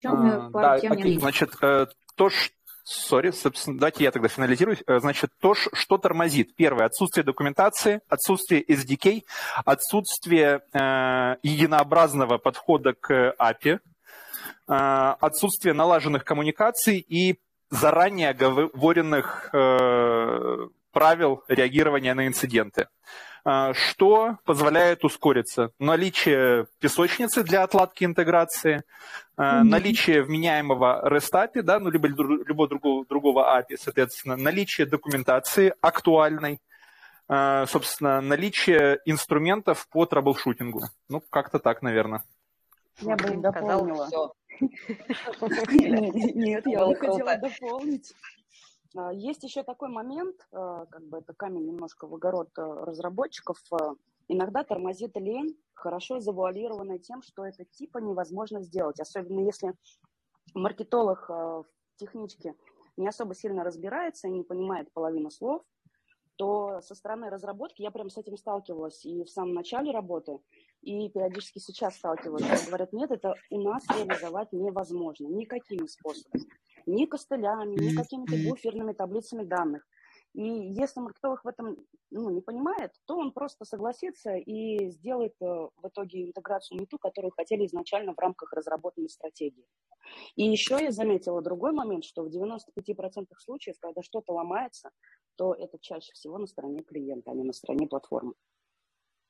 а, 0.05 0.49
да, 0.51 0.73
окей, 0.75 1.19
значит, 1.19 1.51
э, 1.61 1.87
то, 2.17 2.31
что 2.31 2.55
Сори, 2.83 3.31
собственно, 3.31 3.79
давайте 3.79 4.03
я 4.05 4.11
тогда 4.11 4.29
финализирую. 4.29 4.79
Э, 4.87 4.99
значит, 4.99 5.31
то, 5.41 5.55
что 5.55 5.99
тормозит. 5.99 6.57
Первое, 6.57 6.87
отсутствие 6.87 7.23
документации, 7.23 8.01
отсутствие 8.09 8.65
SDK, 8.65 9.23
отсутствие 9.65 10.63
э, 10.73 11.37
единообразного 11.43 12.39
подхода 12.39 12.95
к 12.95 13.37
API, 13.39 13.79
Э, 13.79 13.90
отсутствие 14.67 15.75
налаженных 15.75 16.25
коммуникаций 16.25 16.99
и 16.99 17.39
заранее 17.71 18.31
оговоренных 18.31 19.51
э, 19.53 20.69
правил 20.93 21.45
реагирования 21.49 22.15
на 22.15 22.27
инциденты. 22.27 22.89
Э, 23.45 23.73
что 23.73 24.39
позволяет 24.45 25.05
ускориться? 25.05 25.71
Наличие 25.79 26.67
песочницы 26.81 27.45
для 27.45 27.63
отладки 27.63 28.05
интеграции, 28.05 28.83
mm-hmm. 29.39 29.63
наличие 29.63 30.23
вменяемого 30.23 31.09
REST 31.09 31.33
API, 31.33 31.63
да, 31.63 31.79
ну, 31.79 31.91
либо 31.91 32.09
любого 32.09 32.69
другого, 32.69 33.07
другого 33.07 33.59
API, 33.59 33.77
соответственно, 33.79 34.37
наличие 34.37 34.87
документации 34.87 35.73
актуальной, 35.81 36.61
собственно, 37.29 38.21
наличие 38.21 38.99
инструментов 39.05 39.87
по 39.89 40.05
траблшутингу. 40.05 40.83
Ну, 41.09 41.23
как-то 41.31 41.61
так, 41.61 41.81
наверное. 41.81 42.25
Я 43.01 43.17
бы 43.17 43.37
дополнила. 43.37 44.07
Все. 44.07 44.33
Нет, 44.61 46.67
я 46.67 46.87
бы 46.87 46.95
хотела 46.95 47.37
дополнить. 47.37 48.15
А, 48.97 49.13
есть 49.13 49.43
еще 49.43 49.63
такой 49.63 49.89
момент, 49.89 50.37
а, 50.53 50.87
как 50.87 51.09
бы 51.09 51.19
это 51.19 51.33
камень 51.35 51.67
немножко 51.67 52.07
в 52.07 52.15
огород 52.15 52.51
а, 52.59 52.85
разработчиков. 52.85 53.59
Иногда 54.29 54.63
тормозит 54.63 55.17
лень, 55.17 55.59
хорошо 55.75 56.21
завуалированная 56.21 56.99
тем, 56.99 57.23
что 57.23 57.45
это 57.45 57.65
типа 57.65 57.99
невозможно 57.99 58.63
сделать. 58.63 59.01
Особенно 59.01 59.41
если 59.41 59.75
маркетолог 60.55 61.29
в 61.29 61.67
техничке 61.97 62.55
не 62.97 63.09
особо 63.09 63.35
сильно 63.35 63.65
разбирается 63.65 64.29
и 64.29 64.33
не 64.33 64.43
понимает 64.43 64.93
половину 64.93 65.31
слов, 65.31 65.63
то 66.37 66.81
со 66.81 66.95
стороны 66.95 67.29
разработки 67.29 67.83
я 67.83 67.91
прям 67.91 68.09
с 68.09 68.17
этим 68.17 68.37
сталкивалась 68.37 69.05
и 69.05 69.25
в 69.25 69.29
самом 69.29 69.55
начале 69.55 69.91
работы, 69.91 70.39
и 70.83 71.09
периодически 71.11 71.59
сейчас 71.59 71.97
сталкиваются. 71.97 72.67
Говорят, 72.67 72.93
нет, 72.93 73.11
это 73.11 73.35
у 73.51 73.61
нас 73.61 73.85
реализовать 73.89 74.53
невозможно 74.53 75.27
никакими 75.27 75.87
способами. 75.87 76.47
Ни 76.87 77.07
костылями, 77.07 77.75
ни 77.75 77.95
какими-то 77.95 78.37
буферными 78.49 78.93
таблицами 78.93 79.45
данных. 79.45 79.87
И 80.33 80.43
если 80.43 81.01
маркетолог 81.01 81.45
в 81.45 81.49
этом 81.49 81.77
ну, 82.11 82.31
не 82.31 82.41
понимает, 82.41 82.93
то 83.07 83.17
он 83.17 83.33
просто 83.33 83.65
согласится 83.65 84.35
и 84.37 84.89
сделает 84.91 85.35
э, 85.41 85.45
в 85.45 85.89
итоге 85.89 86.25
интеграцию 86.25 86.79
не 86.79 86.87
ту, 86.87 86.99
которую 86.99 87.33
хотели 87.33 87.67
изначально 87.67 88.15
в 88.15 88.19
рамках 88.19 88.53
разработанной 88.53 89.09
стратегии. 89.09 89.67
И 90.37 90.45
еще 90.45 90.79
я 90.81 90.93
заметила 90.93 91.43
другой 91.43 91.73
момент, 91.73 92.05
что 92.05 92.23
в 92.23 92.29
95% 92.29 93.27
случаев, 93.39 93.77
когда 93.81 94.03
что-то 94.03 94.33
ломается, 94.33 94.91
то 95.37 95.53
это 95.53 95.79
чаще 95.81 96.13
всего 96.13 96.39
на 96.39 96.47
стороне 96.47 96.83
клиента, 96.83 97.33
а 97.33 97.35
не 97.35 97.43
на 97.43 97.53
стороне 97.53 97.89
платформы. 97.89 98.35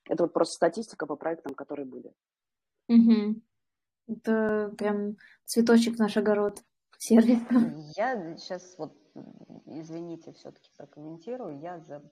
Это 0.09 0.25
вот 0.25 0.33
просто 0.33 0.55
статистика 0.55 1.07
по 1.07 1.17
проектам, 1.17 1.55
которые 1.55 1.87
были. 1.87 2.15
Угу. 2.89 3.41
Это 4.09 4.75
прям 4.77 5.17
цветочек 5.45 5.97
в 5.97 5.99
наш 5.99 6.17
огород 6.17 6.63
сервис. 6.99 7.39
Я 7.97 8.37
сейчас 8.37 8.77
вот, 8.77 8.93
извините, 9.67 10.33
все-таки 10.33 10.71
прокомментирую. 10.77 11.61
Я 11.61 11.79
за 11.81 12.03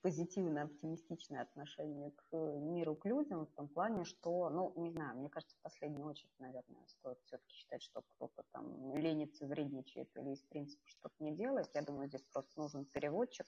позитивное, 0.00 0.64
оптимистичное 0.64 1.42
отношение 1.42 2.12
к 2.12 2.36
миру, 2.36 2.94
к 2.94 3.06
людям 3.06 3.46
в 3.46 3.50
том 3.52 3.68
плане, 3.68 4.04
что, 4.04 4.48
ну, 4.50 4.72
не 4.76 4.90
знаю, 4.90 5.18
мне 5.18 5.28
кажется, 5.28 5.56
в 5.56 5.62
последнюю 5.62 6.06
очередь, 6.06 6.38
наверное, 6.38 6.86
стоит 6.86 7.18
все-таки 7.24 7.52
считать, 7.54 7.82
что 7.82 8.02
кто-то 8.02 8.44
там 8.52 8.94
ленится, 8.94 9.46
вредничает 9.46 10.08
или 10.16 10.30
из 10.30 10.42
принципа 10.42 10.82
что-то 10.86 11.14
не 11.18 11.34
делает. 11.34 11.68
Я 11.74 11.82
думаю, 11.82 12.08
здесь 12.08 12.24
просто 12.32 12.52
нужен 12.60 12.84
переводчик 12.86 13.46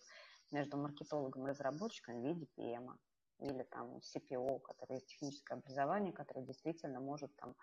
между 0.50 0.76
маркетологом 0.76 1.46
и 1.46 1.50
разработчиком 1.50 2.20
в 2.20 2.24
виде 2.26 2.46
PM 2.56 2.90
или 3.40 3.62
там 3.64 3.98
CPO, 3.98 4.60
который 4.60 4.94
есть 4.94 5.08
техническое 5.08 5.54
образование, 5.54 6.12
который 6.12 6.44
действительно 6.44 7.00
может 7.00 7.34
там 7.36 7.54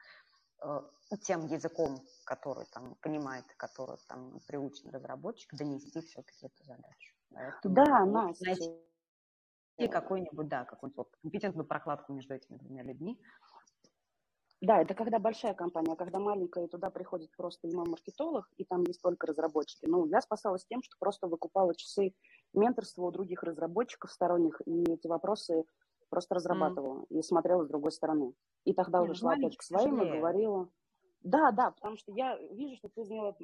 э, 0.62 0.82
тем 1.22 1.46
языком, 1.48 1.98
который 2.26 2.66
там 2.74 2.96
понимает, 3.02 3.46
который 3.58 3.98
там 4.08 4.40
приучен 4.48 4.90
разработчик, 4.90 5.54
донести 5.54 6.02
все-таки 6.02 6.46
эту 6.46 6.64
задачу. 6.64 7.16
Поэтому 7.30 7.76
да, 7.76 8.06
Настя. 8.06 8.46
Найти 8.46 8.88
и 9.78 9.88
какой-нибудь, 9.88 10.48
да, 10.48 10.66
какую-нибудь 10.66 10.98
вот 10.98 11.16
компетентную 11.22 11.66
прокладку 11.68 12.14
между 12.14 12.34
этими 12.34 12.58
двумя 12.58 12.84
людьми. 12.84 13.20
Да, 14.60 14.82
это 14.82 14.96
когда 14.96 15.20
большая 15.20 15.54
компания, 15.54 15.94
а 15.94 15.96
когда 15.96 16.18
маленькая, 16.18 16.66
и 16.66 16.68
туда 16.68 16.90
приходит 16.90 17.30
просто 17.38 17.68
именно 17.68 17.86
маркетолог, 17.86 18.50
и 18.58 18.66
там 18.66 18.84
есть 18.86 19.02
только 19.02 19.28
разработчики. 19.28 19.86
Ну, 19.86 20.08
я 20.08 20.20
спасалась 20.20 20.66
тем, 20.66 20.82
что 20.82 20.96
просто 21.00 21.28
выкупала 21.28 21.76
часы 21.76 22.16
менторства 22.54 23.04
у 23.04 23.12
других 23.12 23.44
разработчиков 23.44 24.12
сторонних, 24.12 24.62
и 24.66 24.84
эти 24.92 25.08
вопросы 25.08 25.64
просто 26.10 26.36
разрабатывала 26.36 27.02
mm. 27.02 27.06
и 27.10 27.22
смотрела 27.22 27.64
с 27.64 27.68
другой 27.68 27.92
стороны. 27.92 28.34
И 28.64 28.74
тогда 28.74 29.00
Нет, 29.00 29.10
уже 29.10 29.20
шла 29.20 29.34
опять 29.34 29.58
к 29.58 29.64
своим 29.64 30.02
и 30.02 30.10
говорила. 30.10 30.70
Да, 31.24 31.52
да, 31.52 31.72
потому 31.72 31.98
что 31.98 32.12
я 32.14 32.38
вижу, 32.52 32.76
что 32.78 32.90
ты 32.90 33.04
сделала 33.04 33.36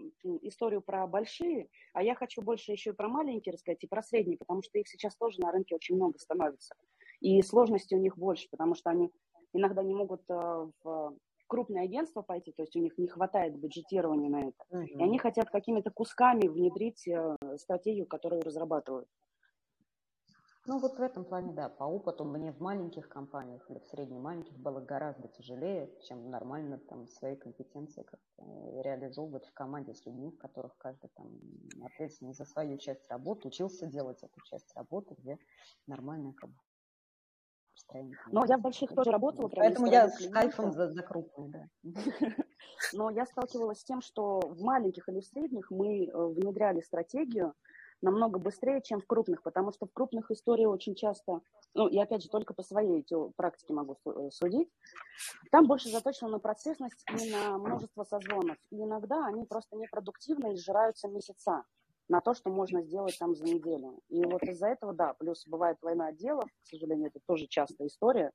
историю 0.41 0.81
про 0.81 1.05
большие, 1.07 1.69
а 1.93 2.03
я 2.03 2.15
хочу 2.15 2.41
больше 2.41 2.71
еще 2.71 2.91
и 2.91 2.93
про 2.93 3.09
маленькие 3.09 3.53
рассказать, 3.53 3.83
и 3.83 3.87
про 3.87 4.01
средние, 4.01 4.37
потому 4.37 4.61
что 4.61 4.77
их 4.79 4.87
сейчас 4.87 5.15
тоже 5.15 5.41
на 5.41 5.51
рынке 5.51 5.75
очень 5.75 5.95
много 5.95 6.17
становится. 6.19 6.75
И 7.19 7.41
сложности 7.41 7.95
у 7.95 7.99
них 7.99 8.17
больше, 8.17 8.47
потому 8.49 8.75
что 8.75 8.89
они 8.89 9.11
иногда 9.53 9.83
не 9.83 9.95
могут 9.95 10.21
э, 10.29 10.33
в 10.83 11.17
крупное 11.47 11.83
агентство 11.83 12.21
пойти, 12.21 12.51
то 12.51 12.63
есть 12.63 12.75
у 12.75 12.79
них 12.79 12.97
не 12.97 13.07
хватает 13.07 13.57
бюджетирования 13.57 14.29
на 14.29 14.49
это. 14.49 14.63
Mm-hmm. 14.71 14.99
И 14.99 15.03
они 15.03 15.17
хотят 15.19 15.49
какими-то 15.49 15.91
кусками 15.91 16.47
внедрить 16.47 17.07
э, 17.07 17.37
стратегию, 17.57 18.05
которую 18.05 18.41
разрабатывают. 18.41 19.07
Ну 20.65 20.79
вот 20.79 20.97
в 20.97 21.01
этом 21.01 21.25
плане, 21.25 21.51
да, 21.51 21.67
по 21.67 21.83
опыту 21.83 22.23
мне 22.23 22.53
в 22.53 22.61
маленьких 22.61 23.09
компаниях 23.09 23.69
или 23.69 23.79
в 23.79 23.85
средне-маленьких 23.85 24.57
было 24.57 24.79
гораздо 24.79 25.27
тяжелее, 25.27 25.91
чем 26.07 26.29
нормально 26.29 26.77
там 26.77 27.05
свои 27.05 27.35
компетенции 27.35 28.03
как-то 28.03 28.81
реализовывать 28.81 29.45
в 29.45 29.53
команде 29.53 29.93
с 29.93 30.05
людьми, 30.05 30.31
в 30.31 30.37
которых 30.37 30.77
каждый 30.77 31.09
там 31.15 31.27
ответственный 31.83 32.33
за 32.33 32.45
свою 32.45 32.77
часть 32.77 33.09
работы, 33.11 33.49
учился 33.49 33.87
делать 33.87 34.23
эту 34.23 34.39
часть 34.45 34.73
работы, 34.73 35.15
где 35.17 35.37
нормальная 35.85 36.31
как 36.31 36.49
бы 36.49 36.55
но 38.31 38.45
я 38.45 38.57
в 38.57 38.61
больших 38.61 38.93
тоже 38.93 39.11
работала. 39.11 39.49
Поэтому 39.49 39.87
я 39.87 40.09
с 40.09 40.27
кайфом 40.29 40.71
за, 40.71 40.89
за 40.89 41.03
крупные, 41.03 41.69
да. 41.83 41.91
Но 42.93 43.09
я 43.09 43.25
сталкивалась 43.25 43.79
с 43.79 43.83
тем, 43.83 44.01
что 44.01 44.39
в 44.39 44.61
маленьких 44.61 45.07
или 45.09 45.19
в 45.19 45.25
средних 45.25 45.71
мы 45.71 46.05
э, 46.05 46.11
внедряли 46.11 46.81
стратегию, 46.81 47.53
намного 48.03 48.37
быстрее, 48.37 48.81
чем 48.81 48.99
в 48.99 49.07
крупных, 49.07 49.41
потому 49.41 49.71
что 49.71 49.85
в 49.85 49.93
крупных 49.93 50.29
истории 50.29 50.65
очень 50.65 50.93
часто, 50.93 51.41
ну, 51.73 51.87
и 51.87 51.97
опять 51.97 52.21
же, 52.21 52.29
только 52.29 52.53
по 52.53 52.61
своей 52.61 53.05
практике 53.35 53.73
могу 53.73 53.97
э, 54.05 54.29
судить, 54.31 54.69
там 55.51 55.65
больше 55.65 55.89
заточено 55.89 56.29
на 56.29 56.39
процессность 56.39 57.03
и 57.17 57.31
на 57.31 57.57
множество 57.57 58.03
созвонов. 58.03 58.57
И 58.71 58.83
иногда 58.83 59.25
они 59.25 59.45
просто 59.45 59.75
непродуктивны 59.77 60.53
и 60.53 60.57
сжираются 60.57 61.07
месяца 61.07 61.63
на 62.09 62.21
то, 62.21 62.33
что 62.33 62.49
можно 62.49 62.81
сделать 62.81 63.17
там 63.17 63.35
за 63.35 63.43
неделю. 63.43 63.99
И 64.09 64.23
вот 64.25 64.43
из-за 64.43 64.67
этого, 64.67 64.93
да, 64.93 65.13
плюс 65.13 65.45
бывает 65.47 65.77
война 65.81 66.07
отделов, 66.07 66.49
к 66.63 66.67
сожалению, 66.67 67.07
это 67.07 67.19
тоже 67.25 67.47
частая 67.47 67.87
история, 67.87 68.31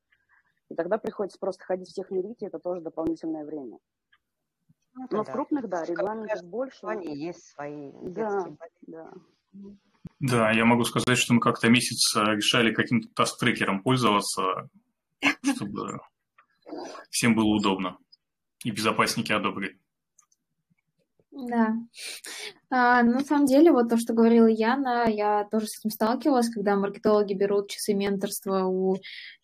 и 0.71 0.75
тогда 0.75 0.99
приходится 0.99 1.39
просто 1.39 1.65
ходить 1.65 1.89
всех 1.89 2.11
мирить, 2.11 2.43
и 2.43 2.47
это 2.47 2.59
тоже 2.59 2.81
дополнительное 2.81 3.45
время. 3.45 3.79
Ну, 4.95 5.07
Но 5.11 5.25
да. 5.25 5.31
в 5.31 5.33
крупных, 5.33 5.69
да, 5.69 5.85
регламентов 5.85 6.43
больше. 6.45 6.87
Они 6.87 7.17
есть 7.17 7.53
свои 7.53 7.93
да, 8.03 8.47
да. 8.83 9.13
Да, 10.21 10.51
я 10.51 10.65
могу 10.65 10.85
сказать, 10.85 11.17
что 11.17 11.35
мы 11.35 11.41
как-то 11.41 11.69
месяц 11.69 12.17
э, 12.17 12.35
решали 12.35 12.75
каким-то 12.75 13.09
таст-трекером 13.15 13.83
пользоваться, 13.83 14.69
чтобы 15.43 16.01
всем 17.11 17.37
было 17.37 17.55
удобно. 17.55 17.99
И 18.65 18.73
безопасники 18.73 19.31
одобрили. 19.31 19.79
Да. 21.31 21.77
А, 22.71 23.03
на 23.03 23.21
самом 23.21 23.47
деле, 23.47 23.73
вот 23.73 23.89
то, 23.89 23.97
что 23.97 24.13
говорила 24.13 24.47
Яна, 24.47 25.07
я 25.09 25.45
тоже 25.51 25.67
с 25.69 25.79
этим 25.79 25.91
сталкивалась, 25.91 26.51
когда 26.51 26.77
маркетологи 26.77 27.33
берут 27.33 27.71
часы 27.71 27.95
менторства 27.95 28.65
у 28.67 28.97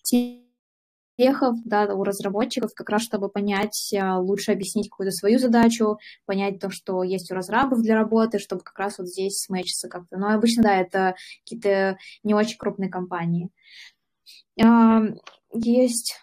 техов, 0.02 1.56
да, 1.64 1.84
у 1.94 2.04
разработчиков, 2.04 2.74
как 2.74 2.90
раз 2.90 3.02
чтобы 3.02 3.30
понять, 3.30 3.94
а, 3.98 4.18
лучше 4.18 4.52
объяснить 4.52 4.90
какую-то 4.90 5.12
свою 5.12 5.38
задачу, 5.38 5.98
понять 6.26 6.58
то, 6.58 6.68
что 6.70 7.02
есть 7.02 7.30
у 7.30 7.34
разрабов 7.34 7.80
для 7.80 7.94
работы, 7.94 8.38
чтобы 8.38 8.62
как 8.62 8.78
раз 8.78 8.98
вот 8.98 9.08
здесь 9.08 9.38
смечиться 9.38 9.88
как-то. 9.88 10.18
Но 10.18 10.34
обычно, 10.34 10.62
да, 10.62 10.76
это 10.76 11.14
какие-то 11.44 11.96
не 12.24 12.34
очень 12.34 12.58
крупные 12.58 12.90
компании. 12.90 13.48
А, 14.62 15.00
есть 15.54 16.16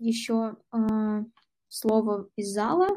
еще 0.00 0.56
а, 0.72 1.24
слово 1.68 2.28
из 2.34 2.52
зала. 2.52 2.88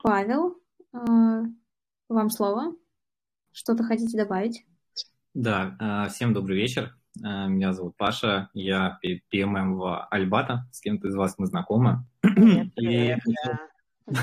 Павел, 0.00 0.56
вам 0.92 2.30
слово. 2.30 2.74
Что-то 3.52 3.84
хотите 3.84 4.16
добавить? 4.16 4.64
Да, 5.34 6.08
всем 6.10 6.32
добрый 6.32 6.56
вечер. 6.56 6.98
Э, 7.24 7.48
меня 7.48 7.72
зовут 7.72 7.96
Паша, 7.96 8.48
я 8.54 8.98
PMM 9.04 9.74
в 9.74 10.06
Альбата, 10.06 10.66
с 10.72 10.80
кем-то 10.80 11.08
из 11.08 11.14
вас 11.14 11.34
мы 11.38 11.46
знакомы. 11.46 12.04
Привет, 12.20 12.74
привет, 12.74 13.20
И... 13.26 14.12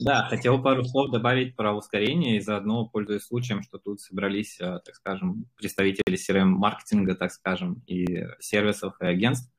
да. 0.00 0.28
хотел 0.28 0.62
пару 0.62 0.84
слов 0.84 1.10
добавить 1.10 1.56
про 1.56 1.74
ускорение 1.74 2.36
и 2.36 2.40
заодно, 2.40 2.86
пользуясь 2.86 3.22
случаем, 3.22 3.62
что 3.62 3.78
тут 3.78 4.00
собрались, 4.00 4.56
так 4.58 4.94
скажем, 4.94 5.46
представители 5.56 6.16
CRM-маркетинга, 6.16 7.14
так 7.14 7.30
скажем, 7.32 7.82
и 7.86 8.26
сервисов, 8.40 8.94
и 9.00 9.06
агентств, 9.06 9.50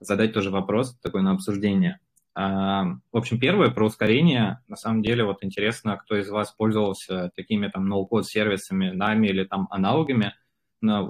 задать 0.00 0.32
тоже 0.32 0.50
вопрос 0.50 0.98
такой 1.00 1.22
на 1.22 1.32
обсуждение. 1.32 2.00
В 2.40 3.16
общем, 3.16 3.40
первое 3.40 3.70
про 3.70 3.86
ускорение. 3.86 4.60
На 4.68 4.76
самом 4.76 5.02
деле, 5.02 5.24
вот 5.24 5.42
интересно, 5.42 5.96
кто 5.96 6.16
из 6.16 6.28
вас 6.30 6.52
пользовался 6.52 7.32
такими 7.34 7.66
там 7.66 7.88
ноу-код 7.88 8.26
сервисами, 8.26 8.90
нами 8.90 9.26
или 9.26 9.44
там 9.44 9.66
аналогами– 9.70 10.34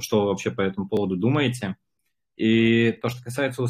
что 0.01 0.23
вы 0.23 0.27
вообще 0.29 0.51
по 0.51 0.61
этому 0.61 0.89
поводу 0.89 1.17
думаете. 1.17 1.77
И 2.37 2.93
то, 3.03 3.09
что 3.09 3.23
касается 3.23 3.63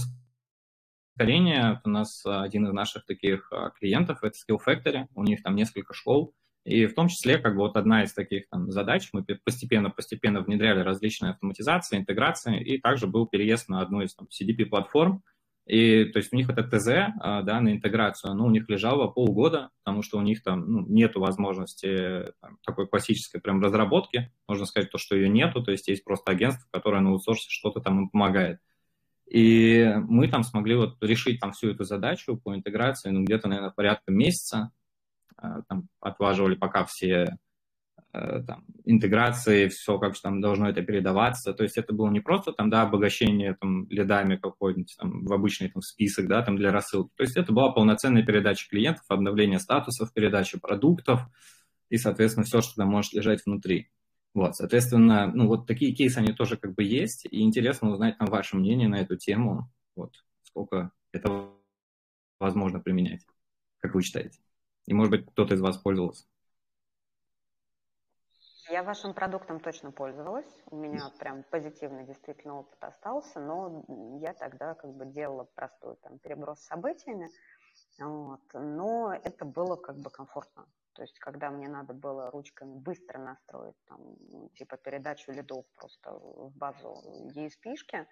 ускорения, 1.17 1.81
у 1.85 1.89
нас 1.89 2.23
один 2.25 2.67
из 2.67 2.73
наших 2.73 3.07
таких 3.07 3.51
а, 3.53 3.71
клиентов– 3.71 4.19
это 4.23 4.37
Skill 4.37 4.59
Factory, 4.65 5.07
у 5.15 5.25
них 5.25 5.43
там 5.43 5.57
несколько 5.57 5.95
школ, 5.95 6.35
и 6.65 6.87
в 6.87 6.95
том 6.95 7.09
числе, 7.09 7.39
как 7.39 7.55
бы 7.55 7.61
вот 7.61 7.77
одна 7.77 8.05
из 8.05 8.13
таких 8.13 8.49
там 8.51 8.71
задач, 8.71 9.09
мы 9.13 9.25
постепенно-постепенно 9.25 10.43
внедряли 10.43 10.81
различные 10.81 11.31
автоматизации, 11.31 11.97
интеграции, 11.97 12.63
и 12.63 12.79
также 12.79 13.07
был 13.07 13.27
переезд 13.27 13.69
на 13.69 13.81
одну 13.81 14.03
из 14.03 14.15
там, 14.15 14.29
CDP-платформ, 14.29 15.23
и 15.69 16.07
то 16.07 16.19
есть 16.19 16.33
у 16.33 16.37
них 16.37 16.49
это 16.49 16.63
ТЗ 16.63 17.13
а, 17.21 17.43
да, 17.43 17.61
на 17.61 17.71
интеграцию, 17.71 18.31
оно 18.31 18.47
у 18.47 18.51
них 18.51 18.71
лежало 18.71 19.07
полгода, 19.09 19.69
потому 19.85 20.03
что 20.03 20.17
у 20.17 20.23
них 20.23 20.43
там 20.43 20.65
ну, 20.67 20.87
нет 20.89 21.15
возможности 21.15 22.33
там, 22.41 22.59
такой 22.65 22.89
классической 22.89 23.39
прям 23.39 23.63
разработки. 23.63 24.33
Можно 24.49 24.65
сказать 24.65 24.91
то, 24.91 24.97
что 24.97 25.15
ее 25.15 25.29
нету, 25.29 25.63
то 25.63 25.71
есть 25.71 25.89
есть 25.89 26.05
просто 26.05 26.33
агентство, 26.33 26.67
которое 26.73 27.03
на 27.03 27.11
аутсорсе 27.11 27.51
что-то 27.51 27.81
там 27.81 28.01
им 28.01 28.09
помогает. 28.09 28.61
И 29.31 29.95
мы 30.09 30.29
там 30.29 30.43
смогли 30.43 30.75
вот 30.75 30.97
решить 31.03 31.39
там 31.39 31.53
всю 31.53 31.69
эту 31.71 31.85
задачу 31.85 32.41
по 32.43 32.57
интеграции, 32.57 33.11
ну, 33.11 33.25
где-то, 33.25 33.49
наверное, 33.49 33.71
порядка 33.71 34.11
месяца. 34.11 34.73
А, 35.37 35.61
там 35.69 35.89
отваживали 36.01 36.55
пока 36.55 36.87
все 36.87 37.37
там, 38.13 38.65
интеграции, 38.85 39.69
все, 39.69 39.99
как 39.99 40.15
же 40.15 40.23
там 40.23 40.41
должно 40.41 40.69
это 40.69 40.83
передаваться. 40.83 41.53
То 41.53 41.63
есть 41.63 41.77
это 41.77 41.93
было 41.93 42.11
не 42.11 42.21
просто 42.21 42.53
там, 42.53 42.71
да, 42.71 42.83
обогащение 42.83 43.55
там 43.55 43.89
лидами 43.89 44.37
какой-нибудь 44.37 44.97
там 44.99 45.25
в 45.25 45.33
обычный 45.33 45.69
там 45.69 45.83
список, 45.83 46.27
да, 46.27 46.43
там 46.43 46.57
для 46.57 46.73
рассылки. 46.73 47.13
То 47.17 47.23
есть 47.23 47.37
это 47.37 47.53
была 47.53 47.71
полноценная 47.73 48.25
передача 48.25 48.69
клиентов, 48.69 49.05
обновление 49.09 49.59
статусов, 49.59 50.13
передача 50.13 50.59
продуктов 50.59 51.21
и, 51.91 51.97
соответственно, 51.97 52.45
все, 52.45 52.61
что 52.61 52.77
там 52.77 52.89
может 52.89 53.13
лежать 53.13 53.45
внутри. 53.45 53.91
Вот, 54.35 54.57
соответственно, 54.57 55.31
ну 55.35 55.47
вот 55.47 55.67
такие 55.67 55.95
кейсы, 55.95 56.19
они 56.19 56.33
тоже 56.33 56.57
как 56.57 56.75
бы 56.75 56.85
есть, 56.85 57.27
и 57.31 57.43
интересно 57.43 57.91
узнать 57.91 58.19
там 58.19 58.29
ваше 58.29 58.57
мнение 58.57 58.89
на 58.89 59.01
эту 59.01 59.17
тему, 59.17 59.71
вот, 59.97 60.15
сколько 60.43 60.93
это 61.13 61.49
возможно 62.39 62.79
применять, 62.79 63.27
как 63.81 63.95
вы 63.95 64.03
считаете. 64.03 64.39
И, 64.87 64.95
может 64.95 65.11
быть, 65.11 65.27
кто-то 65.27 65.55
из 65.55 65.61
вас 65.61 65.77
пользовался. 65.79 66.25
Я 68.71 68.83
вашим 68.83 69.15
продуктом 69.15 69.61
точно 69.61 69.93
пользовалась. 69.93 70.63
У 70.67 70.77
меня 70.77 71.11
прям 71.19 71.43
позитивный 71.45 72.05
действительно 72.05 72.59
опыт 72.61 72.85
остался, 72.85 73.41
но 73.41 73.85
я 74.21 74.35
тогда 74.35 74.75
как 74.75 74.93
бы 74.93 75.07
делала 75.07 75.45
простой 75.45 75.97
там 75.97 76.19
переброс 76.19 76.61
событиями. 76.61 77.31
Вот. 77.99 78.41
Но 78.53 79.15
это 79.15 79.47
было 79.47 79.77
как 79.77 79.97
бы 79.97 80.11
комфортно. 80.11 80.67
То 80.93 81.03
есть, 81.03 81.19
когда 81.19 81.51
мне 81.51 81.69
надо 81.69 81.95
было 81.95 82.31
ручками 82.31 82.75
быстро 82.75 83.19
настроить 83.19 83.77
там, 83.87 84.49
типа 84.55 84.77
передачу 84.77 85.33
лидов 85.33 85.65
просто 85.77 86.13
в 86.13 86.53
базу 86.57 87.03
ESP-шки, 87.35 88.07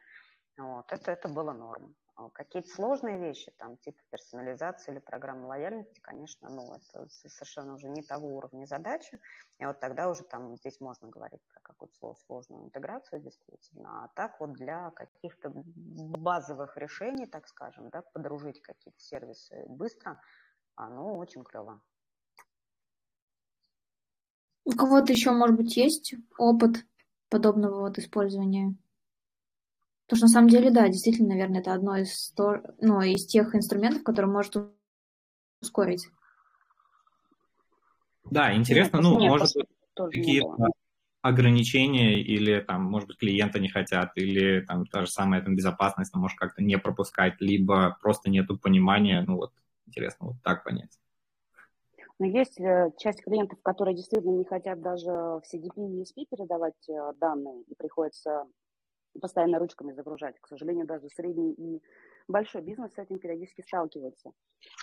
вот, 0.57 0.91
это, 0.91 1.11
это 1.11 1.29
было 1.29 1.53
норм. 1.53 1.95
А 2.19 2.31
какие-то 2.31 2.71
сложные 2.71 3.19
вещи, 3.19 3.53
там, 3.59 3.77
типа 3.77 3.99
персонализации 4.11 4.91
или 4.93 5.01
программы 5.01 5.49
лояльности, 5.49 6.01
конечно, 6.01 6.49
ну, 6.49 6.73
это 6.75 7.07
совершенно 7.11 7.75
уже 7.75 7.89
не 7.91 8.03
того 8.03 8.37
уровня 8.37 8.65
задачи. 8.65 9.21
И 9.59 9.67
вот 9.67 9.81
тогда 9.81 10.09
уже 10.09 10.25
там 10.25 10.57
здесь 10.57 10.81
можно 10.81 11.09
говорить 11.09 11.43
про 11.53 11.61
какую-то 11.61 12.15
сложную 12.27 12.65
интеграцию, 12.65 13.21
действительно. 13.21 14.05
А 14.05 14.09
так 14.17 14.41
вот 14.41 14.55
для 14.55 14.91
каких-то 14.93 15.53
базовых 15.55 16.79
решений, 16.79 17.27
так 17.27 17.47
скажем, 17.49 17.91
да, 17.91 18.01
подружить 18.01 18.63
какие-то 18.63 18.99
сервисы 18.99 19.65
быстро, 19.69 20.19
оно 20.75 21.17
очень 21.19 21.45
клево. 21.45 21.83
У 24.65 24.73
кого-то 24.73 25.13
еще, 25.13 25.31
может 25.33 25.57
быть, 25.57 25.77
есть 25.77 26.15
опыт 26.39 26.85
подобного 27.31 27.81
вот 27.81 27.99
использования? 27.99 28.75
Потому 30.07 30.19
что 30.19 30.27
на 30.27 30.33
самом 30.33 30.49
деле, 30.49 30.71
да, 30.71 30.89
действительно, 30.89 31.31
наверное, 31.31 31.61
это 31.61 31.73
одно 31.73 31.97
из, 31.97 32.31
то, 32.37 32.63
ну, 32.81 33.01
из 33.01 33.27
тех 33.27 33.55
инструментов, 33.55 34.05
который 34.05 34.31
может 34.31 34.57
ускорить. 35.61 36.09
Да, 38.31 38.55
интересно, 38.55 39.01
ну, 39.01 39.19
Нет, 39.19 39.31
может 39.31 39.57
быть, 39.57 39.67
какие-то 40.13 40.69
ограничения 41.23 42.21
или 42.23 42.61
там, 42.61 42.85
может 42.85 43.09
быть, 43.09 43.19
клиента 43.19 43.59
не 43.59 43.69
хотят, 43.69 44.13
или 44.15 44.61
там 44.61 44.87
та 44.87 45.07
же 45.07 45.11
самая 45.11 45.43
там, 45.43 45.57
безопасность, 45.57 46.13
там, 46.13 46.23
может 46.23 46.39
как-то 46.39 46.63
не 46.63 46.79
пропускать, 46.79 47.41
либо 47.41 47.97
просто 48.01 48.31
нету 48.31 48.57
понимания, 48.57 49.25
ну 49.27 49.37
вот, 49.37 49.53
интересно 49.87 50.29
вот 50.29 50.37
так 50.45 50.63
понять. 50.63 50.99
Но 52.19 52.27
есть 52.27 52.61
э, 52.61 52.93
часть 52.97 53.23
клиентов, 53.23 53.59
которые 53.63 53.97
действительно 53.97 54.39
не 54.39 54.45
хотят 54.45 54.81
даже 54.81 55.11
в 55.11 55.43
CDP 55.53 55.75
и 55.77 56.03
ESP 56.03 56.27
передавать 56.31 56.89
э, 56.89 57.13
данные, 57.21 57.63
и 57.63 57.75
приходится 57.75 58.45
постоянно 59.21 59.59
ручками 59.59 59.93
загружать. 59.93 60.37
К 60.41 60.49
сожалению, 60.49 60.87
даже 60.87 61.09
средний 61.09 61.53
и 61.55 61.83
большой 62.29 62.63
бизнес 62.63 62.93
с 62.95 62.99
этим 62.99 63.19
периодически 63.19 63.63
сталкивается. 63.63 64.33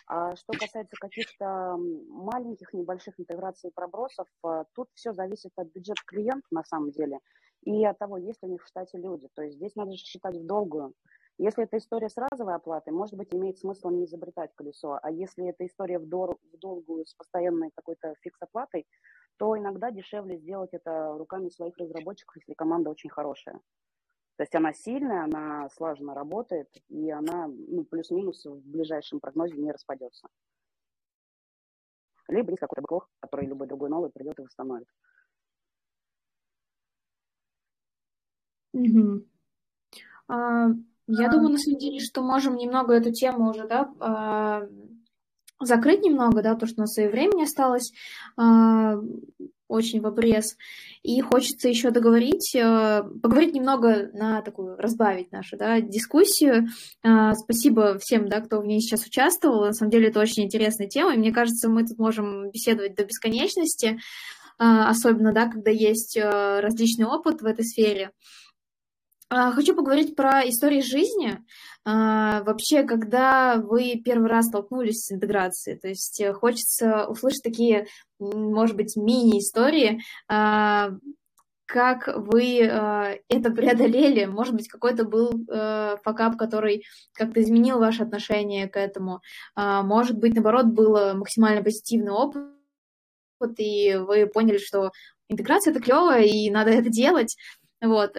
А 0.07 0.35
что 0.35 0.53
касается 0.53 0.95
каких-то 0.99 1.77
маленьких, 1.77 2.73
небольших 2.73 3.19
интеграций 3.19 3.69
и 3.69 3.73
пробросов, 3.73 4.27
э, 4.45 4.63
тут 4.73 4.89
все 4.93 5.13
зависит 5.13 5.51
от 5.55 5.67
бюджета 5.73 6.01
клиента 6.05 6.47
на 6.51 6.63
самом 6.63 6.91
деле. 6.91 7.19
и 7.65 7.85
от 7.85 7.97
того, 7.97 8.17
есть 8.17 8.43
ли 8.43 8.49
у 8.49 8.51
них 8.51 8.63
в 8.63 8.67
штате 8.67 8.97
люди. 8.97 9.29
То 9.35 9.41
есть 9.43 9.55
здесь 9.55 9.75
надо 9.75 9.91
же 9.91 9.97
считать 9.97 10.35
в 10.35 10.45
долгую. 10.45 10.93
Если 11.37 11.63
это 11.63 11.77
история 11.77 12.09
с 12.09 12.17
разовой 12.17 12.55
оплатой, 12.55 12.93
может 12.93 13.15
быть, 13.15 13.33
имеет 13.33 13.57
смысл 13.57 13.89
не 13.89 14.05
изобретать 14.05 14.51
колесо. 14.55 14.99
А 15.01 15.09
если 15.11 15.47
это 15.49 15.65
история 15.65 15.97
в, 15.99 16.07
дор- 16.07 16.37
в 16.53 16.57
долгую 16.59 17.05
с 17.05 17.13
постоянной 17.15 17.71
какой-то 17.75 18.15
фикс-оплатой, 18.21 18.85
то 19.37 19.57
иногда 19.57 19.91
дешевле 19.91 20.37
сделать 20.37 20.73
это 20.73 21.13
руками 21.17 21.49
своих 21.49 21.77
разработчиков, 21.77 22.35
если 22.37 22.53
команда 22.53 22.89
очень 22.91 23.09
хорошая. 23.09 23.59
То 24.35 24.43
есть 24.43 24.55
она 24.55 24.73
сильная, 24.73 25.25
она 25.25 25.69
слаженно 25.69 26.15
работает, 26.15 26.67
и 26.89 27.11
она 27.11 27.47
ну, 27.47 27.83
плюс-минус 27.85 28.45
в 28.45 28.61
ближайшем 28.67 29.19
прогнозе 29.19 29.55
не 29.57 29.71
распадется. 29.71 30.27
Либо 32.27 32.51
есть 32.51 32.59
какой-то 32.59 32.81
бэклог, 32.81 33.09
который 33.19 33.47
любой 33.47 33.67
другой 33.67 33.89
новый 33.89 34.09
придет 34.09 34.39
и 34.39 34.43
восстановит. 34.43 34.87
Угу. 38.73 39.25
А, 40.29 40.67
я 41.07 41.29
думаю, 41.29 41.49
на 41.49 41.57
самом 41.57 41.77
деле, 41.77 41.99
что 41.99 42.23
можем 42.23 42.55
немного 42.55 42.93
эту 42.93 43.11
тему 43.11 43.51
уже, 43.51 43.67
да, 43.67 43.93
а, 43.99 44.63
закрыть 45.59 46.01
немного, 46.01 46.41
да, 46.41 46.53
потому 46.53 46.69
что 46.69 46.81
у 46.81 46.83
нас 46.83 46.97
и 46.97 47.07
времени 47.07 47.43
осталось 47.43 47.91
а, 48.35 48.95
очень 49.67 50.01
в 50.01 50.07
обрез. 50.07 50.55
И 51.01 51.19
хочется 51.21 51.69
еще 51.69 51.91
договорить, 51.91 52.55
а, 52.55 53.03
поговорить 53.03 53.53
немного 53.53 54.09
на 54.13 54.41
такую, 54.41 54.77
разбавить 54.77 55.31
нашу, 55.31 55.57
да, 55.57 55.81
дискуссию. 55.81 56.67
А, 57.03 57.33
спасибо 57.33 57.97
всем, 57.99 58.27
да, 58.27 58.41
кто 58.41 58.61
в 58.61 58.65
ней 58.65 58.81
сейчас 58.81 59.05
участвовал. 59.05 59.65
На 59.65 59.73
самом 59.73 59.91
деле 59.91 60.09
это 60.09 60.19
очень 60.19 60.43
интересная 60.43 60.87
тема, 60.87 61.13
и 61.13 61.17
мне 61.17 61.31
кажется, 61.31 61.69
мы 61.69 61.85
тут 61.85 61.97
можем 61.97 62.51
беседовать 62.51 62.95
до 62.95 63.05
бесконечности, 63.05 63.99
а, 64.59 64.89
особенно, 64.89 65.33
да, 65.33 65.47
когда 65.47 65.71
есть 65.71 66.17
различный 66.17 67.05
опыт 67.05 67.41
в 67.41 67.45
этой 67.45 67.65
сфере. 67.65 68.11
А, 69.35 69.51
хочу 69.51 69.75
поговорить 69.75 70.15
про 70.15 70.47
истории 70.47 70.81
жизни. 70.81 71.39
А, 71.85 72.43
вообще, 72.43 72.83
когда 72.83 73.57
вы 73.57 73.99
первый 74.05 74.29
раз 74.29 74.45
столкнулись 74.45 75.05
с 75.05 75.11
интеграцией, 75.11 75.79
то 75.79 75.87
есть 75.87 76.21
э, 76.21 76.33
хочется 76.33 77.07
услышать 77.07 77.41
такие, 77.41 77.87
может 78.19 78.75
быть, 78.75 78.95
мини-истории, 78.95 80.03
а, 80.29 80.91
как 81.65 82.09
вы 82.15 82.57
это 82.59 83.51
преодолели, 83.51 84.25
может 84.25 84.53
быть, 84.53 84.67
какой-то 84.67 85.03
был 85.05 85.31
э, 85.49 85.97
факап, 86.03 86.37
который 86.37 86.83
как-то 87.13 87.41
изменил 87.41 87.79
ваше 87.79 88.03
отношение 88.03 88.67
к 88.67 88.77
этому, 88.77 89.21
может 89.55 90.19
быть, 90.19 90.35
наоборот, 90.35 90.67
был 90.67 91.15
максимально 91.15 91.63
позитивный 91.63 92.11
опыт, 92.11 92.43
и 93.57 93.95
вы 93.95 94.27
поняли, 94.27 94.59
что 94.59 94.91
интеграция 95.29 95.71
это 95.71 95.81
клево, 95.81 96.19
и 96.19 96.51
надо 96.51 96.69
это 96.69 96.89
делать. 96.89 97.35
Вот. 97.81 98.15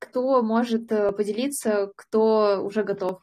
Кто 0.00 0.42
может 0.42 0.90
э, 0.90 1.12
поделиться, 1.12 1.92
кто 1.94 2.64
уже 2.64 2.82
готов? 2.82 3.22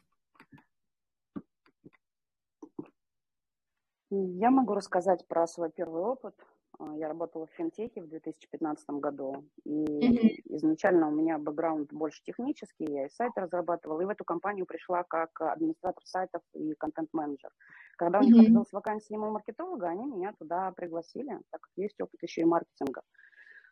Я 4.10 4.50
могу 4.50 4.74
рассказать 4.74 5.26
про 5.26 5.46
свой 5.46 5.70
первый 5.70 6.02
опыт. 6.02 6.34
А, 6.78 6.96
я 6.96 7.08
работала 7.08 7.46
в 7.46 7.50
финтехе 7.50 8.00
в 8.00 8.08
2015 8.08 8.88
году, 8.90 9.44
и 9.64 9.84
mm-hmm. 9.84 10.42
изначально 10.56 11.08
у 11.08 11.10
меня 11.10 11.36
бэкграунд 11.38 11.92
больше 11.92 12.22
технический, 12.22 12.86
я 12.88 13.06
и 13.06 13.10
сайт 13.10 13.32
разрабатывала, 13.36 14.00
и 14.00 14.04
в 14.04 14.10
эту 14.10 14.24
компанию 14.24 14.64
пришла 14.64 15.02
как 15.02 15.40
администратор 15.40 16.02
сайтов 16.06 16.42
и 16.54 16.74
контент-менеджер. 16.74 17.50
Когда 17.96 18.20
у 18.20 18.22
них 18.22 18.36
mm-hmm. 18.36 18.40
открылась 18.42 18.72
вакансия 18.72 19.18
маркетолога, 19.18 19.88
они 19.88 20.06
меня 20.06 20.32
туда 20.38 20.70
пригласили, 20.76 21.32
так 21.50 21.60
как 21.60 21.70
есть 21.76 22.00
опыт 22.00 22.22
еще 22.22 22.42
и 22.42 22.44
маркетинга. 22.44 23.02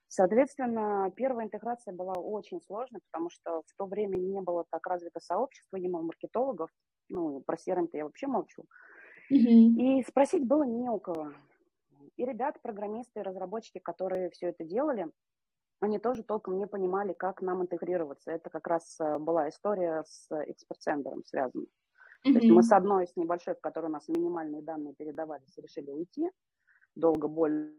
Соответственно, 0.09 1.13
первая 1.17 1.47
интеграция 1.47 1.93
была 1.93 2.15
очень 2.15 2.61
сложной, 2.63 3.01
потому 3.11 3.29
что 3.29 3.63
в 3.67 3.75
то 3.77 3.87
время 3.87 4.17
не 4.17 4.41
было 4.41 4.65
так 4.71 4.87
развито 4.87 5.21
сообщество 5.21 5.77
email-маркетологов, 5.77 6.71
ну, 7.09 7.41
про 7.41 7.57
CRM-то 7.57 7.97
я 7.97 8.05
вообще 8.05 8.27
молчу, 8.27 8.65
mm-hmm. 9.33 9.39
и 9.39 10.05
спросить 10.07 10.47
было 10.47 10.63
не 10.63 10.89
у 10.89 10.99
кого. 11.01 11.33
И 12.17 12.25
ребята, 12.25 12.59
программисты, 12.63 13.23
разработчики, 13.23 13.79
которые 13.79 14.31
все 14.31 14.49
это 14.49 14.65
делали, 14.65 15.11
они 15.81 15.99
тоже 15.99 16.23
толком 16.23 16.57
не 16.57 16.67
понимали, 16.67 17.13
как 17.13 17.43
нам 17.43 17.63
интегрироваться. 17.63 18.31
Это 18.31 18.49
как 18.49 18.67
раз 18.67 18.99
э, 18.99 19.19
была 19.19 19.51
история 19.51 20.05
с 20.07 20.29
эксперт-центром 20.47 21.23
связана. 21.25 21.65
Mm-hmm. 21.65 22.33
То 22.33 22.39
есть 22.39 22.51
мы 22.51 22.63
с 22.63 22.73
одной, 22.73 23.07
с 23.07 23.17
небольшой, 23.17 23.55
в 23.55 23.61
которой 23.61 23.87
у 23.87 23.91
нас 23.91 24.09
минимальные 24.09 24.63
данные 24.63 24.95
передавались, 24.95 25.59
решили 25.59 25.91
уйти. 25.91 26.31
Долго, 26.95 27.29
больно 27.29 27.75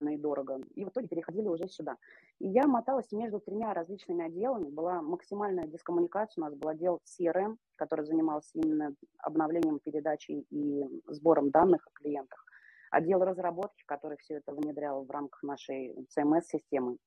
и 0.00 0.16
дорого. 0.16 0.60
И 0.74 0.84
в 0.84 0.88
итоге 0.88 1.08
переходили 1.08 1.48
уже 1.48 1.68
сюда. 1.68 1.96
И 2.38 2.48
я 2.48 2.66
моталась 2.66 3.10
между 3.12 3.40
тремя 3.40 3.72
различными 3.74 4.24
отделами. 4.24 4.68
Была 4.68 5.02
максимальная 5.02 5.66
дискоммуникация. 5.66 6.42
У 6.42 6.44
нас 6.46 6.54
был 6.54 6.68
отдел 6.68 7.00
CRM, 7.04 7.56
который 7.76 8.04
занимался 8.04 8.50
именно 8.54 8.94
обновлением 9.18 9.78
передачи 9.78 10.46
и 10.50 10.84
сбором 11.06 11.50
данных 11.50 11.86
о 11.86 11.90
клиентах. 11.92 12.44
Отдел 12.90 13.20
разработки, 13.20 13.82
который 13.86 14.16
все 14.18 14.34
это 14.34 14.52
внедрял 14.52 15.04
в 15.04 15.10
рамках 15.10 15.42
нашей 15.42 15.94
CMS-системы. 16.16 16.98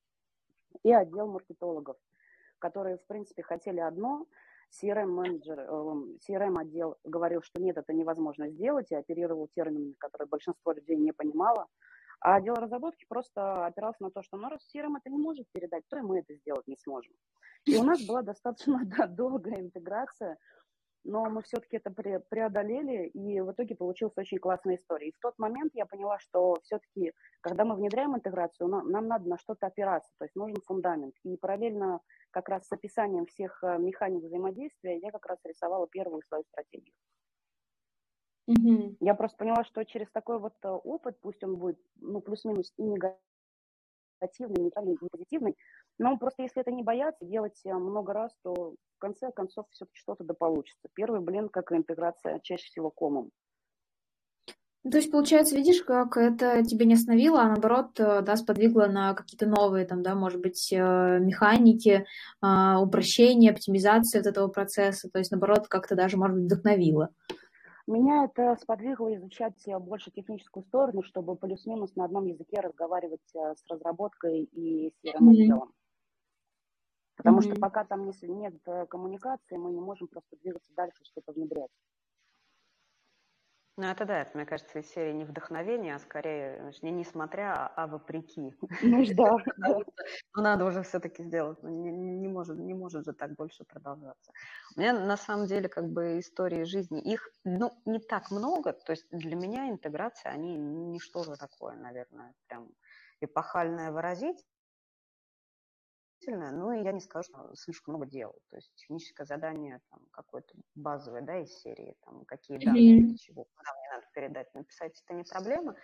И 0.84 0.92
отдел 0.92 1.28
маркетологов, 1.28 1.98
которые, 2.60 2.98
в 2.98 3.06
принципе, 3.08 3.42
хотели 3.44 3.80
одно, 3.80 4.26
CRM-менеджер, 4.72 5.60
CRM-отдел 6.28 6.98
говорил, 7.06 7.42
что 7.42 7.62
нет, 7.62 7.78
это 7.78 7.94
невозможно 7.94 8.50
сделать, 8.50 8.92
и 8.92 8.96
оперировал 8.96 9.48
терминами, 9.56 9.94
которые 9.98 10.28
большинство 10.28 10.74
людей 10.74 10.98
не 10.98 11.14
понимало. 11.14 11.68
А 12.20 12.36
отдел 12.36 12.56
разработки 12.56 13.06
просто 13.08 13.66
опирался 13.66 14.04
на 14.04 14.12
то, 14.12 14.24
что 14.24 14.38
ну, 14.38 14.50
раз 14.50 14.62
CRM 14.74 14.96
это 14.98 15.10
не 15.10 15.18
может 15.18 15.46
передать, 15.52 15.84
то 15.90 15.98
и 15.98 16.02
мы 16.02 16.20
это 16.20 16.34
сделать 16.36 16.68
не 16.68 16.76
сможем. 16.78 17.14
И 17.66 17.78
у 17.78 17.84
нас 17.84 18.06
была 18.06 18.22
достаточно 18.22 18.82
да, 18.98 19.08
долгая 19.08 19.60
интеграция, 19.60 20.38
но 21.04 21.30
мы 21.30 21.42
все-таки 21.44 21.78
это 21.78 21.90
пре 21.90 22.20
преодолели, 22.20 23.08
и 23.08 23.40
в 23.40 23.52
итоге 23.52 23.76
получилась 23.76 24.18
очень 24.18 24.40
классная 24.40 24.76
история. 24.76 25.10
И 25.10 25.14
в 25.14 25.20
тот 25.22 25.38
момент 25.38 25.72
я 25.74 25.86
поняла, 25.86 26.20
что 26.20 26.58
все-таки, 26.64 27.14
когда 27.42 27.64
мы 27.66 27.76
внедряем 27.76 28.16
интеграцию, 28.16 28.68
нам, 28.68 28.90
нам 28.90 29.08
надо 29.08 29.30
на 29.30 29.38
что-то 29.38 29.68
опираться, 29.68 30.12
то 30.18 30.26
есть 30.26 30.36
нужен 30.36 30.58
фундамент. 30.66 31.16
И 31.24 31.38
параллельно 31.38 32.02
как 32.32 32.50
раз 32.50 32.68
с 32.68 32.72
описанием 32.72 33.26
всех 33.26 33.64
э, 33.64 33.78
механик 33.78 34.24
взаимодействия 34.24 35.00
я 35.00 35.12
как 35.12 35.26
раз 35.28 35.40
рисовала 35.46 35.88
первую 35.88 36.22
свою 36.24 36.44
стратегию. 36.44 36.94
Угу. 38.48 38.98
Я 39.02 39.14
просто 39.14 39.38
поняла, 39.38 39.66
что 39.66 39.84
через 39.84 40.10
такой 40.12 40.40
вот 40.40 40.54
э, 40.64 40.70
опыт, 40.70 41.20
пусть 41.22 41.44
он 41.44 41.58
будет, 41.58 41.78
ну, 41.98 42.22
плюс-минус 42.22 42.74
и 42.78 42.84
негативный, 42.84 44.64
нейтральный, 44.64 44.94
и 44.94 45.10
позитивный, 45.12 45.56
но 46.00 46.18
просто 46.18 46.44
если 46.44 46.62
это 46.62 46.72
не 46.72 46.82
бояться, 46.82 47.26
делать 47.26 47.60
э, 47.66 47.74
много 47.74 48.14
раз, 48.14 48.32
то 48.44 48.54
в 48.54 49.00
конце 49.00 49.32
концов 49.34 49.66
все-таки 49.72 49.98
что-то 50.00 50.24
да 50.24 50.34
получится. 50.34 50.88
Первый 50.94 51.20
блин, 51.20 51.50
как 51.50 51.74
интеграция, 51.74 52.40
чаще 52.40 52.68
всего 52.68 52.90
комом. 52.90 53.32
Ну, 54.86 54.92
то 54.92 54.98
есть, 55.00 55.12
получается, 55.12 55.58
видишь, 55.58 55.82
как 55.82 56.16
это 56.16 56.64
тебя 56.64 56.86
не 56.86 56.94
остановило, 56.94 57.42
а 57.42 57.50
наоборот, 57.50 58.00
э, 58.00 58.22
да, 58.22 58.38
сподвигло 58.38 58.86
на 58.86 59.14
какие-то 59.14 59.46
новые, 59.46 59.86
там, 59.86 60.04
да, 60.04 60.16
может 60.16 60.40
быть, 60.40 60.72
механики, 60.72 62.06
а, 62.40 62.80
упрощение, 62.82 63.52
оптимизация 63.52 64.22
вот 64.22 64.28
этого 64.28 64.48
процесса, 64.48 65.10
то 65.10 65.20
есть, 65.20 65.32
наоборот, 65.32 65.68
как-то 65.68 65.96
даже, 65.96 66.16
может 66.16 66.38
быть, 66.38 66.46
вдохновило. 66.46 67.10
Меня 67.88 68.26
это 68.26 68.58
сподвигло 68.62 69.16
изучать 69.16 69.66
больше 69.80 70.12
техническую 70.12 70.64
сторону, 70.66 71.04
чтобы 71.04 71.38
плюс-минус 71.38 71.96
на 71.96 72.04
одном 72.04 72.26
языке 72.26 72.60
разговаривать 72.60 73.34
э, 73.34 73.56
с 73.56 73.66
разработкой 73.68 74.44
и 74.44 74.90
с 74.90 75.06
CRM-отделом. 75.06 75.72
Потому 77.16 77.40
mm-hmm. 77.40 77.52
что 77.52 77.62
пока 77.62 77.86
там 77.86 78.12
нет 78.28 78.56
э, 78.66 78.86
коммуникации, 78.88 79.56
мы 79.56 79.72
не 79.72 79.80
можем 79.80 80.10
просто 80.10 80.36
двигаться 80.42 80.70
дальше, 80.76 81.04
что-то 81.06 81.32
внедрять. 81.32 81.72
Ну, 83.80 83.86
это 83.86 84.06
да, 84.06 84.22
это, 84.22 84.32
мне 84.34 84.46
кажется, 84.48 84.80
из 84.80 84.90
серии 84.90 85.14
не 85.14 85.24
вдохновение, 85.24 85.94
а 85.94 86.00
скорее 86.00 86.72
не 86.82 86.90
несмотря, 86.90 87.54
а, 87.54 87.84
а 87.84 87.88
вопреки. 87.88 88.56
Ну, 88.82 89.06
да. 89.14 89.38
Ну, 90.36 90.42
надо 90.42 90.66
уже 90.66 90.82
все-таки 90.82 91.22
сделать. 91.24 91.62
Ну, 91.62 91.70
не, 91.70 91.92
не, 91.92 92.28
может, 92.28 92.58
не 92.58 92.74
может 92.74 93.06
же 93.06 93.14
так 93.14 93.36
больше 93.36 93.66
продолжаться. 93.66 94.32
У 94.76 94.80
меня 94.80 94.94
на 94.94 95.16
самом 95.16 95.46
деле 95.46 95.70
как 95.70 95.90
бы 95.92 96.20
истории 96.20 96.64
жизни, 96.64 97.02
их 97.02 97.30
ну, 97.44 97.72
не 97.86 98.00
так 98.00 98.32
много, 98.32 98.74
то 98.74 98.94
есть 98.94 99.06
для 99.12 99.36
меня 99.36 99.70
интеграция, 99.70 100.32
они 100.32 100.56
ничто 100.58 101.24
же 101.24 101.36
такое, 101.36 101.76
наверное, 101.76 102.34
прям 102.48 102.70
эпохальное 103.22 103.92
выразить 103.92 104.44
ну 106.36 106.72
и 106.72 106.84
я 106.84 106.92
не 106.92 107.00
скажу, 107.00 107.24
что 107.30 107.56
слишком 107.56 107.96
много 107.96 108.06
дел. 108.06 108.36
То 108.50 108.58
есть 108.58 108.72
техническое 108.76 109.26
задание 109.26 109.82
там 109.90 110.00
какое-то 110.12 110.54
базовое, 110.76 111.22
да, 111.22 111.40
из 111.40 111.52
серии, 111.62 111.96
там, 112.06 112.26
какие 112.26 112.58
данные, 112.58 113.04
для 113.04 113.18
чего, 113.18 113.46
куда 113.56 113.72
мне 113.80 113.90
надо 113.96 114.08
передать, 114.14 114.54
написать, 114.54 115.02
это 115.04 115.14
не 115.14 115.24
проблема. 115.24 115.76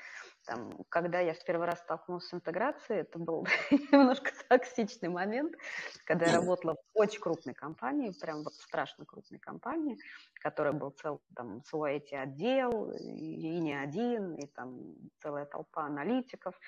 Там, 0.45 0.83
когда 0.89 1.19
я 1.19 1.33
в 1.33 1.43
первый 1.45 1.67
раз 1.67 1.79
столкнулась 1.79 2.27
с 2.27 2.33
интеграцией, 2.33 3.01
это 3.01 3.19
был 3.19 3.45
немножко 3.91 4.31
токсичный 4.49 5.09
момент, 5.09 5.55
когда 6.05 6.25
я 6.25 6.35
работала 6.37 6.75
в 6.75 6.99
очень 6.99 7.21
крупной 7.21 7.53
компании, 7.53 8.13
прям 8.19 8.43
вот 8.43 8.53
страшно 8.53 9.05
крупной 9.05 9.39
компании, 9.39 9.97
которая 10.41 10.73
был 10.73 10.91
цел, 10.91 11.21
там, 11.35 11.63
свой 11.63 11.95
эти 11.95 12.15
отдел, 12.15 12.91
и 12.91 13.59
не 13.59 13.73
один, 13.73 14.35
и 14.35 14.47
там 14.47 14.95
целая 15.21 15.45
толпа 15.45 15.85
аналитиков. 15.85 16.59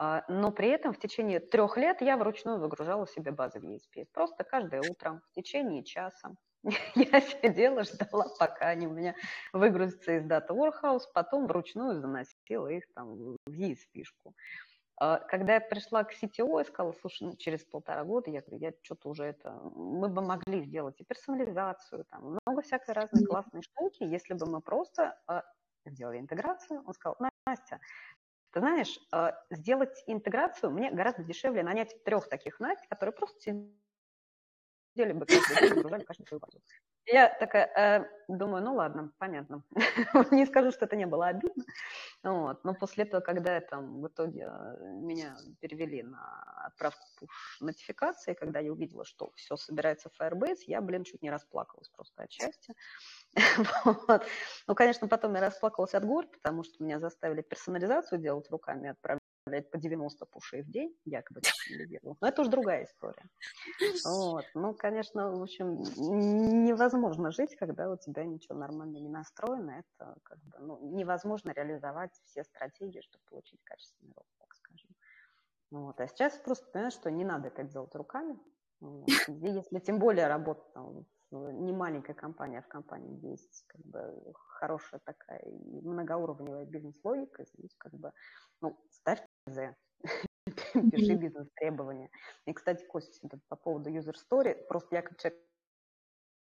А, 0.00 0.24
но 0.28 0.52
при 0.52 0.68
этом 0.68 0.92
в 0.92 0.98
течение 0.98 1.40
трех 1.40 1.76
лет 1.76 2.00
я 2.02 2.16
вручную 2.16 2.60
выгружала 2.60 3.08
себе 3.08 3.32
базы 3.32 3.58
в 3.58 3.64
ESP. 3.64 4.06
Просто 4.12 4.44
каждое 4.44 4.80
утро 4.80 5.20
в 5.28 5.34
течение 5.34 5.82
часа 5.82 6.36
я 6.94 7.20
сидела, 7.20 7.82
ждала, 7.82 8.26
пока 8.38 8.68
они 8.68 8.86
у 8.86 8.92
меня 8.92 9.16
выгрузятся 9.52 10.18
из 10.18 10.24
Data 10.24 10.50
Warehouse, 10.50 11.02
потом 11.12 11.48
вручную 11.48 12.00
заносила 12.00 12.68
их 12.68 12.84
там 12.94 13.36
в 13.44 13.50
ESP-шку. 13.50 14.34
А, 15.00 15.18
когда 15.18 15.54
я 15.54 15.60
пришла 15.60 16.04
к 16.04 16.12
CTO 16.12 16.60
и 16.60 16.64
сказала, 16.64 16.92
слушай, 17.00 17.24
ну, 17.24 17.36
через 17.36 17.64
полтора 17.64 18.04
года, 18.04 18.30
я 18.30 18.42
говорю, 18.42 18.58
я 18.58 18.72
что-то 18.82 19.08
уже 19.08 19.24
это, 19.24 19.50
мы 19.74 20.08
бы 20.08 20.22
могли 20.22 20.62
сделать 20.62 21.00
и 21.00 21.04
персонализацию, 21.04 22.04
там, 22.08 22.38
много 22.46 22.62
всякой 22.62 22.94
разной 22.94 23.24
классной 23.24 23.62
штуки, 23.62 24.04
если 24.04 24.34
бы 24.34 24.46
мы 24.46 24.60
просто 24.60 25.18
э, 25.28 25.42
сделали 25.86 26.18
интеграцию. 26.18 26.82
Он 26.86 26.92
сказал, 26.94 27.16
Настя, 27.46 27.80
ты 28.50 28.60
знаешь, 28.60 28.98
э, 29.12 29.32
сделать 29.50 30.02
интеграцию 30.06 30.70
мне 30.70 30.90
гораздо 30.90 31.22
дешевле 31.22 31.62
нанять 31.62 32.02
трех 32.04 32.28
таких 32.28 32.60
Настя, 32.60 32.86
которые 32.88 33.12
просто 33.12 33.40
сидели 33.40 35.12
бы 35.12 35.26
каждый 35.26 35.82
день, 35.82 36.04
каждую 36.04 36.26
свою 36.26 36.40
базу. 36.40 36.60
Я 37.10 37.28
такая 37.40 37.66
э, 37.74 38.04
думаю, 38.28 38.62
ну 38.62 38.74
ладно, 38.74 39.12
понятно. 39.18 39.62
не 40.30 40.44
скажу, 40.44 40.70
что 40.72 40.84
это 40.84 40.94
не 40.94 41.06
было 41.06 41.28
обидно. 41.28 41.64
Вот. 42.22 42.62
Но 42.64 42.74
после 42.74 43.04
этого, 43.04 43.22
когда 43.22 43.54
я 43.54 43.60
там 43.62 44.02
в 44.02 44.08
итоге 44.08 44.42
э, 44.50 44.76
меня 45.00 45.36
перевели 45.60 46.02
на 46.02 46.42
отправку 46.66 47.06
push-нотификации, 47.22 48.34
когда 48.34 48.60
я 48.60 48.72
увидела, 48.72 49.06
что 49.06 49.32
все 49.36 49.56
собирается 49.56 50.10
в 50.10 50.20
Firebase, 50.20 50.64
я, 50.66 50.82
блин, 50.82 51.04
чуть 51.04 51.22
не 51.22 51.30
расплакалась 51.30 51.88
просто 51.88 52.24
от 52.24 52.30
счастья. 52.30 52.74
вот. 53.84 54.26
Ну, 54.66 54.74
конечно, 54.74 55.08
потом 55.08 55.34
я 55.34 55.40
расплакалась 55.40 55.94
от 55.94 56.04
горя, 56.04 56.26
потому 56.28 56.64
что 56.64 56.84
меня 56.84 57.00
заставили 57.00 57.40
персонализацию 57.40 58.20
делать 58.20 58.50
руками, 58.50 58.90
отправить 58.90 59.17
отправлять 59.48 59.70
по 59.70 59.78
90 59.78 60.26
пушей 60.26 60.62
в 60.62 60.70
день, 60.70 60.94
якобы. 61.04 61.40
Но 62.20 62.28
это 62.28 62.42
уже 62.42 62.50
другая 62.50 62.84
история. 62.84 63.24
Вот. 64.04 64.44
Ну, 64.54 64.74
конечно, 64.74 65.30
в 65.30 65.42
общем, 65.42 65.82
невозможно 66.64 67.30
жить, 67.30 67.56
когда 67.56 67.90
у 67.90 67.96
тебя 67.96 68.24
ничего 68.24 68.58
нормально 68.58 68.98
не 68.98 69.08
настроено. 69.08 69.70
Это 69.80 70.16
как 70.22 70.38
бы, 70.38 70.58
ну, 70.60 70.96
невозможно 70.96 71.52
реализовать 71.52 72.12
все 72.24 72.44
стратегии, 72.44 73.00
чтобы 73.00 73.24
получить 73.30 73.60
качественный 73.64 74.12
рост, 74.16 74.30
так 74.38 74.54
скажем. 74.54 74.90
Вот. 75.70 76.00
А 76.00 76.08
сейчас 76.08 76.38
просто 76.38 76.66
понимаешь, 76.70 76.94
что 76.94 77.10
не 77.10 77.24
надо 77.24 77.48
это 77.48 77.62
делать 77.64 77.94
руками. 77.94 78.38
Вот. 78.80 79.08
Если 79.28 79.78
тем 79.80 79.98
более 79.98 80.28
работать 80.28 80.72
там, 80.72 81.04
не 81.30 81.72
маленькая 81.72 82.14
компания, 82.14 82.58
а 82.58 82.62
в 82.62 82.68
компании, 82.68 83.30
есть 83.30 83.64
как 83.66 83.80
бы 83.84 84.32
хорошая 84.34 85.00
такая 85.04 85.42
многоуровневая 85.46 86.64
бизнес-логика, 86.64 87.44
здесь 87.44 87.74
как 87.76 87.92
бы, 87.92 88.12
ну, 88.60 88.78
ставь 88.90 89.20
ТЗ, 89.48 89.74
пиши 90.90 91.14
бизнес-требования. 91.16 92.10
И, 92.46 92.52
кстати, 92.52 92.84
Костя, 92.84 93.28
по 93.48 93.56
поводу 93.56 93.90
user 93.90 94.14
story, 94.14 94.54
просто 94.66 94.96
я 94.96 95.02
как 95.02 95.18
человек, 95.18 95.40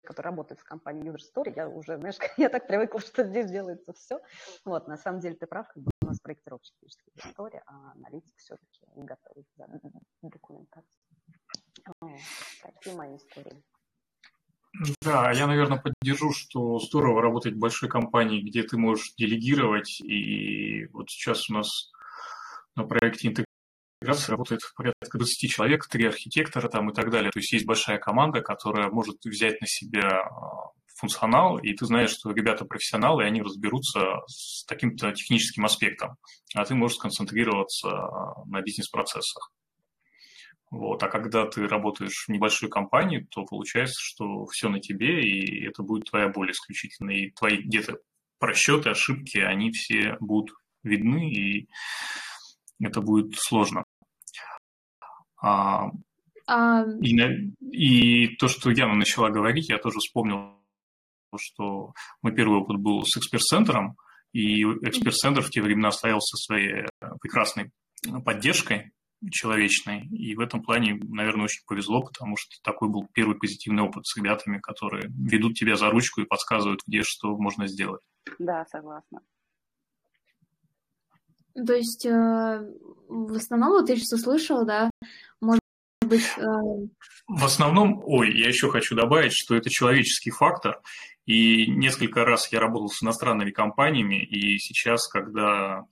который 0.03 0.25
работает 0.27 0.59
в 0.59 0.65
компании 0.65 1.09
User 1.09 1.21
Story, 1.33 1.53
я 1.55 1.69
уже, 1.69 1.97
знаешь, 1.97 2.17
я 2.37 2.49
так 2.49 2.67
привыкла, 2.67 2.99
что 2.99 3.23
здесь 3.23 3.49
делается 3.49 3.93
все. 3.93 4.19
Вот, 4.65 4.87
на 4.87 4.97
самом 4.97 5.19
деле 5.19 5.35
ты 5.35 5.47
прав, 5.47 5.67
как 5.67 5.81
бы 5.81 5.91
у 6.01 6.05
нас 6.05 6.19
проектировщик 6.19 6.75
пишет 6.79 6.99
User 7.15 7.35
Story, 7.35 7.61
а 7.65 7.91
аналитик 7.93 8.33
все-таки 8.37 8.85
готовит 8.95 9.47
документацию. 10.21 11.01
Такие 12.61 12.95
мои 12.95 13.15
истории. 13.17 13.63
Да, 15.01 15.31
я, 15.31 15.45
наверное, 15.45 15.77
поддержу, 15.77 16.31
что 16.31 16.79
здорово 16.79 17.21
работать 17.21 17.53
в 17.53 17.59
большой 17.59 17.89
компании, 17.89 18.41
где 18.41 18.63
ты 18.63 18.75
можешь 18.75 19.13
делегировать. 19.15 20.01
И 20.01 20.87
вот 20.87 21.11
сейчас 21.11 21.47
у 21.49 21.53
нас 21.53 21.91
на 22.75 22.83
проекте 22.83 23.27
интеграции 23.27 24.31
работает 24.31 24.61
порядка 24.75 25.17
20 25.17 25.51
человек, 25.51 25.87
три 25.87 26.05
архитектора 26.05 26.67
там 26.67 26.89
и 26.89 26.93
так 26.93 27.09
далее. 27.09 27.31
То 27.31 27.39
есть 27.39 27.51
есть 27.53 27.65
большая 27.65 27.97
команда, 27.99 28.41
которая 28.41 28.89
может 28.89 29.17
взять 29.23 29.61
на 29.61 29.67
себя 29.67 30.21
а, 30.21 30.71
функционал, 30.95 31.57
и 31.57 31.73
ты 31.73 31.85
знаешь, 31.85 32.11
что 32.11 32.31
ребята 32.31 32.65
профессионалы, 32.65 33.23
и 33.23 33.27
они 33.27 33.41
разберутся 33.41 34.21
с 34.27 34.65
таким-то 34.65 35.11
техническим 35.11 35.65
аспектом, 35.65 36.15
а 36.55 36.65
ты 36.65 36.75
можешь 36.75 36.97
сконцентрироваться 36.97 37.89
а, 37.89 38.45
на 38.45 38.61
бизнес-процессах. 38.61 39.51
Вот. 40.73 41.03
А 41.03 41.07
когда 41.07 41.45
ты 41.45 41.67
работаешь 41.67 42.25
в 42.27 42.31
небольшой 42.31 42.67
компании, 42.67 43.27
то 43.29 43.45
получается, 43.45 43.99
что 43.99 44.47
все 44.47 44.69
на 44.69 44.79
тебе, 44.79 45.21
и 45.21 45.67
это 45.67 45.83
будет 45.83 46.09
твоя 46.09 46.29
боль 46.29 46.51
исключительно. 46.51 47.11
И 47.11 47.29
твои 47.29 47.57
где-то 47.57 47.99
просчеты, 48.39 48.89
ошибки, 48.89 49.37
они 49.37 49.71
все 49.71 50.17
будут 50.19 50.55
видны, 50.81 51.31
и 51.31 51.69
это 52.85 53.01
будет 53.01 53.33
сложно. 53.35 53.83
А, 55.41 55.91
а... 56.47 56.85
И, 57.01 57.15
и 57.61 58.35
то, 58.37 58.47
что 58.47 58.69
Яна 58.71 58.95
начала 58.95 59.29
говорить, 59.29 59.69
я 59.69 59.77
тоже 59.77 59.99
вспомнил, 59.99 60.57
что 61.37 61.93
мой 62.21 62.33
первый 62.33 62.59
опыт 62.59 62.77
был 62.77 63.03
с 63.03 63.17
эксперт-центром, 63.17 63.97
и 64.31 64.63
эксперт-центр 64.63 65.41
в 65.41 65.49
те 65.49 65.61
времена 65.61 65.91
стоялся 65.91 66.37
своей 66.37 66.85
прекрасной 67.21 67.71
поддержкой, 68.25 68.91
человечной. 69.31 70.07
И 70.07 70.35
в 70.35 70.39
этом 70.39 70.61
плане, 70.61 70.99
наверное, 71.01 71.45
очень 71.45 71.63
повезло, 71.65 72.01
потому 72.01 72.35
что 72.37 72.61
такой 72.63 72.89
был 72.89 73.07
первый 73.13 73.37
позитивный 73.37 73.83
опыт 73.83 74.05
с 74.05 74.17
ребятами, 74.17 74.59
которые 74.59 75.09
ведут 75.09 75.55
тебя 75.55 75.75
за 75.75 75.89
ручку 75.89 76.21
и 76.21 76.25
подсказывают, 76.25 76.81
где 76.85 77.03
что 77.03 77.37
можно 77.37 77.67
сделать. 77.67 78.01
Да, 78.39 78.65
согласна. 78.65 79.21
То 81.53 81.73
есть, 81.73 82.05
э, 82.05 82.67
в 83.07 83.33
основном, 83.33 83.71
вот 83.71 83.87
ты 83.87 83.95
сейчас 83.95 84.13
услышала, 84.13 84.65
да, 84.65 84.89
может 85.41 85.61
быть... 86.01 86.25
Э... 86.37 86.41
В 87.27 87.45
основном, 87.45 88.01
ой, 88.05 88.37
я 88.37 88.47
еще 88.47 88.69
хочу 88.69 88.95
добавить, 88.95 89.33
что 89.33 89.55
это 89.55 89.69
человеческий 89.69 90.31
фактор, 90.31 90.81
и 91.25 91.67
несколько 91.67 92.25
раз 92.25 92.51
я 92.51 92.59
работал 92.59 92.89
с 92.89 93.01
иностранными 93.01 93.51
компаниями, 93.51 94.21
и 94.21 94.57
сейчас, 94.59 95.07
когда 95.07 95.85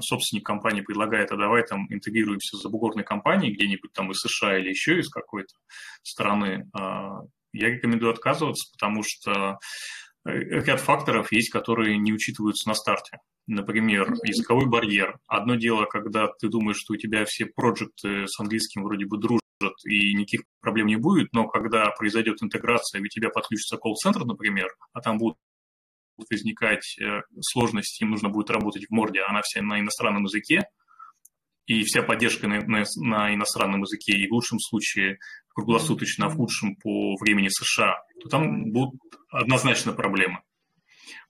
собственник 0.00 0.44
компании 0.44 0.80
предлагает, 0.80 1.30
а 1.30 1.36
давай 1.36 1.64
там 1.64 1.86
интегрируемся 1.88 2.56
с 2.56 2.62
забугорной 2.62 3.04
компанией 3.04 3.52
где-нибудь 3.52 3.92
там 3.92 4.10
из 4.10 4.18
США 4.18 4.58
или 4.58 4.70
еще 4.70 4.98
из 4.98 5.08
какой-то 5.08 5.54
страны, 6.02 6.68
а, 6.72 7.20
я 7.52 7.68
рекомендую 7.68 8.12
отказываться, 8.12 8.70
потому 8.72 9.02
что 9.04 9.30
э, 9.30 9.54
ряд 10.24 10.80
факторов 10.80 11.32
есть, 11.32 11.50
которые 11.50 11.98
не 11.98 12.12
учитываются 12.12 12.68
на 12.68 12.74
старте. 12.74 13.18
Например, 13.46 14.12
языковой 14.24 14.66
барьер. 14.66 15.18
Одно 15.26 15.56
дело, 15.56 15.86
когда 15.86 16.28
ты 16.28 16.48
думаешь, 16.48 16.78
что 16.78 16.94
у 16.94 16.96
тебя 16.96 17.24
все 17.24 17.46
проекты 17.46 18.26
с 18.26 18.38
английским 18.38 18.84
вроде 18.84 19.06
бы 19.06 19.18
дружат, 19.18 19.42
и 19.84 20.14
никаких 20.14 20.42
проблем 20.60 20.86
не 20.86 20.96
будет, 20.96 21.32
но 21.32 21.48
когда 21.48 21.90
произойдет 21.90 22.42
интеграция, 22.42 23.00
и 23.00 23.04
у 23.04 23.08
тебя 23.08 23.30
подключится 23.30 23.76
колл-центр, 23.76 24.24
например, 24.24 24.68
а 24.92 25.00
там 25.00 25.18
будут 25.18 25.38
возникать 26.30 26.96
э, 27.00 27.22
сложности, 27.40 28.02
им 28.02 28.10
нужно 28.10 28.28
будет 28.28 28.50
работать 28.50 28.86
в 28.86 28.90
морде, 28.90 29.20
а 29.20 29.30
она 29.30 29.40
вся 29.42 29.62
на 29.62 29.80
иностранном 29.80 30.24
языке, 30.24 30.64
и 31.66 31.84
вся 31.84 32.02
поддержка 32.02 32.48
на, 32.48 32.60
на, 32.60 32.84
на 32.96 33.34
иностранном 33.34 33.82
языке, 33.82 34.12
и 34.12 34.28
в 34.28 34.32
лучшем 34.32 34.58
случае 34.58 35.18
круглосуточно, 35.54 36.26
а 36.26 36.28
в 36.28 36.36
худшем 36.36 36.76
по 36.76 37.16
времени 37.20 37.48
США, 37.48 38.02
то 38.22 38.28
там 38.28 38.72
будут 38.72 39.00
однозначно 39.30 39.92
проблемы. 39.92 40.40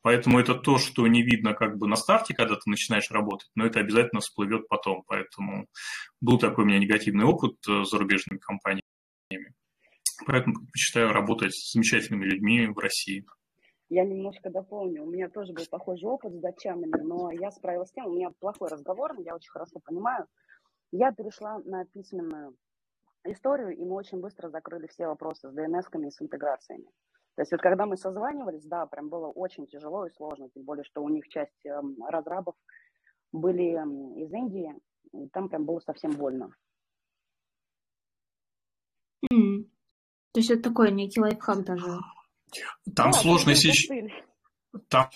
Поэтому 0.03 0.41
это 0.41 0.55
то, 0.55 0.79
что 0.79 1.07
не 1.07 1.23
видно 1.23 1.55
как 1.55 1.79
бы 1.79 1.87
на 1.87 1.95
старте, 1.95 2.35
когда 2.35 2.57
ты 2.57 2.63
начинаешь 2.67 3.11
работать, 3.11 3.49
но 3.55 3.65
это 3.65 3.79
обязательно 3.79 4.21
всплывет 4.21 4.69
потом. 4.69 5.05
Поэтому 5.07 5.69
был 6.21 6.39
такой 6.39 6.65
у 6.65 6.67
меня 6.67 6.81
негативный 6.81 7.25
опыт 7.25 7.55
э, 7.69 7.85
с 7.85 7.91
зарубежными 7.91 8.39
компаниями. 8.39 8.83
Поэтому 10.27 10.57
предпочитаю 10.57 11.13
работать 11.13 11.55
с 11.55 11.73
замечательными 11.73 12.25
людьми 12.25 12.67
в 12.67 12.79
России. 12.79 13.25
Я 13.95 14.07
немножко 14.07 14.49
дополню. 14.49 15.05
У 15.05 15.11
меня 15.11 15.29
тоже 15.29 15.53
был 15.53 15.65
похожий 15.71 16.09
опыт 16.09 16.33
с 16.33 16.41
датчанами, 16.41 16.99
но 17.03 17.31
я 17.31 17.51
справилась 17.51 17.91
с 17.91 17.93
тем, 17.93 18.07
у 18.07 18.15
меня 18.15 18.31
плохой 18.41 18.71
разговор, 18.71 19.13
я 19.21 19.35
очень 19.35 19.51
хорошо 19.51 19.81
понимаю. 19.85 20.27
Я 20.93 21.13
перешла 21.13 21.59
на 21.67 21.85
письменную 21.85 22.57
историю, 23.25 23.77
и 23.77 23.85
мы 23.85 23.97
очень 23.97 24.23
быстро 24.23 24.49
закрыли 24.49 24.87
все 24.87 25.07
вопросы 25.07 25.51
с 25.51 25.55
DNS-ками 25.55 26.07
и 26.07 26.11
с 26.11 26.23
интеграциями. 26.23 26.87
То 27.35 27.43
есть 27.43 27.53
вот 27.53 27.61
когда 27.61 27.85
мы 27.85 27.99
созванивались, 27.99 28.65
да, 28.65 28.87
прям 28.87 29.11
было 29.11 29.27
очень 29.27 29.67
тяжело 29.67 30.07
и 30.07 30.11
сложно, 30.13 30.49
тем 30.49 30.63
более, 30.63 30.85
что 30.85 31.03
у 31.03 31.11
них 31.11 31.29
часть 31.29 31.67
э, 31.67 31.79
разрабов 32.09 32.55
были 33.31 33.75
из 34.23 34.33
Индии, 34.33 34.75
и 35.13 35.29
там 35.29 35.51
прям 35.51 35.67
было 35.67 35.81
совсем 35.81 36.13
больно. 36.13 36.49
Mm. 39.31 39.65
То 40.33 40.41
есть 40.41 40.51
это 40.51 40.63
такой 40.63 40.93
некий 40.93 41.21
лайфхак 41.21 41.67
даже. 41.67 41.99
Там 42.95 43.11
да, 43.11 43.13
сложность 43.13 43.65
еще... 43.65 44.09
Там, 44.89 45.11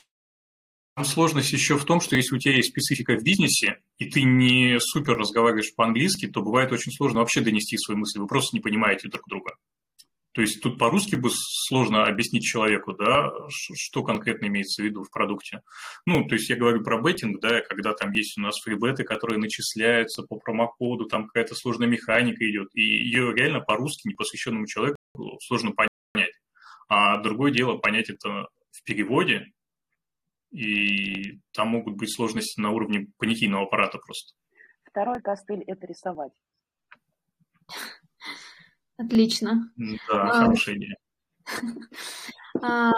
сложность 1.02 1.52
еще 1.52 1.76
в 1.76 1.84
том, 1.84 2.00
что 2.00 2.16
если 2.16 2.34
у 2.34 2.38
тебя 2.38 2.54
есть 2.54 2.70
специфика 2.70 3.16
в 3.16 3.22
бизнесе, 3.22 3.80
и 3.98 4.08
ты 4.10 4.22
не 4.22 4.78
супер 4.80 5.16
разговариваешь 5.16 5.74
по-английски, 5.74 6.26
то 6.26 6.42
бывает 6.42 6.72
очень 6.72 6.92
сложно 6.92 7.20
вообще 7.20 7.40
донести 7.40 7.76
свою 7.76 7.98
мысль. 7.98 8.18
Вы 8.18 8.26
просто 8.26 8.56
не 8.56 8.60
понимаете 8.60 9.08
друг 9.08 9.26
друга. 9.28 9.56
То 10.36 10.42
есть 10.42 10.60
тут 10.60 10.78
по-русски 10.78 11.14
бы 11.14 11.30
сложно 11.32 12.04
объяснить 12.04 12.44
человеку, 12.44 12.92
да, 12.92 13.32
что 13.48 14.02
конкретно 14.02 14.46
имеется 14.48 14.82
в 14.82 14.84
виду 14.84 15.02
в 15.02 15.10
продукте. 15.10 15.62
Ну, 16.04 16.26
то 16.26 16.34
есть 16.34 16.50
я 16.50 16.56
говорю 16.56 16.84
про 16.84 17.00
беттинг, 17.00 17.40
да, 17.40 17.62
когда 17.62 17.94
там 17.94 18.12
есть 18.12 18.36
у 18.36 18.42
нас 18.42 18.60
фрибеты, 18.60 19.04
которые 19.04 19.38
начисляются 19.38 20.24
по 20.24 20.36
промокоду, 20.36 21.06
там 21.06 21.26
какая-то 21.26 21.54
сложная 21.54 21.88
механика 21.88 22.46
идет, 22.50 22.68
и 22.74 22.82
ее 22.82 23.32
реально 23.34 23.60
по-русски 23.60 24.08
непосвященному 24.08 24.66
человеку 24.66 24.98
сложно 25.40 25.72
понять. 25.72 25.88
А 26.88 27.18
другое 27.18 27.52
дело 27.52 27.76
понять 27.78 28.10
это 28.10 28.48
в 28.70 28.82
переводе, 28.84 29.52
и 30.50 31.40
там 31.52 31.68
могут 31.68 31.96
быть 31.96 32.14
сложности 32.14 32.60
на 32.60 32.70
уровне 32.70 33.08
понятийного 33.18 33.64
аппарата 33.64 33.98
просто. 33.98 34.34
Второй 34.84 35.20
костыль– 35.20 35.62
это 35.66 35.86
рисовать. 35.86 36.32
Отлично. 38.96 39.70
Да, 39.76 40.22
а, 40.22 40.44
хорошая 40.44 40.76
идея. 40.76 40.96
А, 42.62 42.90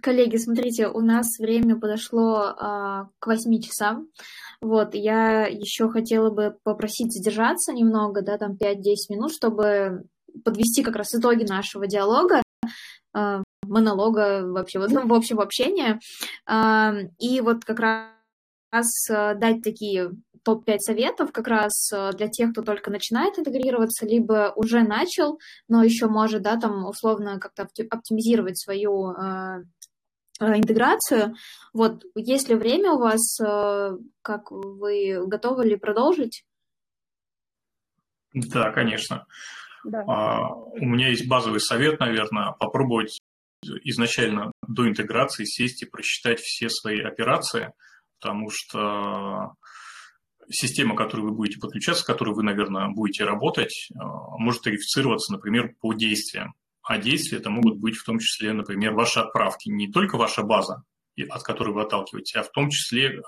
коллеги, 0.00 0.38
смотрите, 0.38 0.88
у 0.88 1.00
нас 1.00 1.38
время 1.38 1.78
подошло 1.78 2.54
а, 2.56 3.10
к 3.18 3.26
8 3.26 3.60
часам. 3.60 4.08
Вот, 4.62 4.94
я 4.94 5.46
еще 5.46 5.90
хотела 5.90 6.30
бы 6.30 6.56
попросить 6.62 7.12
задержаться 7.12 7.74
немного, 7.74 8.22
да, 8.22 8.38
там 8.38 8.52
5-10 8.52 8.76
минут, 9.10 9.34
чтобы 9.34 10.04
подвести 10.42 10.82
как 10.82 10.96
раз 10.96 11.14
итоги 11.14 11.44
нашего 11.44 11.86
диалога, 11.86 12.42
монолога 13.66 14.44
вообще, 14.46 14.78
вот, 14.80 14.90
в 14.90 15.14
общем 15.14 15.40
общения. 15.40 16.00
А, 16.46 16.94
и 17.18 17.40
вот 17.40 17.64
как 17.64 17.80
раз 17.80 19.10
а, 19.10 19.34
дать 19.34 19.62
такие 19.62 20.10
топ-5 20.44 20.78
советов 20.78 21.32
как 21.32 21.48
раз 21.48 21.90
для 21.90 22.28
тех, 22.28 22.52
кто 22.52 22.60
только 22.60 22.90
начинает 22.90 23.38
интегрироваться, 23.38 24.04
либо 24.04 24.52
уже 24.56 24.82
начал, 24.82 25.38
но 25.68 25.82
еще 25.82 26.06
может, 26.06 26.42
да, 26.42 26.58
там 26.58 26.84
условно 26.84 27.40
как-то 27.40 27.66
оптимизировать 27.90 28.58
свою 28.60 29.14
интеграцию. 30.38 31.34
Вот, 31.72 32.04
есть 32.14 32.50
ли 32.50 32.56
время 32.56 32.92
у 32.92 32.98
вас, 32.98 33.38
как 34.20 34.50
вы 34.50 35.26
готовы 35.26 35.64
ли 35.64 35.76
продолжить? 35.76 36.44
Да, 38.34 38.70
конечно. 38.70 39.24
Да. 39.84 40.04
А, 40.06 40.54
у 40.54 40.84
меня 40.84 41.08
есть 41.08 41.28
базовый 41.28 41.60
совет, 41.60 42.00
наверное, 42.00 42.52
попробовать 42.52 43.20
изначально 43.84 44.52
до 44.66 44.88
интеграции 44.88 45.44
сесть 45.44 45.82
и 45.82 45.86
просчитать 45.86 46.40
все 46.40 46.68
свои 46.68 47.00
операции, 47.00 47.72
потому 48.20 48.50
что 48.50 49.54
система, 50.50 50.94
к 50.94 50.98
которой 50.98 51.22
вы 51.22 51.32
будете 51.32 51.58
подключаться, 51.58 52.02
с 52.02 52.06
которой 52.06 52.34
вы, 52.34 52.42
наверное, 52.42 52.88
будете 52.88 53.24
работать, 53.24 53.88
э, 53.90 53.96
может 54.38 54.62
тарифицироваться, 54.62 55.32
например, 55.32 55.74
по 55.80 55.94
действиям. 55.94 56.54
А 56.82 56.98
действия 56.98 57.38
это 57.38 57.50
могут 57.50 57.78
быть 57.78 57.96
в 57.96 58.04
том 58.04 58.18
числе, 58.18 58.52
например, 58.52 58.92
ваши 58.92 59.20
отправки. 59.20 59.70
Не 59.70 59.90
только 59.90 60.16
ваша 60.16 60.42
база, 60.42 60.82
от 61.30 61.42
которой 61.42 61.72
вы 61.72 61.82
отталкиваетесь, 61.82 62.36
а 62.36 62.42
в 62.42 62.50
том 62.50 62.68
числе 62.70 63.06
э, 63.06 63.20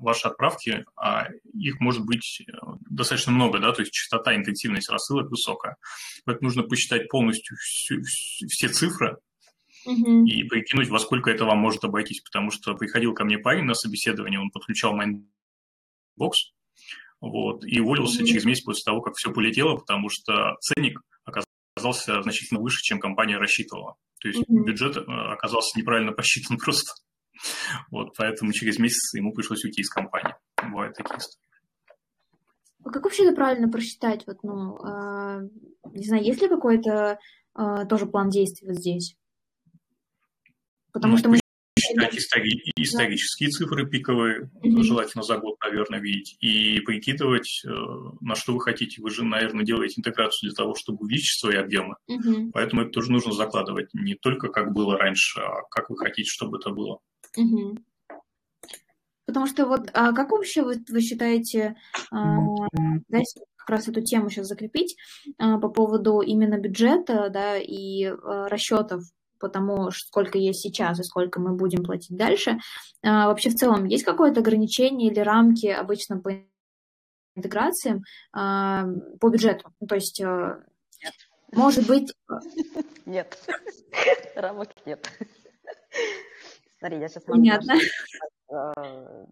ваши 0.00 0.26
отправки, 0.26 0.84
а 0.96 1.28
их 1.52 1.78
может 1.80 2.04
быть 2.04 2.42
э, 2.46 2.52
достаточно 2.90 3.32
много, 3.32 3.58
да, 3.58 3.72
то 3.72 3.82
есть 3.82 3.92
частота, 3.92 4.34
интенсивность 4.34 4.90
рассылок 4.90 5.30
высокая. 5.30 5.76
Поэтому 6.24 6.48
нужно 6.48 6.62
посчитать 6.62 7.08
полностью 7.08 7.56
всю, 7.58 8.02
все 8.02 8.68
цифры, 8.68 9.18
uh-huh. 9.86 10.24
и 10.24 10.44
прикинуть, 10.44 10.88
во 10.88 10.98
сколько 10.98 11.30
это 11.30 11.44
вам 11.44 11.58
может 11.58 11.84
обойтись, 11.84 12.20
потому 12.20 12.50
что 12.50 12.74
приходил 12.74 13.14
ко 13.14 13.24
мне 13.24 13.38
парень 13.38 13.64
на 13.64 13.74
собеседование, 13.74 14.40
он 14.40 14.50
подключал 14.50 14.98
Mind 14.98 15.24
бокс, 16.16 16.52
вот, 17.20 17.64
и 17.64 17.80
уволился 17.80 18.22
mm-hmm. 18.22 18.26
через 18.26 18.44
месяц 18.44 18.64
после 18.64 18.84
того, 18.84 19.00
как 19.00 19.14
все 19.16 19.32
полетело, 19.32 19.76
потому 19.76 20.08
что 20.08 20.56
ценник 20.60 21.00
оказался 21.24 22.22
значительно 22.22 22.60
выше, 22.60 22.82
чем 22.82 23.00
компания 23.00 23.38
рассчитывала. 23.38 23.96
То 24.20 24.28
есть 24.28 24.40
mm-hmm. 24.40 24.64
бюджет 24.64 24.96
э, 24.96 25.00
оказался 25.00 25.78
неправильно 25.78 26.12
посчитан 26.12 26.58
просто. 26.64 26.92
Вот, 27.90 28.14
поэтому 28.16 28.52
через 28.52 28.78
месяц 28.78 29.14
ему 29.14 29.32
пришлось 29.32 29.64
уйти 29.64 29.80
из 29.80 29.90
компании. 29.90 30.34
Бывают 30.62 30.96
такие 30.96 31.18
истории. 31.18 31.47
А 32.88 32.90
как 32.90 33.04
вообще 33.04 33.26
это 33.26 33.36
правильно 33.36 33.68
просчитать? 33.68 34.26
Вот, 34.26 34.38
ну, 34.42 34.78
э, 34.78 35.48
не 35.92 36.06
знаю, 36.06 36.24
есть 36.24 36.40
ли 36.40 36.48
какой-то 36.48 37.18
э, 37.54 37.86
тоже 37.86 38.06
план 38.06 38.30
действий 38.30 38.66
вот 38.66 38.78
здесь? 38.78 39.14
Потому 40.92 41.12
ну, 41.12 41.18
что 41.18 41.28
мы 41.28 41.40
считать 41.78 42.14
истори- 42.14 42.72
исторические 42.76 43.50
цифры 43.50 43.86
пиковые, 43.86 44.50
mm-hmm. 44.64 44.82
желательно 44.82 45.22
за 45.22 45.36
год, 45.36 45.56
наверное, 45.60 46.00
видеть, 46.00 46.38
и 46.40 46.80
прикидывать, 46.80 47.62
э, 47.66 47.68
на 48.22 48.34
что 48.34 48.54
вы 48.54 48.60
хотите. 48.62 49.02
Вы 49.02 49.10
же, 49.10 49.22
наверное, 49.22 49.66
делаете 49.66 49.96
интеграцию 49.98 50.48
для 50.48 50.56
того, 50.56 50.74
чтобы 50.74 51.00
увеличить 51.00 51.38
свои 51.38 51.56
объемы. 51.56 51.96
Mm-hmm. 52.10 52.52
Поэтому 52.54 52.82
это 52.82 52.92
тоже 52.92 53.12
нужно 53.12 53.32
закладывать 53.32 53.92
не 53.92 54.14
только 54.14 54.48
как 54.48 54.72
было 54.72 54.96
раньше, 54.96 55.40
а 55.40 55.60
как 55.70 55.90
вы 55.90 55.98
хотите, 55.98 56.30
чтобы 56.30 56.56
это 56.56 56.70
было. 56.70 57.00
Mm-hmm. 57.38 57.82
Потому 59.28 59.46
что 59.46 59.66
вот 59.66 59.90
а 59.92 60.14
как 60.14 60.30
вообще 60.30 60.62
вы, 60.62 60.82
вы 60.88 61.02
считаете, 61.02 61.76
а, 62.10 62.38
дайте 63.08 63.42
как 63.56 63.68
раз 63.68 63.86
эту 63.86 64.00
тему 64.00 64.30
сейчас 64.30 64.46
закрепить 64.46 64.96
а, 65.36 65.58
по 65.58 65.68
поводу 65.68 66.22
именно 66.22 66.56
бюджета, 66.56 67.28
да, 67.28 67.58
и 67.58 68.06
а, 68.06 68.48
расчетов 68.48 69.02
по 69.38 69.50
тому, 69.50 69.90
сколько 69.90 70.38
есть 70.38 70.60
сейчас 70.60 70.98
и 70.98 71.02
сколько 71.02 71.40
мы 71.40 71.52
будем 71.52 71.84
платить 71.84 72.16
дальше. 72.16 72.58
А, 73.04 73.26
вообще 73.26 73.50
в 73.50 73.56
целом 73.56 73.84
есть 73.84 74.02
какое-то 74.02 74.40
ограничение 74.40 75.10
или 75.10 75.20
рамки 75.20 75.66
обычно 75.66 76.18
по 76.18 76.32
интеграциям 77.36 78.04
а, 78.32 78.86
по 79.20 79.28
бюджету? 79.28 79.74
Ну, 79.78 79.88
то 79.88 79.96
есть, 79.96 80.20
нет. 80.20 81.14
может 81.52 81.86
быть... 81.86 82.14
Нет, 83.04 83.38
рамок 84.34 84.70
нет. 84.86 85.10
Смотри, 86.78 86.98
я 86.98 87.08
сейчас 87.08 87.26
могу 87.26 87.40
Понятно. 87.40 87.74
Э, 88.50 89.24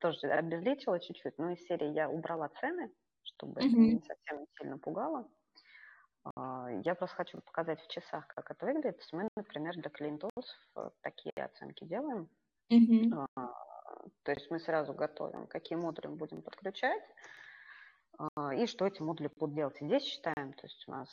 тоже 0.00 0.28
обезличила 0.28 1.00
чуть-чуть, 1.00 1.38
но 1.38 1.50
из 1.50 1.64
серии 1.66 1.92
я 1.92 2.10
убрала 2.10 2.48
цены, 2.60 2.90
чтобы 3.22 3.60
это 3.60 3.68
не 3.68 4.00
совсем 4.00 4.46
сильно 4.58 4.78
пугало. 4.78 5.28
А, 6.24 6.68
я 6.84 6.94
просто 6.94 7.16
хочу 7.16 7.40
показать 7.40 7.80
в 7.80 7.88
часах, 7.88 8.26
как 8.28 8.50
это 8.50 8.66
выглядит. 8.66 9.00
Мы, 9.12 9.28
например, 9.34 9.74
для 9.74 9.90
клиентов 9.90 10.30
э, 10.76 10.90
такие 11.00 11.32
оценки 11.36 11.84
делаем. 11.84 12.28
Mm-hmm. 12.70 13.28
То 14.24 14.32
есть 14.32 14.50
мы 14.50 14.58
сразу 14.58 14.92
готовим, 14.92 15.46
какие 15.46 15.78
модули 15.78 16.08
мы 16.08 16.16
будем 16.16 16.42
подключать 16.42 17.02
а, 18.18 18.54
и 18.54 18.66
что 18.66 18.86
эти 18.86 19.00
модули 19.00 19.30
будут 19.38 19.54
делать. 19.54 19.78
Здесь 19.80 20.02
считаем, 20.02 20.52
то 20.52 20.66
есть 20.66 20.84
у 20.86 20.90
нас 20.90 21.08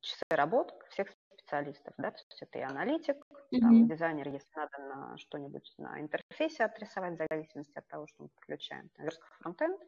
часы 0.00 0.24
работы 0.30 0.72
всех 0.90 1.08
специалистов, 1.32 1.94
да, 1.98 2.12
то 2.12 2.18
есть 2.18 2.42
это 2.42 2.58
и 2.58 2.62
аналитик, 2.62 3.16
mm-hmm. 3.56 3.60
там, 3.60 3.88
дизайнер, 3.88 4.28
если 4.28 4.48
надо 4.54 4.78
на 4.78 5.18
что-нибудь 5.18 5.74
на 5.78 6.00
интерфейсе 6.00 6.64
отрисовать, 6.64 7.14
в 7.14 7.26
зависимости 7.28 7.78
от 7.78 7.86
того, 7.88 8.06
что 8.06 8.24
мы 8.24 8.28
подключаем, 8.28 8.88
там, 8.90 9.08
фронтенд, 9.40 9.80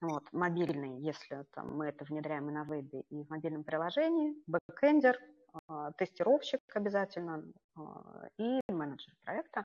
вот, 0.00 0.24
мобильный, 0.32 0.98
если 1.00 1.44
там, 1.54 1.76
мы 1.76 1.86
это 1.86 2.04
внедряем 2.04 2.48
и 2.48 2.52
на 2.52 2.64
вебе, 2.64 3.02
и 3.10 3.22
в 3.22 3.30
мобильном 3.30 3.64
приложении, 3.64 4.34
бэкэндер, 4.46 5.18
а, 5.68 5.92
тестировщик 5.92 6.60
обязательно 6.74 7.44
а, 7.76 8.28
и 8.38 8.60
менеджер 8.68 9.14
проекта. 9.22 9.64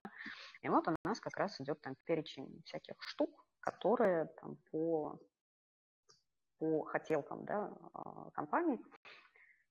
И 0.62 0.68
вот 0.68 0.86
у 0.88 0.94
нас 1.04 1.20
как 1.20 1.36
раз 1.36 1.60
идет 1.60 1.80
там 1.80 1.94
перечень 2.04 2.62
всяких 2.64 2.96
штук, 3.00 3.44
которые 3.60 4.26
там 4.40 4.56
по, 4.70 5.18
по 6.58 6.82
хотелкам 6.84 7.44
да, 7.44 7.72
а, 7.94 8.30
компании 8.30 8.80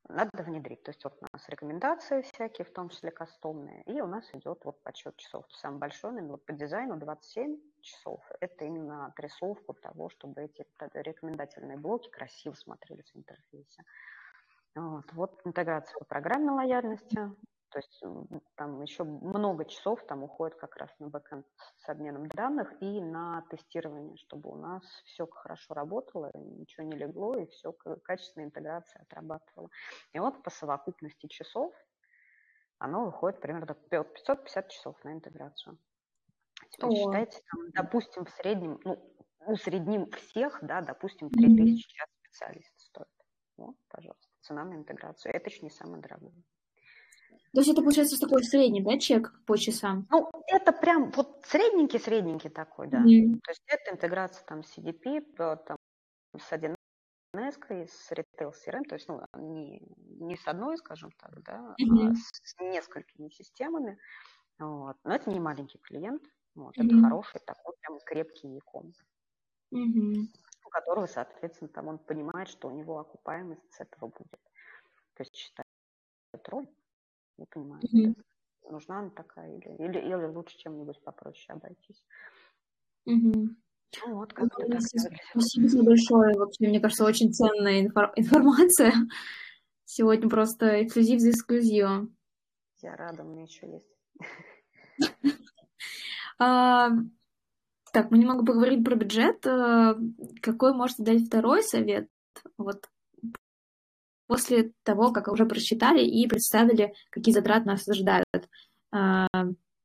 надо 0.10 0.44
внедрить. 0.44 0.84
То 0.84 0.92
есть 0.92 1.04
вот 1.04 1.18
у 1.22 1.26
нас 1.32 1.48
рекомендации 1.50 2.22
всякие, 2.22 2.66
в 2.66 2.72
том 2.72 2.90
числе 2.90 3.12
кастомные, 3.12 3.84
и 3.84 4.02
у 4.02 4.08
нас 4.08 4.30
идет 4.34 4.64
вот 4.64 4.82
подсчет 4.84 5.16
часов. 5.18 5.46
Самый 5.50 5.80
большой, 5.80 6.22
вот 6.22 6.46
по 6.46 6.54
дизайну 6.54 6.98
27 6.98 7.58
часов. 7.82 8.22
Это 8.40 8.66
именно 8.66 9.08
отрисовку 9.08 9.74
того, 9.74 10.10
чтобы 10.10 10.44
эти 10.44 10.66
рекомендательные 10.94 11.78
блоки 11.78 12.10
красиво 12.10 12.54
смотрелись 12.54 13.12
в 13.12 13.18
интерфейсе. 13.18 13.84
Вот, 14.76 15.12
вот 15.14 15.42
интеграция 15.46 15.98
по 16.00 16.06
программной 16.06 16.54
лояльности, 16.54 17.32
то 17.76 17.80
есть 17.80 18.02
там 18.56 18.82
еще 18.82 19.04
много 19.04 19.66
часов 19.66 20.02
там 20.08 20.24
уходит 20.24 20.56
как 20.58 20.78
раз 20.78 20.90
на 21.00 21.10
бэкэнд 21.10 21.46
с 21.76 21.90
обменом 21.90 22.30
данных 22.30 22.72
и 22.82 23.02
на 23.02 23.42
тестирование, 23.50 24.16
чтобы 24.16 24.50
у 24.50 24.56
нас 24.56 24.82
все 25.04 25.28
хорошо 25.28 25.74
работало, 25.74 26.32
ничего 26.34 26.86
не 26.86 26.96
легло, 26.96 27.36
и 27.36 27.48
все 27.48 27.74
качественная 27.74 28.48
интеграция 28.48 29.02
отрабатывала. 29.02 29.70
И 30.14 30.20
вот 30.20 30.42
по 30.42 30.50
совокупности 30.52 31.28
часов 31.28 31.74
оно 32.78 33.04
выходит 33.04 33.42
примерно 33.42 33.74
550 33.74 34.70
часов 34.70 35.04
на 35.04 35.12
интеграцию. 35.12 35.78
Теперь 36.70 36.92
О. 36.92 36.96
считайте, 36.96 37.42
там, 37.52 37.72
допустим, 37.72 38.24
в 38.24 38.30
среднем, 38.30 38.80
ну, 38.86 39.18
усредним 39.48 40.10
всех, 40.12 40.60
да, 40.62 40.80
допустим, 40.80 41.30
3000 41.30 41.60
mm-hmm. 41.60 41.78
час 41.90 42.08
специалист 42.24 42.80
стоит. 42.80 43.08
Вот, 43.58 43.76
пожалуйста, 43.90 44.32
цена 44.40 44.64
на 44.64 44.76
интеграцию. 44.76 45.36
Это 45.36 45.50
еще 45.50 45.60
не 45.64 45.70
самое 45.70 46.02
дорогое. 46.02 46.32
То 47.56 47.62
есть 47.62 47.72
это 47.72 47.82
получается 47.82 48.20
такой 48.20 48.44
средний, 48.44 48.82
да, 48.82 49.00
чек 49.00 49.32
по 49.46 49.58
часам? 49.58 50.06
Ну, 50.12 50.30
это 50.48 50.74
прям 50.74 51.10
вот 51.12 51.46
средненький-средненький 51.46 52.50
такой, 52.50 52.88
да. 52.88 52.98
Mm-hmm. 52.98 53.40
То 53.40 53.52
есть 53.52 53.64
это 53.68 53.94
интеграция 53.94 54.46
там 54.46 54.60
CDP, 54.60 55.22
там 55.38 55.78
с 56.38 56.52
1 56.52 56.76
DNS, 57.34 57.88
с 57.88 58.12
Retail 58.12 58.52
CRM, 58.52 58.84
то 58.84 58.96
есть 58.96 59.08
ну, 59.08 59.22
не, 59.38 59.82
не 60.20 60.36
с 60.36 60.46
одной, 60.50 60.78
скажем 60.78 61.12
так, 61.12 61.42
да, 61.44 61.74
mm-hmm. 61.80 62.10
а 62.10 62.16
с 62.16 62.60
несколькими 62.60 63.30
системами. 63.30 63.98
Вот. 64.60 64.98
Но 65.06 65.16
это 65.16 65.30
не 65.30 65.40
маленький 65.40 65.78
клиент, 65.78 66.24
вот, 66.56 66.78
mm-hmm. 66.78 66.88
это 66.88 67.02
хороший 67.04 67.40
такой 67.40 67.74
прям 67.80 68.00
крепкий 68.06 68.50
яком, 68.50 68.92
mm-hmm. 69.74 70.26
у 70.66 70.70
которого, 70.70 71.06
соответственно, 71.06 71.70
там 71.70 71.88
он 71.88 72.00
понимает, 72.00 72.50
что 72.50 72.68
у 72.68 72.72
него 72.72 73.00
окупаемость 73.00 73.72
с 73.72 73.80
этого 73.80 74.10
будет. 74.10 74.42
То 75.14 75.24
есть 75.24 75.34
считает 75.34 75.70
роль 76.50 76.68
и 77.38 77.46
понимает, 77.46 77.84
mm-hmm. 77.94 78.24
нужна 78.72 79.00
она 79.00 79.10
такая 79.10 79.56
или, 79.58 79.76
или, 79.78 80.00
или 80.00 80.26
лучше 80.26 80.58
чем-нибудь 80.58 81.02
попроще 81.04 81.58
обойтись. 81.58 82.04
Mm-hmm. 83.08 83.48
Ну, 84.06 84.16
вот 84.16 84.34
как 84.34 84.46
ну, 84.58 84.80
Спасибо 84.80 85.70
тебе 85.70 85.84
большое. 85.84 86.38
Вообще, 86.38 86.68
мне 86.68 86.82
кажется, 86.82 87.06
очень 87.06 87.32
ценная 87.32 87.86
инфор- 87.86 88.12
информация. 88.16 88.94
Сегодня 89.86 90.30
просто 90.30 90.84
эксклюзив 90.84 91.22
за 91.22 91.30
эксклюзивом. 91.30 92.18
Я 92.82 92.96
рада, 92.96 93.24
у 93.24 93.28
меня 93.28 93.44
еще 93.44 93.68
есть. 93.72 93.90
А, 96.38 96.90
так, 97.94 98.12
мы 98.12 98.18
немного 98.18 98.46
поговорили 98.46 98.84
про 98.84 98.96
бюджет. 98.96 99.48
А, 99.48 99.96
какой 100.42 100.74
можете 100.74 101.04
дать 101.04 101.26
второй 101.26 101.64
совет? 101.64 102.10
Вот 102.58 102.90
после 104.28 104.74
того, 104.84 105.12
как 105.12 105.28
уже 105.28 105.46
просчитали 105.46 106.02
и 106.02 106.28
представили, 106.28 106.94
какие 107.10 107.34
затраты 107.34 107.68
нас 107.68 107.88
ожидают. 107.88 108.50
А, 108.92 109.28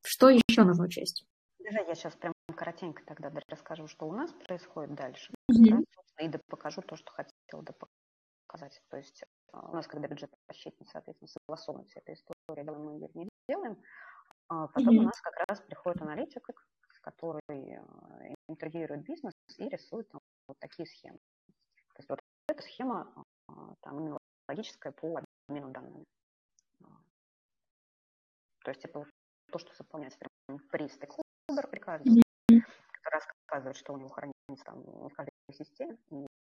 что 0.04 0.30
еще 0.30 0.64
нужно 0.64 0.84
учесть? 0.84 1.24
Давай 1.58 1.86
я 1.86 1.94
сейчас 1.94 2.16
прям 2.16 2.32
коротенько 2.56 3.02
тогда 3.04 3.30
расскажу, 3.48 3.86
что 3.86 4.06
у 4.06 4.12
нас 4.12 4.32
происходит 4.32 4.94
дальше. 4.94 5.32
Mm-hmm. 5.50 5.84
Да, 6.18 6.24
и 6.24 6.30
показаю 6.48 6.86
то, 6.86 6.96
что 6.96 7.12
хотела 7.12 7.64
показать. 8.48 8.80
То 8.88 8.96
есть 8.96 9.22
у 9.52 9.74
нас, 9.74 9.86
когда 9.86 10.08
бюджет 10.08 10.30
рассчитан, 10.48 10.86
соответственно, 10.86 11.28
согласован 11.28 11.84
вся 11.84 12.00
эта 12.00 12.14
история, 12.14 12.64
делаем 12.64 12.84
мы 12.84 12.94
ее 12.94 13.08
не 13.14 13.28
делаем, 13.48 13.82
а 14.48 14.66
потом 14.68 14.96
mm-hmm. 14.96 15.00
у 15.00 15.02
нас 15.02 15.20
как 15.20 15.34
раз 15.48 15.60
приходит 15.60 16.02
аналитик, 16.02 16.50
который 17.02 17.40
э, 17.50 18.34
интервьюирует 18.48 19.04
бизнес 19.04 19.34
и 19.56 19.68
рисует 19.68 20.08
там, 20.10 20.20
вот 20.48 20.58
такие 20.58 20.86
схемы. 20.86 21.18
То 21.94 21.98
есть 21.98 22.08
вот 22.08 22.20
эта 22.48 22.62
схема 22.62 23.12
а, 23.48 23.74
там 23.80 24.00
именно 24.00 24.18
логическая 24.50 24.92
по 24.92 25.22
обмену 25.48 25.70
данными. 25.70 26.04
То 28.64 28.70
есть 28.70 28.84
это 28.84 29.04
то, 29.50 29.58
что 29.58 29.74
заполняется 29.74 30.18
прямо 30.18 30.60
при 30.70 30.88
стейкхолдер, 30.88 31.68
при 31.70 31.78
каждом, 31.78 32.16
mm-hmm. 32.16 32.60
который 32.92 33.14
рассказывает, 33.14 33.76
что 33.76 33.94
у 33.94 33.96
него 33.96 34.08
хранится 34.08 34.64
там 34.64 34.82
в 34.82 35.10
каждой 35.10 35.32
системе 35.52 35.96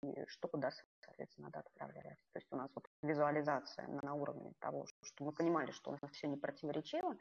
и 0.03 0.27
что 0.27 0.49
куда, 0.49 0.71
соответственно, 1.01 1.49
надо 1.49 1.61
отправлять. 1.61 2.19
То 2.33 2.39
есть 2.39 2.47
у 2.53 2.57
нас 2.57 2.71
вот 2.75 2.87
визуализация 3.03 3.89
на 3.89 4.15
уровне 4.15 4.53
того, 4.61 4.87
что 5.03 5.25
мы 5.25 5.33
понимали, 5.33 5.73
что 5.73 5.91
у 5.91 5.99
нас 6.01 6.13
все 6.13 6.29
не 6.29 6.37
противоречиво, 6.37 7.17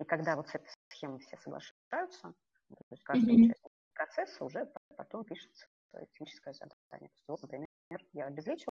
и 0.00 0.04
когда 0.04 0.36
вот 0.36 0.48
с 0.48 0.54
этой 0.54 0.70
схемой 0.88 1.20
все 1.20 1.36
соглашаются, 1.36 2.34
то 2.68 2.90
есть 2.90 3.04
каждый 3.04 3.34
mm-hmm. 3.34 3.50
участник 3.50 3.72
процесса 3.94 4.44
уже 4.44 4.72
потом 4.96 5.24
пишется 5.24 5.66
техническое 6.12 6.54
задание. 6.54 7.08
То 7.10 7.14
есть, 7.14 7.28
вот, 7.28 7.42
например, 7.42 7.68
я 8.14 8.26
обезличила 8.26 8.72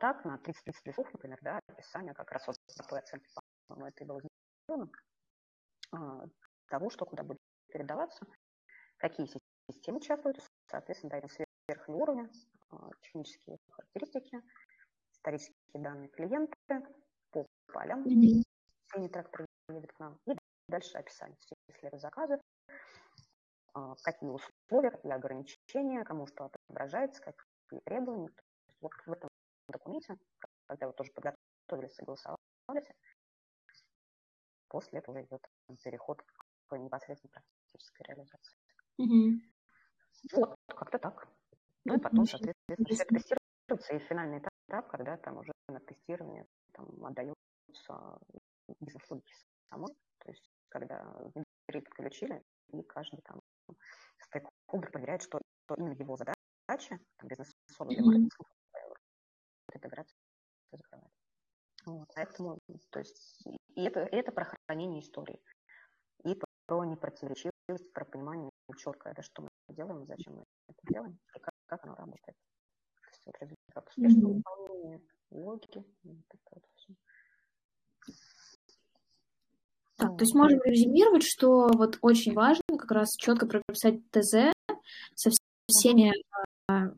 так 0.00 0.24
на 0.24 0.38
30 0.38 0.64
30 0.64 0.86
листов, 0.86 1.12
например, 1.12 1.38
да, 1.42 1.60
описание 1.68 2.14
как 2.14 2.30
раз 2.32 2.46
вот 2.46 2.56
такой 2.76 2.98
оценки, 2.98 3.28
по-моему, 3.68 3.88
это 3.88 4.04
и 4.04 4.06
было 4.06 4.20
сделано, 4.64 4.90
а, 5.92 6.24
того, 6.68 6.90
что 6.90 7.04
куда 7.04 7.22
будет 7.22 7.38
передаваться, 7.68 8.26
какие 8.96 9.28
системы 9.70 9.98
участвуют, 9.98 10.38
соответственно, 10.66 11.10
даем 11.10 11.28
верхний 11.68 11.94
уровня, 11.94 12.30
а, 12.70 12.90
технические 13.02 13.58
характеристики, 13.70 14.40
исторические 15.12 15.82
данные 15.82 16.08
клиента 16.08 16.56
по 17.30 17.46
полям, 17.72 18.04
mm-hmm 18.04 18.42
синий 18.92 19.08
трактор 19.08 19.46
едет 19.68 19.92
к 19.92 19.98
нам. 19.98 20.18
И 20.26 20.32
дальше 20.68 20.98
описание, 20.98 21.36
если 21.68 21.96
заказы, 21.98 22.40
а, 23.74 23.94
какие 24.02 24.30
условия, 24.30 24.90
какие 24.90 25.12
ограничения, 25.12 26.04
кому 26.04 26.26
что 26.26 26.46
отображается, 26.46 27.22
какие 27.22 27.80
требования. 27.84 28.30
Вот 28.80 28.92
в 29.06 29.12
этом 29.12 29.29
документе, 29.70 30.16
когда 30.66 30.86
вы 30.86 30.92
тоже 30.92 31.10
подготовились, 31.12 31.94
согласовали, 31.94 32.38
после 34.68 34.98
этого 35.00 35.16
уже 35.16 35.24
идет 35.24 35.46
переход 35.82 36.22
к 36.68 36.76
непосредственно 36.76 37.30
практической 37.32 38.02
реализации. 38.04 38.56
Вот, 40.34 40.54
как-то 40.66 40.98
так. 40.98 41.28
Ну 41.84 41.96
и 41.96 41.98
потом, 41.98 42.26
соответственно, 42.26 42.86
все 42.88 43.04
тестируется, 43.04 43.96
и 43.96 43.98
финальный 44.00 44.38
этап, 44.38 44.88
когда 44.88 45.16
там 45.16 45.38
уже 45.38 45.52
на 45.68 45.80
тестирование 45.80 46.46
там, 46.72 47.04
отдаются 47.04 48.18
бизнес-логики 48.80 49.34
самой, 49.70 49.94
то 50.18 50.30
есть 50.30 50.50
когда 50.68 51.02
внутри 51.34 51.80
подключили, 51.80 52.42
и 52.68 52.82
каждый 52.82 53.20
там 53.22 53.40
стейкхолдер 54.18 54.90
проверяет, 54.92 55.22
что, 55.22 55.40
что 55.64 55.74
именно 55.74 55.94
его 55.94 56.16
задача, 56.16 56.98
там, 57.16 57.28
бизнес-особо 57.28 57.92
или 57.92 58.00
маркетинг, 58.02 58.48
интеграция 59.74 60.16
закрывает. 60.72 61.12
Вот, 61.86 62.08
поэтому, 62.14 62.58
то 62.90 62.98
есть, 62.98 63.42
и 63.74 63.82
это, 63.82 64.04
и 64.04 64.16
это 64.16 64.32
про 64.32 64.44
хранение 64.66 65.00
истории, 65.00 65.40
и 66.24 66.38
про 66.66 66.84
непротиворечивость, 66.84 67.92
про 67.92 68.04
понимание 68.04 68.50
четкое, 68.76 69.14
да, 69.14 69.22
что 69.22 69.42
мы 69.42 69.48
делаем, 69.74 70.06
зачем 70.06 70.34
мы 70.34 70.44
это 70.68 70.78
делаем, 70.92 71.18
и 71.34 71.40
как, 71.40 71.54
как 71.66 71.84
оно 71.84 71.94
работает. 71.94 72.36
То 73.02 73.08
есть 73.08 73.22
вот 73.26 73.34
результат 73.40 73.88
успешного 73.88 74.32
mm-hmm. 74.32 74.36
выполнения, 74.36 75.00
логики, 75.30 75.84
вот 76.04 76.16
это 76.28 76.42
вот 76.50 76.64
все. 76.76 76.94
Так, 79.96 80.16
то 80.16 80.24
есть 80.24 80.34
можем 80.34 80.60
резюмировать, 80.64 81.24
что 81.24 81.68
вот 81.74 81.98
очень 82.00 82.32
важно 82.32 82.62
как 82.78 82.90
раз 82.90 83.10
четко 83.18 83.46
прописать 83.46 84.00
ТЗ 84.10 84.52
со 85.14 85.30
всеми 85.66 86.14
э, 86.70 86.94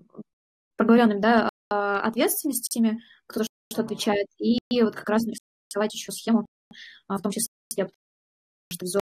проговоренными 0.77 1.21
да, 1.21 1.49
а, 1.49 1.51
ответственностями, 1.73 3.01
кто 3.27 3.45
что 3.73 3.83
отвечает, 3.83 4.27
и 4.39 4.59
вот 4.83 4.95
как 4.95 5.09
раз 5.09 5.23
нарисовать 5.25 5.95
еще 5.95 6.13
схему, 6.13 6.47
а, 7.09 7.19
в 7.19 7.23
том 7.23 7.33
числе, 7.33 7.49
потому 7.69 7.91
что 8.73 9.01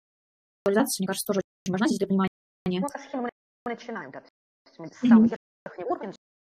визуализация, 0.65 1.03
мне 1.03 1.07
кажется, 1.07 1.27
тоже 1.27 1.41
очень 1.65 1.71
важна 1.71 1.87
здесь 1.87 1.99
для 1.99 2.07
понимания. 2.07 2.29
Ну, 2.65 2.87
схемы 2.87 3.29
мы 3.65 3.71
начинаем, 3.71 4.11
да, 4.11 4.23
мы 4.77 4.87
с 4.87 4.97
самого 4.99 5.27
верхнего 5.65 5.89
уровня 5.89 6.13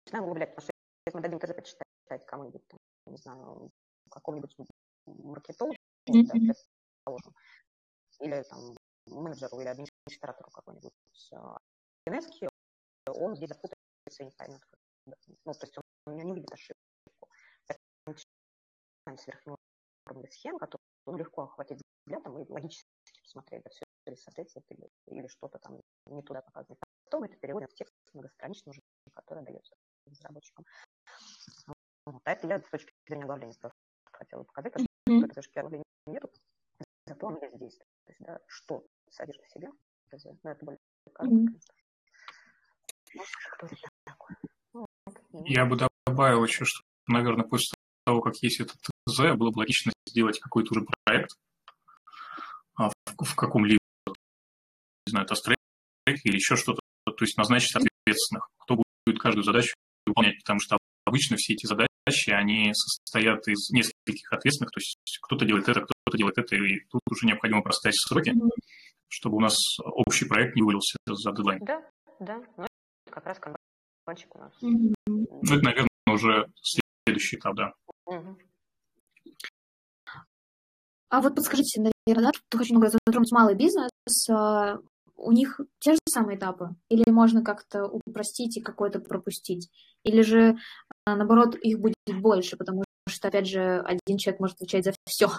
начинаем 0.05 0.25
углублять, 0.25 0.55
потому 0.55 0.65
что 0.65 0.73
если 1.07 1.17
мы 1.17 1.23
дадим 1.23 1.39
ТЗ 1.39 1.55
почитать 1.55 2.27
кому-нибудь, 2.27 2.63
не 3.07 3.17
знаю, 3.17 3.71
какому-нибудь 4.11 4.55
маркетологу, 5.07 5.77
mm-hmm. 6.09 6.25
да, 6.25 6.55
предположим, 7.05 7.35
или 8.21 8.43
там 8.43 8.61
менеджеру 9.07 9.61
или 9.61 9.69
администратору 9.69 10.51
какой-нибудь 10.51 10.93
DNS, 12.07 12.49
он 13.15 13.37
здесь 13.37 13.49
запутается 13.49 14.23
и 14.23 14.25
не 14.25 14.33
поймет. 14.33 14.61
Ну, 15.45 15.53
то 15.53 15.65
есть 15.65 15.79
он 15.79 15.85
не 16.15 16.25
увидит 16.25 16.53
ошибку. 16.53 17.29
Начинаем 18.07 19.19
с 19.19 19.27
верхнего 19.27 19.59
уровня 20.07 20.31
схем, 20.31 20.59
которые 20.59 20.83
ну, 21.07 21.17
легко 21.17 21.43
охватить 21.43 21.81
взглядом 22.05 22.39
и 22.39 22.51
логически 22.51 22.89
посмотреть, 23.23 23.63
да, 23.65 23.71
все 23.71 23.85
ли 24.07 24.17
соответствует 24.17 24.67
или, 24.71 24.89
или 25.07 25.27
что-то 25.27 25.59
там 25.59 25.81
не 26.07 26.23
туда 26.23 26.43
показывает. 26.43 26.79
Потом 27.05 27.25
это 27.25 27.37
переводим 27.37 27.69
в 27.69 27.75
текст 27.75 27.95
многостраничный 28.13 28.71
уже, 28.71 28.81
который 29.15 29.45
дается 29.45 29.75
разработчикам. 30.07 30.65
Вот. 32.07 32.23
А 32.25 32.33
это 32.33 32.47
я 32.47 32.61
с 32.61 32.71
точки 32.71 32.93
зрения 33.07 33.25
оглавления 33.25 33.55
просто 33.61 33.79
хотела 34.05 34.43
показать, 34.45 34.73
потому 34.73 34.87
что 34.87 35.13
mm-hmm. 35.13 35.35
точки 35.35 35.59
оглавления 35.59 35.85
нету, 36.07 36.31
зато 37.07 37.27
оно 37.27 37.39
есть 37.45 37.57
здесь. 37.57 37.79
То 37.79 38.13
есть, 38.13 38.21
да, 38.21 38.41
что 38.47 38.87
содержит 39.11 39.45
в 39.45 39.51
себе, 39.53 39.69
ну, 40.13 40.51
это 40.51 40.65
более 40.65 40.81
mm-hmm. 41.21 41.61
Я 45.45 45.65
бы 45.65 45.77
добавил 45.77 45.98
еще, 46.11 46.65
что, 46.65 46.83
наверное, 47.07 47.47
после 47.47 47.75
того, 48.05 48.21
как 48.21 48.37
есть 48.43 48.61
этот 48.61 48.77
ТЗ, 49.07 49.19
было 49.37 49.51
бы 49.51 49.59
логично 49.59 49.93
сделать 50.07 50.39
какой-то 50.41 50.73
уже 50.73 50.87
проект 51.05 51.31
а, 52.77 52.89
в, 52.89 53.25
в 53.25 53.35
каком-либо, 53.35 53.79
не 55.07 55.11
знаю, 55.11 55.27
тестрейке 55.27 55.59
или 56.07 56.37
еще 56.37 56.57
что-то, 56.57 56.81
то 57.05 57.25
есть 57.25 57.37
назначить 57.37 57.77
ответственных, 57.77 58.49
кто 58.59 58.77
будет 58.77 59.21
каждую 59.21 59.45
задачу 59.45 59.75
выполнять, 60.07 60.39
потому 60.39 60.61
что 60.61 60.79
обычно 61.05 61.37
все 61.37 61.55
эти 61.55 61.67
задачи, 61.67 62.31
они 62.31 62.73
состоят 62.75 63.47
из 63.49 63.71
нескольких 63.71 64.33
ответственных, 64.33 64.71
то 64.71 64.81
есть 64.81 65.19
кто-то 65.23 65.45
делает 65.45 65.69
это, 65.69 65.81
кто-то 65.83 66.17
делает 66.17 66.39
это, 66.39 66.57
и 66.57 66.81
тут 66.91 67.03
уже 67.11 67.27
необходимо 67.27 67.63
проставить 67.63 68.01
сроки, 68.01 68.35
чтобы 69.09 69.37
у 69.37 69.41
нас 69.41 69.57
общий 69.81 70.27
проект 70.27 70.57
не 70.57 70.63
вылился 70.63 70.97
за 71.07 71.33
дедлайн. 71.33 71.61
Да, 71.65 71.83
да, 72.21 72.43
ну, 72.57 72.67
как 73.11 73.27
раз 73.27 73.39
канбанчик 73.39 74.35
у 74.35 74.39
нас. 74.39 74.53
Ну, 74.61 74.93
это, 75.43 75.65
наверное, 75.65 75.89
уже 76.19 76.51
следующий 77.07 77.37
этап, 77.37 77.55
да. 77.57 77.73
А 81.11 81.23
вот 81.23 81.35
подскажите, 81.35 81.81
наверное, 81.81 82.33
да, 82.33 82.39
тут 82.51 82.61
хочу 82.61 82.75
много 82.75 82.91
затронуть 82.91 83.33
малый 83.33 83.55
бизнес. 83.55 83.91
А, 84.31 84.79
у 85.17 85.33
них 85.33 85.59
те 85.79 85.95
же 85.95 85.99
самые 86.07 86.37
этапы? 86.37 86.77
Или 86.91 87.11
можно 87.11 87.43
как-то 87.43 87.87
упростить 87.87 88.59
и 88.59 88.61
какой-то 88.61 89.01
пропустить? 89.01 89.71
Или 90.05 90.21
же, 90.21 90.59
а, 91.07 91.17
наоборот, 91.17 91.55
их 91.57 91.81
будет 91.81 91.97
больше, 92.21 92.59
потому 92.59 92.85
что, 93.09 93.29
опять 93.29 93.49
же, 93.49 93.81
один 93.81 94.19
человек 94.19 94.41
может 94.41 94.57
отвечать 94.57 94.85
за 94.85 94.93
все? 95.07 95.31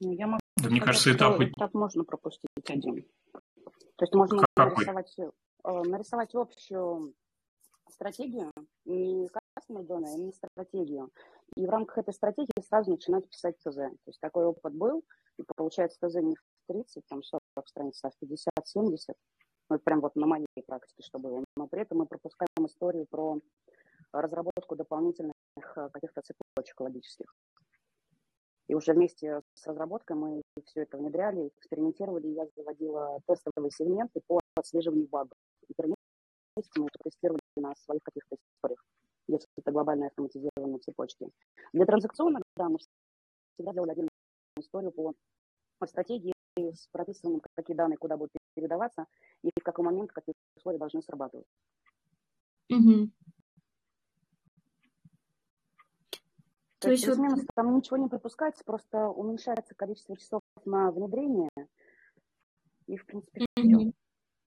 Ну, 0.00 0.12
я 0.12 0.26
могу 0.26 0.40
да, 0.56 0.68
мне 0.68 0.80
сказать, 0.80 0.84
кажется, 0.84 1.10
что 1.10 1.18
этапы... 1.18 1.44
этап 1.44 1.74
можно 1.74 2.04
пропустить 2.04 2.48
один. 2.66 3.04
То 3.32 4.04
есть 4.04 4.14
можно 4.14 4.44
Какой? 4.54 4.84
нарисовать, 4.84 5.14
э, 5.18 5.30
нарисовать 5.64 6.34
общую 6.34 7.14
стратегию, 7.90 8.50
не 8.84 9.28
customer 9.58 9.86
journey, 9.86 10.06
а 10.06 10.14
именно 10.14 10.32
стратегию. 10.32 11.10
И 11.56 11.66
в 11.66 11.70
рамках 11.70 11.98
этой 11.98 12.14
стратегии 12.14 12.62
сразу 12.66 12.90
начинать 12.90 13.28
писать 13.28 13.58
ТЗ. 13.58 13.76
То 13.76 13.98
есть 14.06 14.20
такой 14.20 14.44
опыт 14.44 14.74
был, 14.74 15.04
и 15.38 15.42
получается 15.56 15.98
ТЗ 16.00 16.16
не 16.16 16.36
в 16.36 16.42
30, 16.68 17.04
там 17.08 17.22
40 17.22 17.42
страниц, 17.66 18.00
а 18.02 18.10
в 18.10 18.14
50-70. 18.22 19.14
Ну, 19.70 19.76
это 19.76 19.84
прям 19.84 20.00
вот 20.00 20.16
на 20.16 20.26
моей 20.26 20.46
практике, 20.66 21.02
что 21.02 21.18
было. 21.18 21.44
Но 21.56 21.66
при 21.66 21.82
этом 21.82 21.98
мы 21.98 22.06
пропускаем 22.06 22.66
историю 22.66 23.06
про 23.06 23.38
разработку 24.12 24.76
дополнительных 24.76 25.34
э, 25.76 25.88
каких-то 25.92 26.22
цепочек 26.22 26.80
логических. 26.80 27.34
И 28.68 28.74
уже 28.74 28.92
вместе 28.92 29.42
с 29.54 29.66
разработкой 29.66 30.16
мы 30.16 30.42
все 30.64 30.82
это 30.82 30.98
внедряли, 30.98 31.48
экспериментировали. 31.56 32.28
Я 32.28 32.46
заводила 32.54 33.20
тестовые 33.26 33.70
сегменты 33.70 34.20
по 34.26 34.40
отслеживанию 34.56 35.08
багов. 35.08 35.36
И 35.68 35.74
мы 36.76 36.88
тестировали 37.02 37.40
на 37.60 37.74
своих 37.76 38.02
каких-то 38.02 38.36
историях, 38.36 38.84
если 39.26 39.48
это 39.56 39.72
глобальные 39.72 40.08
автоматизированные 40.08 40.78
цепочки. 40.78 41.28
Для 41.72 41.86
транзакционных, 41.86 42.42
да, 42.56 42.68
мы 42.68 42.78
всегда 43.54 43.72
делали 43.72 43.90
отдельную 43.90 44.10
историю 44.58 44.92
по 44.92 45.86
стратегии 45.86 46.32
с 46.56 46.88
прописанным, 46.88 47.40
какие 47.54 47.76
данные 47.76 47.98
куда 47.98 48.16
будут 48.16 48.32
передаваться 48.54 49.06
и 49.42 49.50
в 49.50 49.62
какой 49.62 49.84
момент 49.84 50.10
какие 50.12 50.34
условия 50.56 50.78
должны 50.78 51.02
срабатывать. 51.02 51.46
Мгм. 52.68 53.12
То, 56.80 56.86
То 56.86 56.90
есть 56.92 57.04
есть 57.04 57.18
вот... 57.18 57.40
там 57.54 57.76
ничего 57.76 57.96
не 57.96 58.08
пропускается, 58.08 58.62
просто 58.64 59.08
уменьшается 59.08 59.74
количество 59.74 60.16
часов 60.16 60.42
на 60.64 60.92
внедрение, 60.92 61.50
и, 62.86 62.96
в 62.96 63.04
принципе, 63.04 63.44
все. 63.56 63.62
Мгм. 63.62 63.92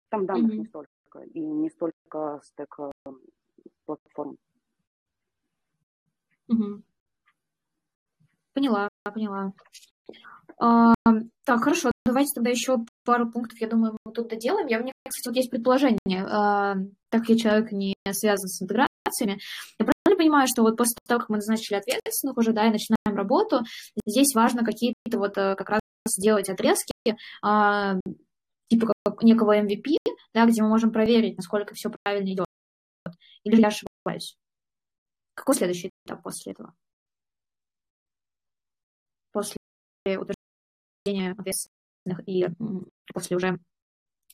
Там 0.10 0.26
данных 0.26 0.52
не 0.52 0.60
Мгм. 0.60 0.88
Столько, 1.18 1.24
и 1.34 1.40
не 1.40 1.70
столько 1.70 2.42
стек 2.44 2.76
э, 2.80 3.12
платформ. 3.86 4.38
Мгм. 6.48 6.84
Поняла, 8.54 8.90
поняла. 9.04 9.54
А, 10.60 10.94
так, 11.46 11.64
хорошо, 11.64 11.92
давайте 12.06 12.34
тогда 12.34 12.50
еще 12.50 12.78
пару 13.04 13.30
пунктов, 13.30 13.60
я 13.60 13.68
думаю, 13.68 13.98
мы 14.04 14.12
тут 14.12 14.30
доделаем. 14.30 14.68
Я, 14.68 14.80
у 14.80 14.82
меня, 14.82 14.94
кстати, 15.08 15.28
вот 15.28 15.36
есть 15.36 15.52
предположение, 15.52 16.26
а, 16.26 16.76
так 17.10 17.22
как 17.22 17.30
я 17.30 17.38
человек 17.38 17.72
не 17.72 17.94
связан 18.12 18.48
с 18.48 18.62
интеграциями, 18.62 19.40
я 19.80 19.86
правильно 19.86 20.18
понимаю, 20.18 20.48
что 20.48 20.64
вот 20.64 20.78
после 20.78 20.96
того, 21.08 21.20
как 21.20 21.30
мы 21.30 21.36
назначили 21.36 21.78
ответственных 21.78 22.38
уже, 22.38 22.54
да, 22.54 22.66
и 22.66 22.72
начинаем 22.72 23.16
работу, 23.16 23.62
здесь 24.06 24.34
важно 24.34 24.66
какие-то 24.66 25.20
вот 25.20 25.38
э, 25.38 25.56
как 25.56 25.70
раз 25.70 25.82
сделать 26.08 26.50
отрезки, 26.50 26.94
а, 27.44 28.00
типа 28.70 28.94
как 29.04 29.24
некого 29.24 29.58
MVP, 29.60 29.97
да, 30.38 30.46
где 30.46 30.62
мы 30.62 30.70
можем 30.70 30.92
проверить, 30.92 31.36
насколько 31.36 31.74
все 31.74 31.90
правильно 32.04 32.32
идет. 32.32 32.46
Или 33.44 33.60
я 33.60 33.70
ошибаюсь? 33.70 34.38
Какой 35.34 35.56
следующий 35.56 35.90
этап 36.06 36.22
после 36.22 36.52
этого? 36.52 36.76
После 39.32 39.58
утверждения 40.06 41.32
ответственных 41.32 42.28
и 42.28 42.48
после 43.12 43.36
уже 43.36 43.60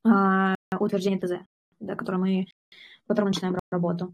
а, 0.06 0.56
утверждения 0.78 1.22
ТЗ, 1.22 1.48
да, 1.80 1.96
которое 1.96 2.18
мы, 2.18 2.48
в 3.06 3.08
котором 3.08 3.28
мы 3.28 3.34
начинаем 3.34 3.58
работу. 3.72 4.14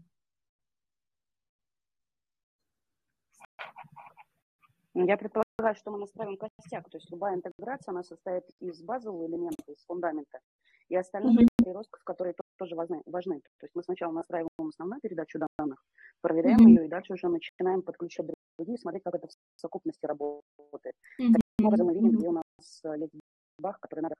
Я 4.94 5.16
предполагаю, 5.16 5.76
что 5.76 5.90
мы 5.92 5.98
настраиваем 5.98 6.36
костяк, 6.38 6.88
то 6.90 6.96
есть 6.98 7.10
любая 7.10 7.36
интеграция, 7.36 7.92
она 7.92 8.02
состоит 8.02 8.44
из 8.60 8.82
базового 8.82 9.26
элемента, 9.26 9.62
из 9.70 9.84
фундамента, 9.86 10.40
и 10.88 10.96
остальных 10.96 11.34
Мгм. 11.34 11.48
переростков, 11.58 12.02
которые 12.02 12.34
то- 12.34 12.42
тоже 12.58 12.74
важны, 12.74 13.02
важны. 13.06 13.40
То 13.40 13.66
есть 13.66 13.74
мы 13.76 13.84
сначала 13.84 14.12
настраиваем 14.12 14.48
основную 14.68 15.00
передачу 15.00 15.38
данных, 15.58 15.84
проверяем 16.22 16.58
Мгм. 16.60 16.68
ее, 16.70 16.86
и 16.86 16.88
дальше 16.88 17.12
уже 17.12 17.28
начинаем 17.28 17.82
подключать 17.82 18.26
другие, 18.58 18.78
смотреть, 18.78 19.04
как 19.04 19.14
это 19.14 19.28
в 19.28 19.30
совокупности 19.60 20.04
работает. 20.06 20.96
Таким 21.16 21.66
образом 21.66 21.86
мы 21.86 21.94
видим, 21.94 22.10
где 22.18 22.28
у 22.28 22.32
нас 22.32 22.44
э, 22.84 22.98
есть 22.98 23.12
баг, 23.58 23.78
который 23.78 24.00
надо 24.00 24.14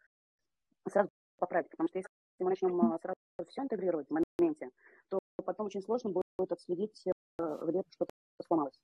сразу 0.89 1.09
поправить, 1.39 1.69
потому 1.71 1.89
что 1.89 1.99
если 1.99 2.09
мы 2.39 2.51
начнем 2.51 2.93
э, 2.95 2.99
сразу 3.01 3.17
все 3.49 3.63
интегрировать 3.63 4.07
в 4.09 4.17
моменте, 4.39 4.71
то 5.09 5.19
потом 5.45 5.67
очень 5.67 5.83
сложно 5.83 6.11
будет 6.11 6.53
отследить, 6.53 7.03
э, 7.07 7.59
где 7.67 7.83
что-то 7.91 8.13
сломалось. 8.47 8.79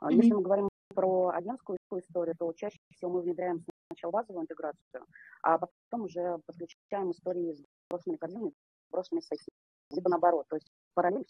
А 0.00 0.10
Если 0.10 0.32
мы 0.32 0.42
говорим 0.42 0.68
про 0.92 1.30
агентскую 1.30 1.78
историю, 1.96 2.34
то 2.38 2.52
чаще 2.52 2.78
всего 2.94 3.10
мы 3.10 3.22
внедряем 3.22 3.64
сначала 3.88 4.12
базовую 4.12 4.44
интеграцию, 4.44 5.06
а 5.42 5.58
потом 5.58 6.04
уже 6.06 6.38
подключаем 6.46 7.10
истории 7.10 7.52
с 7.52 7.62
брошенными 7.90 8.18
корзинами, 8.18 8.52
брошенными 8.90 9.22
сессиями, 9.22 9.58
либо 9.90 10.10
наоборот. 10.10 10.46
То 10.48 10.56
есть 10.56 10.70
параллельно 10.94 11.24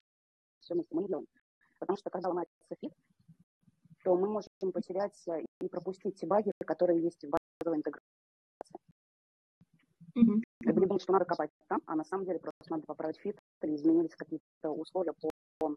все 0.61 0.75
вместе 0.75 0.95
мы 0.95 1.07
делаем. 1.07 1.27
Потому 1.79 1.97
что 1.97 2.11
когда 2.11 2.29
ломается 2.29 2.55
фид, 2.81 2.93
то 4.05 4.17
мы 4.17 4.29
можем 4.29 4.73
потерять 4.73 5.17
э, 5.29 5.45
и 5.61 5.69
пропустить 5.69 6.19
те 6.19 6.27
баги, 6.27 6.53
которые 6.65 7.03
есть 7.03 7.25
в 7.25 7.31
базовой 7.31 7.79
интеграции. 7.79 8.09
Мгм. 10.15 10.43
Как 10.65 10.75
бы 10.75 10.81
не 10.81 10.87
думать, 10.87 11.03
что 11.03 11.13
надо 11.13 11.25
копать 11.25 11.51
там, 11.69 11.81
а 11.87 11.97
на 11.97 12.05
самом 12.05 12.27
деле 12.27 12.39
просто 12.39 12.71
надо 12.71 12.85
поправить 12.87 13.19
фид, 13.19 13.39
или 13.63 13.75
изменились 13.75 14.15
какие-то 14.15 14.71
условия 14.71 15.13
по 15.59 15.77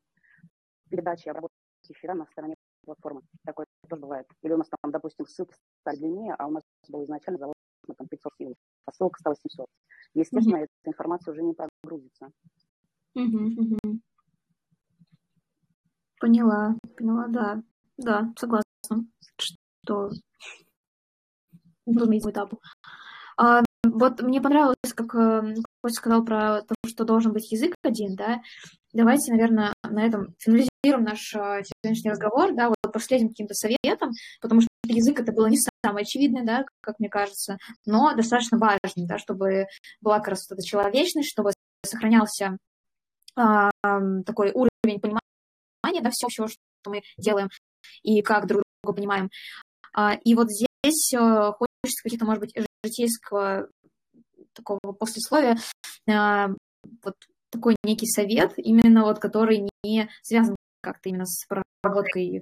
передаче 0.90 1.24
и 1.28 1.30
обработке 1.30 1.56
эфира 1.90 2.14
на 2.14 2.26
стороне 2.26 2.55
платформы. 2.86 3.22
Такое 3.44 3.66
тоже 3.88 4.02
бывает. 4.02 4.26
Или 4.42 4.54
у 4.54 4.58
нас 4.58 4.68
там, 4.70 4.92
допустим, 4.92 5.26
ссылка 5.26 5.54
стали 5.82 5.98
длиннее, 5.98 6.36
а 6.38 6.48
у 6.48 6.52
нас 6.52 6.64
было 6.88 7.04
изначально 7.04 7.40
заложено 7.40 7.56
там 7.98 8.08
500 8.08 8.32
сил, 8.38 8.56
а 8.86 8.92
ссылка 8.92 9.20
стала 9.20 9.36
700. 9.36 9.68
Естественно, 10.14 10.58
эта 10.58 10.72
информация 10.86 11.32
уже 11.34 11.44
не 11.44 11.54
прогрузится. 11.54 12.32
Мгм. 13.14 14.02
Поняла, 16.20 16.76
поняла, 16.98 17.28
да. 17.28 17.64
Да, 17.98 18.34
согласна, 18.38 18.66
что 19.38 20.10
нужно 21.86 22.18
идти 22.18 22.30
этапу. 22.30 22.60
А, 23.38 23.64
вот 23.84 24.22
мне 24.22 24.42
понравилось, 24.42 24.94
как 24.96 25.14
э, 25.16 25.56
Костя 25.82 25.98
сказал 25.98 26.26
про 26.26 26.62
то, 26.62 26.76
что 26.88 27.06
должен 27.06 27.34
быть 27.34 27.52
язык 27.52 27.76
один, 27.84 28.16
да. 28.16 28.42
Давайте, 28.96 29.34
наверное, 29.34 29.74
на 29.84 30.06
этом 30.06 30.34
финализируем 30.40 31.04
наш 31.04 31.36
э, 31.36 31.64
сегодняшний 31.66 32.12
разговор, 32.12 32.54
да, 32.54 32.70
вот 32.70 32.94
последним 32.94 33.28
каким-то 33.28 33.54
советом, 33.54 34.12
потому 34.40 34.62
что 34.62 34.70
язык 34.88 35.20
это 35.20 35.34
было 35.34 35.48
не 35.48 35.58
самое 35.84 36.04
очевидное, 36.04 36.46
да, 36.46 36.66
как 36.80 36.98
мне 37.00 37.10
кажется, 37.10 37.58
но 37.86 38.16
достаточно 38.16 38.58
важный, 38.58 39.06
да, 39.06 39.18
чтобы 39.18 39.68
была 40.00 40.20
как 40.20 40.30
раз 40.30 40.50
эта 40.50 40.64
человечность, 40.64 41.30
чтобы 41.30 41.52
сохранялся 41.86 42.58
а, 43.36 43.70
такой 44.26 44.54
уровень 44.54 45.02
понимания, 45.02 46.02
да, 46.02 46.10
всего, 46.12 46.48
что 46.48 46.56
мы 46.86 47.02
делаем 47.18 47.50
и 48.02 48.22
как 48.22 48.48
друг 48.48 48.64
друга 48.82 48.96
понимаем. 48.96 49.30
А, 49.94 50.14
и 50.24 50.36
вот 50.36 50.48
здесь 50.50 51.14
э, 51.14 51.18
хочется 51.18 52.02
каких-то, 52.02 52.24
может 52.24 52.40
быть, 52.40 52.56
житейского 52.86 53.68
такого 54.54 54.80
послесловия, 54.98 55.58
а, 56.10 56.48
вот 57.04 57.16
такой 57.50 57.76
некий 57.84 58.08
совет, 58.08 58.54
именно 58.58 59.04
вот 59.04 59.20
который 59.20 59.68
не 59.84 60.10
связан 60.22 60.56
как-то 60.82 61.10
именно 61.10 61.26
с 61.26 61.46
проработкой 61.48 62.42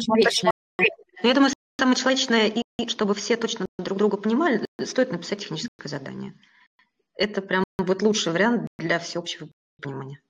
человечное. 0.00 0.52
Ну, 1.22 1.28
я 1.28 1.34
думаю, 1.34 1.52
самое 1.78 1.96
человечное, 1.96 2.46
и 2.48 2.88
чтобы 2.88 3.14
все 3.14 3.36
точно 3.36 3.66
друг 3.78 3.98
друга 3.98 4.16
понимали, 4.16 4.64
стоит 4.84 5.12
написать 5.12 5.40
техническое 5.40 5.88
задание. 5.88 6.34
Это 7.14 7.42
прям 7.42 7.64
вот 7.78 8.02
лучший 8.02 8.32
вариант 8.32 8.68
для 8.78 8.98
всеобщего 8.98 9.48
понимания. 9.82 10.20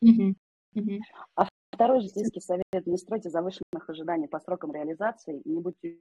Мгм. 0.00 0.36
Мгм. 0.74 1.00
А 1.34 1.48
второй 1.72 2.00
житейский 2.00 2.40
совет– 2.40 2.64
не 2.86 2.96
стройте 2.98 3.30
завышенных 3.30 3.88
ожиданий 3.88 4.28
по 4.28 4.40
срокам 4.40 4.72
реализации 4.72 5.40
и 5.40 5.50
не 5.50 5.60
будьте 5.60 5.98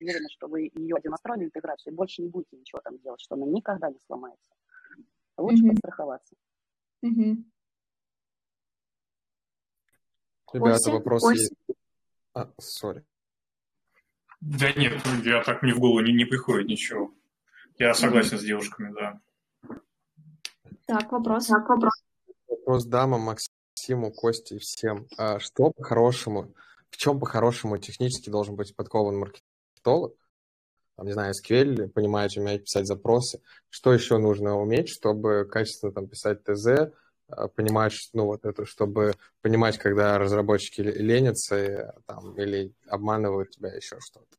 уверены, 0.00 0.28
что 0.30 0.48
вы 0.48 0.70
ее 0.74 0.96
один 0.96 1.10
настроили 1.10 1.44
интеграцию, 1.44 1.92
и 1.92 1.96
больше 1.96 2.22
не 2.22 2.28
будете 2.28 2.56
ничего 2.56 2.80
там 2.80 2.98
делать, 2.98 3.20
что 3.20 3.34
она 3.34 3.46
никогда 3.46 3.90
не 3.90 3.98
сломается. 4.06 4.54
Лучше 5.36 5.62
Мгм. 5.62 5.70
подстраховаться. 5.70 6.34
Мгм. 7.02 7.50
Ребята, 10.52 10.90
вопрос 10.90 11.30
есть. 11.32 11.54
А, 12.34 12.50
сори. 12.58 13.04
Да 14.40 14.72
нет, 14.72 15.04
я 15.24 15.42
так 15.42 15.62
мне 15.62 15.74
в 15.74 15.80
голову 15.80 16.00
не, 16.00 16.12
не 16.12 16.24
приходит 16.24 16.68
ничего. 16.68 17.12
Я 17.76 17.94
согласен 17.94 18.38
с 18.38 18.42
девушками, 18.42 18.92
да. 18.94 19.20
Так, 20.86 21.12
вопрос. 21.12 21.46
Так, 21.46 21.68
вопрос. 21.68 21.92
Вопрос 22.48 22.84
дамам, 22.86 23.22
Максиму, 23.22 24.12
Косте 24.12 24.56
и 24.56 24.58
всем. 24.58 25.06
А 25.18 25.38
что 25.38 25.70
по-хорошему, 25.70 26.54
в 26.90 26.96
чем 26.96 27.20
по-хорошему 27.20 27.78
технически 27.78 28.30
должен 28.30 28.56
быть 28.56 28.74
подкован 28.74 29.16
маркетолог? 29.18 29.47
Маркетолог, 29.78 30.14
там, 30.96 31.06
не 31.06 31.12
знаю, 31.12 31.32
SQL, 31.32 31.88
понимаешь, 31.88 32.36
уметь 32.36 32.64
писать 32.64 32.86
запросы. 32.86 33.40
Что 33.70 33.92
еще 33.92 34.18
нужно 34.18 34.58
уметь, 34.58 34.88
чтобы 34.88 35.44
качественно 35.44 35.92
там 35.92 36.08
писать 36.08 36.42
ТЗ, 36.42 36.92
а, 37.28 37.48
понимать, 37.48 37.94
ну, 38.12 38.26
вот 38.26 38.44
это, 38.44 38.66
чтобы 38.66 39.14
понимать, 39.40 39.78
когда 39.78 40.18
разработчики 40.18 40.80
ленятся 40.80 41.94
там, 42.06 42.36
или 42.36 42.74
обманывают 42.88 43.50
тебя, 43.50 43.72
еще 43.74 43.98
что-то. 44.00 44.36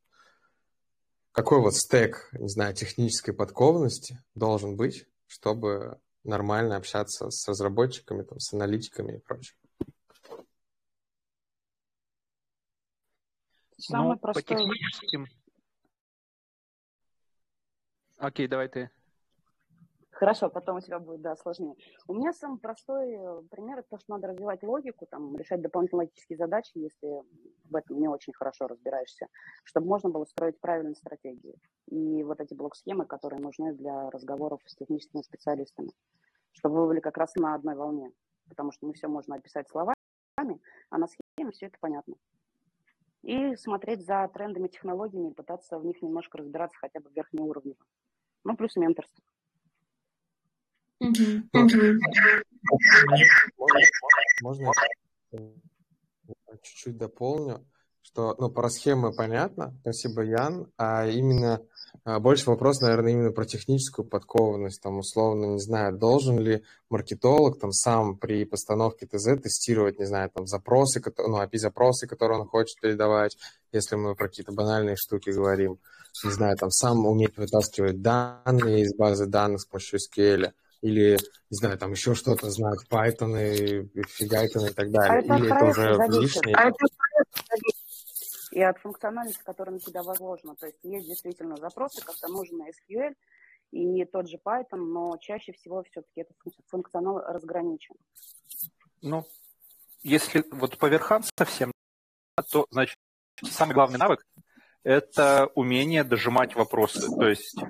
Какой 1.31 1.61
вот 1.61 1.75
стек, 1.75 2.29
не 2.33 2.49
знаю, 2.49 2.73
технической 2.73 3.33
подкованности 3.33 4.21
должен 4.35 4.75
быть, 4.75 5.05
чтобы 5.27 5.99
нормально 6.25 6.75
общаться 6.75 7.29
с 7.29 7.47
разработчиками, 7.47 8.23
там, 8.23 8.39
с 8.39 8.51
аналитиками 8.51 9.13
и 9.13 9.19
прочим? 9.19 9.55
Самый 13.79 14.13
ну, 14.13 14.19
простой... 14.19 14.43
по 14.43 14.49
техническим... 14.49 15.25
Окей, 18.17 18.47
давай 18.47 18.67
ты. 18.67 18.89
Хорошо, 20.11 20.49
потом 20.49 20.75
у 20.75 20.81
тебя 20.81 20.99
будет, 20.99 21.21
да, 21.21 21.37
сложнее. 21.37 21.75
У 22.05 22.13
меня 22.13 22.33
самый 22.33 22.59
простой 22.59 23.13
э, 23.13 23.41
пример, 23.49 23.79
это 23.79 23.87
то, 23.91 23.99
что 23.99 24.11
надо 24.15 24.27
развивать 24.27 24.61
логику, 24.63 25.05
там, 25.05 25.37
решать 25.37 25.61
дополнительные 25.61 26.07
логические 26.07 26.35
задачи, 26.35 26.71
если 26.75 27.23
в 27.63 27.73
этом 27.73 28.01
не 28.01 28.09
очень 28.09 28.33
хорошо 28.33 28.67
разбираешься, 28.67 29.27
чтобы 29.63 29.87
можно 29.87 30.09
было 30.09 30.25
строить 30.25 30.59
правильные 30.59 30.95
стратегии. 30.95 31.55
И 31.87 32.21
вот 32.23 32.41
эти 32.41 32.53
блок-схемы, 32.53 33.05
которые 33.05 33.39
нужны 33.39 33.73
для 33.73 34.09
разговоров 34.09 34.59
с 34.65 34.75
техническими 34.75 35.21
специалистами, 35.21 35.93
чтобы 36.51 36.81
вы 36.81 36.87
были 36.87 36.99
как 36.99 37.17
раз 37.17 37.33
на 37.35 37.55
одной 37.55 37.75
волне, 37.75 38.11
потому 38.49 38.73
что 38.73 38.85
не 38.87 38.93
все 38.93 39.07
можно 39.07 39.35
описать 39.35 39.69
словами, 39.69 39.95
а 40.89 40.97
на 40.97 41.07
схеме 41.07 41.51
все 41.53 41.67
это 41.67 41.77
понятно. 41.79 42.15
И 43.23 43.55
смотреть 43.57 44.05
за 44.05 44.27
трендами, 44.33 44.67
технологиями, 44.67 45.31
пытаться 45.31 45.77
в 45.77 45.85
них 45.85 46.01
немножко 46.01 46.37
разбираться 46.37 46.77
хотя 46.79 46.99
бы 46.99 47.09
верхнеуровнево. 47.13 47.77
Ну, 48.43 48.55
плюс 48.55 48.75
менторство. 48.75 49.23
Можно 54.41 54.71
чуть-чуть 56.61 56.97
дополню, 56.97 57.65
что 58.01 58.35
ну, 58.37 58.49
про 58.49 58.69
схемы 58.69 59.13
понятно, 59.15 59.75
спасибо, 59.81 60.23
Ян, 60.23 60.71
а 60.77 61.07
именно 61.07 61.61
больше 62.05 62.49
вопрос, 62.49 62.81
наверное, 62.81 63.11
именно 63.11 63.31
про 63.31 63.45
техническую 63.45 64.05
подкованность, 64.05 64.81
там, 64.81 64.99
условно, 64.99 65.45
не 65.45 65.59
знаю, 65.59 65.97
должен 65.97 66.39
ли 66.39 66.63
маркетолог 66.89 67.59
там 67.59 67.71
сам 67.71 68.17
при 68.17 68.45
постановке 68.45 69.05
ТЗ 69.05 69.41
тестировать, 69.41 69.99
не 69.99 70.05
знаю, 70.05 70.29
там, 70.29 70.47
запросы, 70.47 71.01
ну, 71.17 71.41
API-запросы, 71.41 72.07
которые 72.07 72.39
он 72.39 72.47
хочет 72.47 72.79
передавать, 72.79 73.37
если 73.71 73.95
мы 73.95 74.15
про 74.15 74.27
какие-то 74.27 74.51
банальные 74.51 74.95
штуки 74.97 75.29
говорим, 75.29 75.79
не 76.23 76.31
знаю, 76.31 76.57
там, 76.57 76.71
сам 76.71 77.05
уметь 77.05 77.37
вытаскивать 77.37 78.01
данные 78.01 78.81
из 78.81 78.95
базы 78.95 79.25
данных 79.25 79.61
с 79.61 79.65
помощью 79.65 79.99
SQL, 79.99 80.51
или, 80.81 81.17
не 81.49 81.57
знаю, 81.57 81.77
там 81.77 81.91
еще 81.91 82.15
что-то 82.15 82.49
знать, 82.49 82.79
Python 82.89 83.35
и 83.37 83.89
Фигайтон 84.07 84.67
и 84.67 84.71
так 84.71 84.89
далее. 84.91 85.25
А 85.29 85.37
или 85.37 85.53
это 85.53 85.65
уже 85.65 86.21
лишнее. 86.21 86.55
А 86.55 86.69
это 86.69 86.85
и 88.51 88.61
от 88.61 88.79
функциональности, 88.79 89.43
которая 89.43 89.75
на 89.75 89.79
тебя 89.79 90.03
возложена. 90.03 90.55
То 90.55 90.67
есть 90.67 90.79
есть 90.83 91.07
действительно 91.07 91.55
запросы, 91.57 92.03
когда 92.03 92.27
нужен 92.27 92.61
SQL 92.61 93.15
и 93.71 94.05
тот 94.05 94.27
же 94.27 94.37
Python, 94.43 94.77
но 94.77 95.17
чаще 95.17 95.53
всего 95.53 95.83
все-таки 95.83 96.21
этот 96.21 96.35
функционал 96.67 97.19
разграничен. 97.19 97.95
Ну, 99.01 99.25
если 100.01 100.43
вот 100.51 100.77
по 100.77 100.87
верхам 100.87 101.23
совсем, 101.37 101.71
то, 102.51 102.65
значит, 102.71 102.97
самый 103.43 103.73
главный 103.73 103.99
навык– 103.99 104.25
это 104.83 105.49
умение 105.55 106.03
дожимать 106.03 106.55
вопросы. 106.55 107.09
То 107.15 107.27
есть 107.27 107.61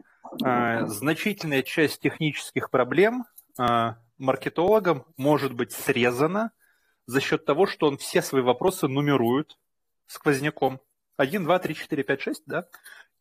э, 0.45 0.85
значительная 0.85 1.63
часть 1.63 2.01
технических 2.01 2.69
проблем 2.69 3.25
э, 3.59 3.93
маркетологом 4.17 5.05
может 5.17 5.53
быть 5.53 5.71
срезана 5.71 6.51
за 7.07 7.19
счет 7.19 7.45
того, 7.45 7.65
что 7.65 7.87
он 7.87 7.97
все 7.97 8.21
свои 8.21 8.41
вопросы 8.41 8.87
нумерует 8.87 9.57
сквозняком. 10.09 10.81
1, 11.17 11.43
2, 11.43 11.59
3, 11.59 11.75
4, 11.75 12.03
5, 12.03 12.21
6, 12.21 12.43
да? 12.45 12.65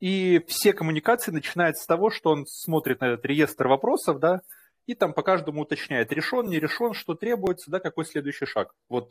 И 0.00 0.44
все 0.46 0.72
коммуникации 0.72 1.32
начинаются 1.32 1.82
с 1.82 1.86
того, 1.86 2.10
что 2.10 2.30
он 2.30 2.46
смотрит 2.46 3.00
на 3.00 3.06
этот 3.06 3.24
реестр 3.24 3.66
вопросов, 3.66 4.20
да, 4.20 4.42
и 4.86 4.94
там 4.94 5.12
по 5.12 5.22
каждому 5.22 5.62
уточняет, 5.62 6.12
решен, 6.12 6.46
не 6.46 6.60
решен, 6.60 6.94
что 6.94 7.14
требуется, 7.14 7.70
да, 7.70 7.80
какой 7.80 8.04
следующий 8.04 8.46
шаг. 8.46 8.74
Вот 8.88 9.10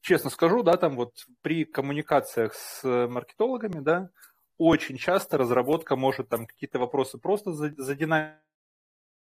честно 0.00 0.30
скажу, 0.30 0.62
да, 0.62 0.76
там 0.76 0.96
вот 0.96 1.12
при 1.42 1.64
коммуникациях 1.64 2.54
с 2.54 2.82
маркетологами, 2.82 3.80
да, 3.80 4.10
очень 4.56 4.96
часто 4.96 5.36
разработка 5.36 5.94
может 5.96 6.28
там 6.28 6.46
какие-то 6.46 6.78
вопросы 6.78 7.18
просто 7.18 7.52
задинамить, 7.52 8.38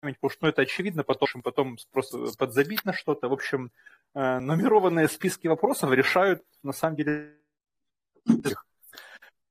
потому 0.02 0.30
что 0.30 0.46
ну, 0.46 0.50
это 0.50 0.64
очевидно, 0.64 1.04
потом, 1.04 1.42
потом 1.42 1.78
просто 1.92 2.32
подзабить 2.38 2.84
на 2.86 2.94
что-то. 2.94 3.30
В 3.30 3.34
общем, 3.34 3.72
э, 4.14 4.40
нумерованные 4.40 5.08
списки 5.08 5.48
вопросов 5.48 5.92
решают 5.92 6.44
на 6.64 6.74
самом 6.74 6.96
деле 6.98 7.41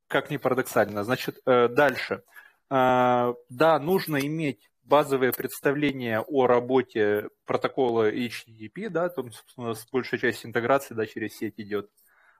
как 0.09 0.31
ни 0.31 0.37
парадоксально. 0.37 1.05
Значит, 1.05 1.41
э, 1.47 1.69
дальше. 1.69 2.23
Э, 2.71 3.35
да, 3.49 3.79
нужно 3.79 4.17
иметь 4.19 4.71
базовое 4.83 5.33
представление 5.33 6.21
о 6.21 6.47
работе 6.47 7.29
протокола 7.47 8.11
HTTP, 8.13 8.89
да, 8.89 9.09
там, 9.09 9.31
нас 9.57 9.87
большая 9.93 10.19
часть 10.19 10.45
интеграции, 10.45 10.95
да, 10.95 11.07
через 11.07 11.37
сеть 11.37 11.55
идет. 11.59 11.91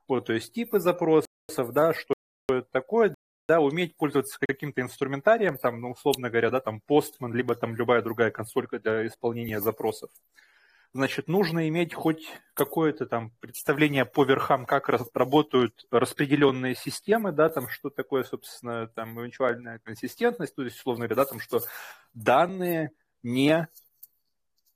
Вот, 0.09 0.27
то 0.27 0.33
есть 0.33 0.53
типы 0.53 0.81
запросов, 0.81 1.29
да, 1.57 1.95
что 1.95 2.15
это 2.49 2.67
такое, 2.73 3.15
да, 3.47 3.61
уметь 3.61 3.97
пользоваться 3.97 4.37
каким-то 4.41 4.81
инструментарием, 4.81 5.59
там, 5.59 5.81
ну, 5.81 5.93
условно 5.93 6.29
говоря, 6.29 6.51
да, 6.51 6.61
там, 6.61 6.83
Postman, 6.89 7.33
либо 7.33 7.55
там 7.55 7.77
любая 7.77 8.03
другая 8.03 8.33
консолька 8.33 8.81
для 8.81 9.07
исполнения 9.07 9.61
запросов 9.61 10.11
значит, 10.93 11.29
нужно 11.29 11.69
иметь 11.69 11.95
хоть 11.95 12.27
какое-то 12.55 13.07
там 13.07 13.31
представление 13.41 14.05
по 14.05 14.25
верхам, 14.25 14.67
как 14.67 14.89
работают 15.15 15.87
распределенные 15.91 16.75
системы, 16.75 17.33
да, 17.33 17.49
там, 17.49 17.69
что 17.69 17.91
такое, 17.91 18.25
собственно, 18.25 18.89
там, 18.89 19.21
эвенtuальная 19.21 19.79
консистентность, 19.79 20.55
то 20.55 20.63
есть, 20.63 20.79
условно 20.79 21.07
говоря, 21.07 21.25
да, 21.25 21.25
там, 21.25 21.41
что 21.41 21.61
данные 22.15 22.91
не 23.23 23.69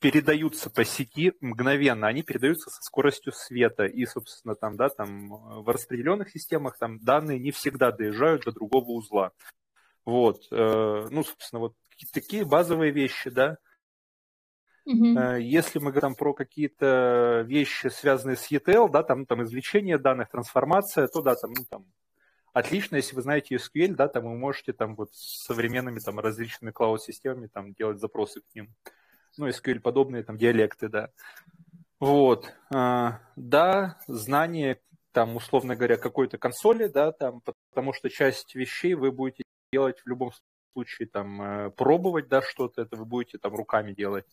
передаются 0.04 0.68
по 0.68 0.84
сети 0.84 1.32
мгновенно, 1.40 2.06
они 2.06 2.22
передаются 2.22 2.68
со 2.68 2.82
скоростью 2.82 3.32
света. 3.32 3.84
И, 3.86 4.04
собственно, 4.04 4.54
там, 4.54 4.76
да, 4.76 4.90
там 4.90 5.30
в 5.62 5.66
распределенных 5.72 6.28
системах 6.30 6.76
там 6.76 6.98
данные 6.98 7.38
не 7.38 7.52
всегда 7.52 7.90
доезжают 7.90 8.44
до 8.44 8.52
другого 8.52 8.90
узла. 8.90 9.32
Вот, 10.04 10.46
э, 10.50 11.06
ну, 11.10 11.24
собственно, 11.24 11.60
вот 11.60 11.74
такие 12.12 12.44
базовые 12.44 12.92
вещи, 12.92 13.30
да. 13.30 13.56
Uh-huh. 14.86 15.40
Если 15.40 15.78
мы 15.78 15.93
говорим 15.93 16.15
про 16.15 16.35
какие-то 16.35 17.43
вещи, 17.47 17.86
связанные 17.86 18.36
с 18.36 18.51
ETL, 18.51 18.90
да, 18.90 19.02
там, 19.02 19.24
там 19.24 19.43
извлечение 19.43 19.98
данных, 19.98 20.31
трансформация, 20.31 21.09
то 21.09 21.23
да, 21.23 21.36
там, 21.36 21.52
ну, 21.56 21.65
там, 21.69 21.86
отлично, 22.52 22.97
если 22.97 23.16
вы 23.16 23.23
знаете 23.23 23.56
SQL, 23.56 23.94
да, 23.94 24.09
там 24.09 24.24
вы 24.24 24.36
можете 24.36 24.73
там 24.73 24.94
вот 24.94 25.15
с 25.15 25.44
современными 25.44 26.01
там 26.01 26.20
различными 26.20 26.70
клауд-системами 26.70 27.47
там 27.48 27.73
делать 27.74 27.98
запросы 27.98 28.40
к 28.40 28.55
ним. 28.55 28.74
Ну, 29.36 29.48
SQL 29.48 29.81
подобные 29.81 30.23
там 30.23 30.36
диалекты, 30.36 30.89
да. 30.89 31.11
Вот. 31.98 32.52
А, 32.73 33.20
да, 33.36 33.98
знание 34.06 34.81
там, 35.12 35.36
условно 35.36 35.77
говоря, 35.77 35.97
какой-то 35.97 36.39
консоли, 36.39 36.89
да, 36.89 37.12
там, 37.12 37.40
потому 37.70 37.93
что 37.93 38.11
часть 38.11 38.55
вещей 38.55 38.94
вы 38.94 39.12
будете 39.12 39.44
делать 39.73 40.01
в 40.01 40.09
любом 40.09 40.32
случае, 40.73 41.09
там, 41.09 41.40
э, 41.40 41.70
пробовать, 41.70 42.28
да, 42.28 42.43
что-то, 42.43 42.82
это 42.82 42.97
вы 42.97 43.05
будете 43.05 43.39
там 43.39 43.55
руками 43.55 43.93
делать. 43.93 44.27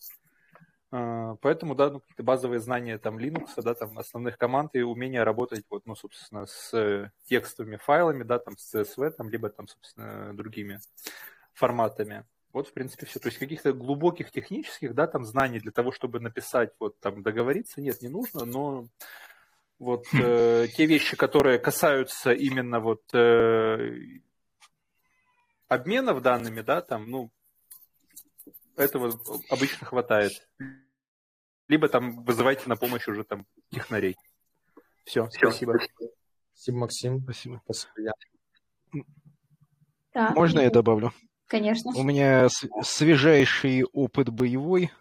А, 0.91 1.35
поэтому, 1.41 1.73
да, 1.73 1.89
ну, 1.89 2.01
какие-то 2.01 2.23
базовые 2.23 2.59
знания 2.59 2.97
там 2.97 3.17
Linux, 3.17 3.61
да, 3.61 3.73
там 3.73 3.97
основных 3.97 4.37
команд 4.37 4.75
и 4.75 4.81
умение 4.81 5.23
работать, 5.23 5.63
вот, 5.69 5.85
ну, 5.85 5.95
собственно, 5.95 6.45
с 6.45 7.11
текстовыми 7.25 7.77
файлами, 7.77 8.23
да, 8.23 8.39
там 8.39 8.57
с 8.57 8.75
CSV, 8.75 9.11
там, 9.11 9.29
либо 9.29 9.49
там, 9.49 9.67
собственно, 9.67 10.35
другими 10.35 10.79
форматами. 11.53 12.25
Вот, 12.51 12.67
в 12.67 12.73
принципе, 12.73 13.05
все. 13.05 13.19
То 13.19 13.29
есть 13.29 13.39
каких-то 13.39 13.71
глубоких 13.71 14.31
технических, 14.31 14.93
да, 14.93 15.07
там 15.07 15.23
знаний 15.23 15.59
для 15.59 15.71
того, 15.71 15.93
чтобы 15.93 16.19
написать, 16.19 16.73
вот, 16.79 16.99
там, 16.99 17.23
договориться, 17.23 17.79
нет, 17.79 18.01
не 18.01 18.09
нужно, 18.09 18.43
но 18.43 18.87
вот 19.79 20.05
хм. 20.11 20.21
э, 20.21 20.67
те 20.75 20.85
вещи, 20.85 21.15
которые 21.15 21.57
касаются 21.57 22.33
именно 22.33 22.81
вот 22.81 23.01
э, 23.13 23.97
обменов 25.69 26.21
данными, 26.21 26.59
да, 26.59 26.81
там, 26.81 27.09
ну, 27.09 27.31
этого 28.75 29.19
обычно 29.49 29.85
хватает. 29.85 30.47
Либо 31.67 31.87
там 31.87 32.23
вызывайте 32.23 32.67
на 32.67 32.75
помощь 32.75 33.07
уже 33.07 33.23
там 33.23 33.45
технарей. 33.71 34.15
Все, 35.05 35.27
Все. 35.29 35.51
спасибо. 35.51 35.79
Спасибо, 36.53 36.77
Максим. 36.77 37.21
Спасибо. 37.23 37.61
спасибо. 37.65 38.13
Да. 40.13 40.31
Можно 40.31 40.59
я 40.59 40.69
добавлю? 40.69 41.13
Конечно. 41.47 41.91
У 41.95 42.03
меня 42.03 42.47
свежайший 42.81 43.83
опыт 43.83 44.29
боевой 44.29 44.91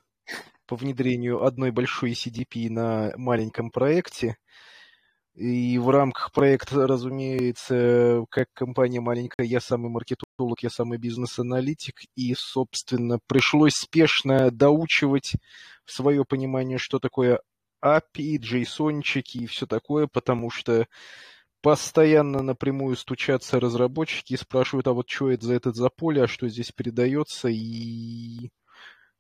по 0.66 0.76
внедрению 0.76 1.44
одной 1.44 1.70
большой 1.70 2.12
CDP 2.12 2.70
на 2.70 3.12
маленьком 3.16 3.70
проекте. 3.70 4.36
И 5.34 5.78
в 5.78 5.88
рамках 5.90 6.32
проекта, 6.32 6.86
разумеется, 6.86 8.24
как 8.30 8.48
компания 8.52 9.00
маленькая, 9.00 9.46
я 9.46 9.60
самый 9.60 9.88
маркетолог, 9.88 10.62
я 10.62 10.70
самый 10.70 10.98
бизнес-аналитик, 10.98 12.00
и, 12.16 12.34
собственно, 12.34 13.20
пришлось 13.26 13.74
спешно 13.74 14.50
доучивать 14.50 15.32
свое 15.86 16.24
понимание, 16.24 16.78
что 16.78 16.98
такое 16.98 17.40
API, 17.82 18.38
JSON-чики 18.38 19.38
и 19.38 19.46
все 19.46 19.66
такое, 19.66 20.08
потому 20.08 20.50
что 20.50 20.86
постоянно 21.62 22.42
напрямую 22.42 22.96
стучатся 22.96 23.60
разработчики 23.60 24.34
и 24.34 24.36
спрашивают, 24.36 24.88
а 24.88 24.92
вот 24.92 25.08
что 25.08 25.30
это 25.30 25.46
за 25.46 25.54
этот 25.54 25.76
за 25.76 25.90
поле, 25.90 26.24
а 26.24 26.28
что 26.28 26.48
здесь 26.48 26.72
передается, 26.72 27.48
и 27.48 28.50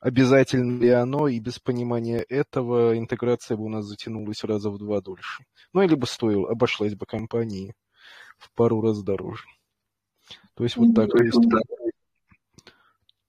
обязательно 0.00 0.80
ли 0.80 0.88
оно, 0.88 1.28
и 1.28 1.38
без 1.38 1.58
понимания 1.58 2.18
этого 2.18 2.98
интеграция 2.98 3.56
бы 3.56 3.64
у 3.64 3.68
нас 3.68 3.84
затянулась 3.84 4.42
раза 4.44 4.70
в 4.70 4.78
два 4.78 5.00
дольше. 5.00 5.44
Ну, 5.72 5.82
или 5.82 5.94
бы 5.94 6.06
стоило, 6.06 6.50
обошлась 6.50 6.94
бы 6.94 7.06
компании 7.06 7.74
в 8.38 8.50
пару 8.54 8.80
раз 8.80 9.02
дороже. 9.02 9.44
То 10.54 10.64
есть 10.64 10.76
вот 10.76 10.94
так. 10.94 11.10
То 11.10 11.22
есть, 11.22 11.38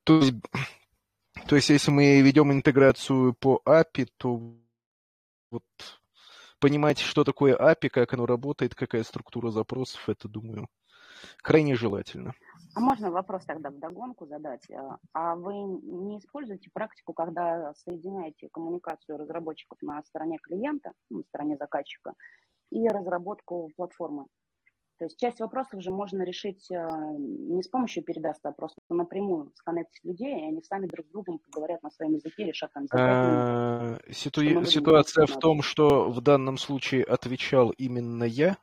то 0.03 0.19
есть, 0.19 0.33
то 1.47 1.55
есть 1.55 1.69
если 1.69 1.91
мы 1.91 2.21
ведем 2.21 2.51
интеграцию 2.51 3.33
по 3.33 3.61
API, 3.65 4.07
то 4.17 4.55
вот 5.51 5.63
понимать, 6.59 6.99
что 6.99 7.23
такое 7.23 7.55
API, 7.57 7.89
как 7.89 8.13
оно 8.13 8.25
работает, 8.25 8.75
какая 8.75 9.03
структура 9.03 9.51
запросов, 9.51 10.07
это, 10.07 10.29
думаю, 10.29 10.67
крайне 11.41 11.75
желательно. 11.75 12.33
А 12.73 12.79
можно 12.79 13.11
вопрос 13.11 13.45
тогда 13.45 13.69
в 13.69 13.79
догонку 13.79 14.25
задать? 14.25 14.69
А, 14.71 14.97
а 15.13 15.35
вы 15.35 15.53
не 15.55 16.19
используете 16.19 16.69
практику, 16.73 17.13
когда 17.13 17.73
соединяете 17.75 18.49
коммуникацию 18.51 19.17
разработчиков 19.17 19.77
на 19.81 20.01
стороне 20.03 20.37
клиента, 20.41 20.91
ну, 21.09 21.17
на 21.19 21.23
стороне 21.23 21.57
заказчика, 21.57 22.13
и 22.71 22.87
разработку 22.87 23.69
платформы? 23.75 24.25
То 25.01 25.05
есть 25.05 25.19
часть 25.19 25.39
вопросов 25.39 25.81
же 25.81 25.89
можно 25.89 26.21
решить 26.21 26.71
а, 26.71 26.87
не 27.17 27.63
с 27.63 27.67
помощью 27.67 28.03
передаста, 28.03 28.49
а 28.49 28.51
просто 28.51 28.77
напрямую 28.87 29.51
сконнектить 29.55 30.03
людей, 30.03 30.39
и 30.39 30.47
они 30.49 30.61
сами 30.61 30.85
друг 30.85 31.07
с 31.07 31.09
другом 31.09 31.39
поговорят 31.39 31.81
на 31.81 31.89
своем 31.89 32.13
языке, 32.13 32.45
решат 32.45 32.71
там 32.71 32.85
а, 32.91 33.97
Ситуация 34.11 35.25
в 35.25 35.39
том, 35.39 35.63
что 35.63 36.07
в 36.11 36.21
данном 36.21 36.59
случае 36.59 37.03
отвечал 37.03 37.71
именно 37.71 38.25
я, 38.25 38.57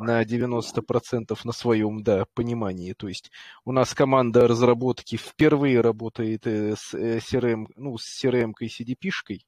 на 0.00 0.22
90% 0.22 1.38
на 1.44 1.52
своем, 1.52 2.02
да, 2.02 2.26
понимании. 2.34 2.92
То 2.92 3.08
есть 3.08 3.30
у 3.64 3.72
нас 3.72 3.94
команда 3.94 4.46
разработки 4.46 5.16
впервые 5.16 5.80
работает 5.80 6.46
э, 6.46 6.74
с 6.76 6.94
CRM, 6.94 7.64
э, 7.64 7.72
ну, 7.76 7.96
с 7.98 8.24
CRM 8.24 8.52
и 8.60 8.66
CDP-шкой. 8.66 9.44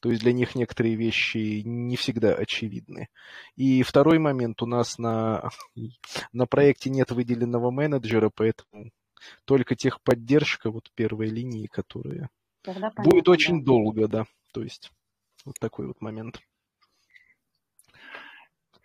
То 0.00 0.10
есть 0.10 0.22
для 0.22 0.32
них 0.32 0.56
некоторые 0.56 0.96
вещи 0.96 1.62
не 1.64 1.96
всегда 1.96 2.34
очевидны. 2.34 3.08
И 3.54 3.82
второй 3.84 4.18
момент, 4.18 4.60
у 4.60 4.66
нас 4.66 4.98
на, 4.98 5.48
на 6.32 6.46
проекте 6.46 6.90
нет 6.90 7.12
выделенного 7.12 7.70
менеджера, 7.70 8.30
поэтому 8.34 8.90
только 9.44 9.76
техподдержка 9.76 10.70
вот 10.70 10.90
первой 10.94 11.28
линии, 11.28 11.66
которая 11.66 12.30
понятно, 12.64 13.04
будет 13.04 13.28
очень 13.28 13.60
да. 13.60 13.66
долго, 13.66 14.08
да. 14.08 14.24
То 14.52 14.62
есть 14.62 14.90
вот 15.44 15.58
такой 15.60 15.86
вот 15.86 16.00
момент. 16.00 16.40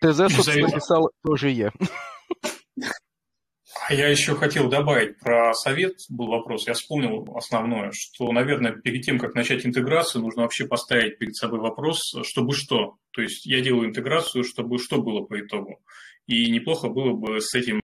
ТЗ, 0.00 0.34
собственно, 0.34 0.68
написал 0.68 1.10
тоже 1.24 1.50
я. 1.50 1.72
А 3.88 3.94
я 3.94 4.08
еще 4.08 4.34
хотел 4.34 4.68
добавить 4.68 5.18
про 5.18 5.54
совет, 5.54 5.94
был 6.10 6.26
вопрос, 6.26 6.66
я 6.66 6.74
вспомнил 6.74 7.26
основное, 7.34 7.90
что, 7.92 8.30
наверное, 8.32 8.72
перед 8.72 9.02
тем, 9.02 9.18
как 9.18 9.34
начать 9.34 9.64
интеграцию, 9.64 10.22
нужно 10.22 10.42
вообще 10.42 10.66
поставить 10.66 11.18
перед 11.18 11.34
собой 11.34 11.60
вопрос, 11.60 12.14
чтобы 12.22 12.54
что. 12.54 12.96
То 13.12 13.22
есть 13.22 13.46
я 13.46 13.60
делаю 13.60 13.88
интеграцию, 13.88 14.44
чтобы 14.44 14.78
что 14.78 15.00
было 15.00 15.24
по 15.24 15.40
итогу. 15.40 15.80
И 16.26 16.50
неплохо 16.50 16.88
было 16.88 17.14
бы 17.14 17.40
с 17.40 17.54
этим 17.54 17.80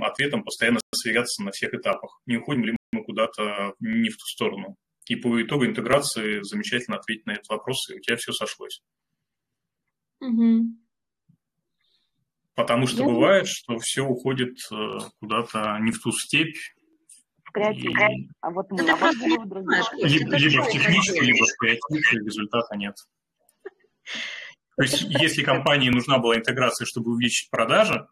ответом 0.00 0.42
постоянно 0.42 0.80
сверяться 0.92 1.42
на 1.44 1.52
всех 1.52 1.72
этапах. 1.72 2.20
Не 2.26 2.38
уходим 2.38 2.64
ли 2.64 2.76
мы 2.92 3.04
куда-то 3.04 3.74
не 3.78 4.08
в 4.08 4.16
ту 4.16 4.26
сторону. 4.26 4.76
И 5.06 5.16
по 5.16 5.40
итогу 5.40 5.66
интеграции 5.66 6.42
замечательно 6.42 6.96
ответить 6.96 7.26
на 7.26 7.32
этот 7.32 7.48
вопрос, 7.48 7.90
и 7.90 7.94
у 7.94 8.00
тебя 8.00 8.16
все 8.16 8.32
сошлось. 8.32 8.82
Угу. 10.20 10.83
Потому 12.54 12.86
что 12.86 13.02
Я 13.02 13.08
бывает, 13.08 13.48
что 13.48 13.78
все 13.78 14.02
уходит 14.02 14.56
э, 14.70 14.98
куда-то 15.20 15.76
не 15.80 15.90
в 15.90 16.00
ту 16.00 16.12
степь. 16.12 16.56
В 17.42 17.50
креатив. 17.50 17.90
И... 17.90 18.28
А 18.40 18.50
вот 18.50 18.70
мы, 18.70 18.88
а 18.88 18.96
вот 18.96 19.16
мы 19.16 19.46
другие. 19.46 19.82
Либо, 19.94 20.36
либо 20.36 20.62
в 20.62 20.70
техническую, 20.70 21.22
либо 21.22 21.44
в 21.44 21.58
креатив, 21.58 22.12
и 22.12 22.16
результата 22.18 22.76
нет. 22.76 22.94
То 24.76 24.82
есть, 24.82 25.02
если 25.02 25.42
компании 25.42 25.88
нужна 25.90 26.18
была 26.18 26.36
интеграция, 26.36 26.84
чтобы 26.86 27.12
увеличить 27.12 27.50
продажи, 27.50 28.06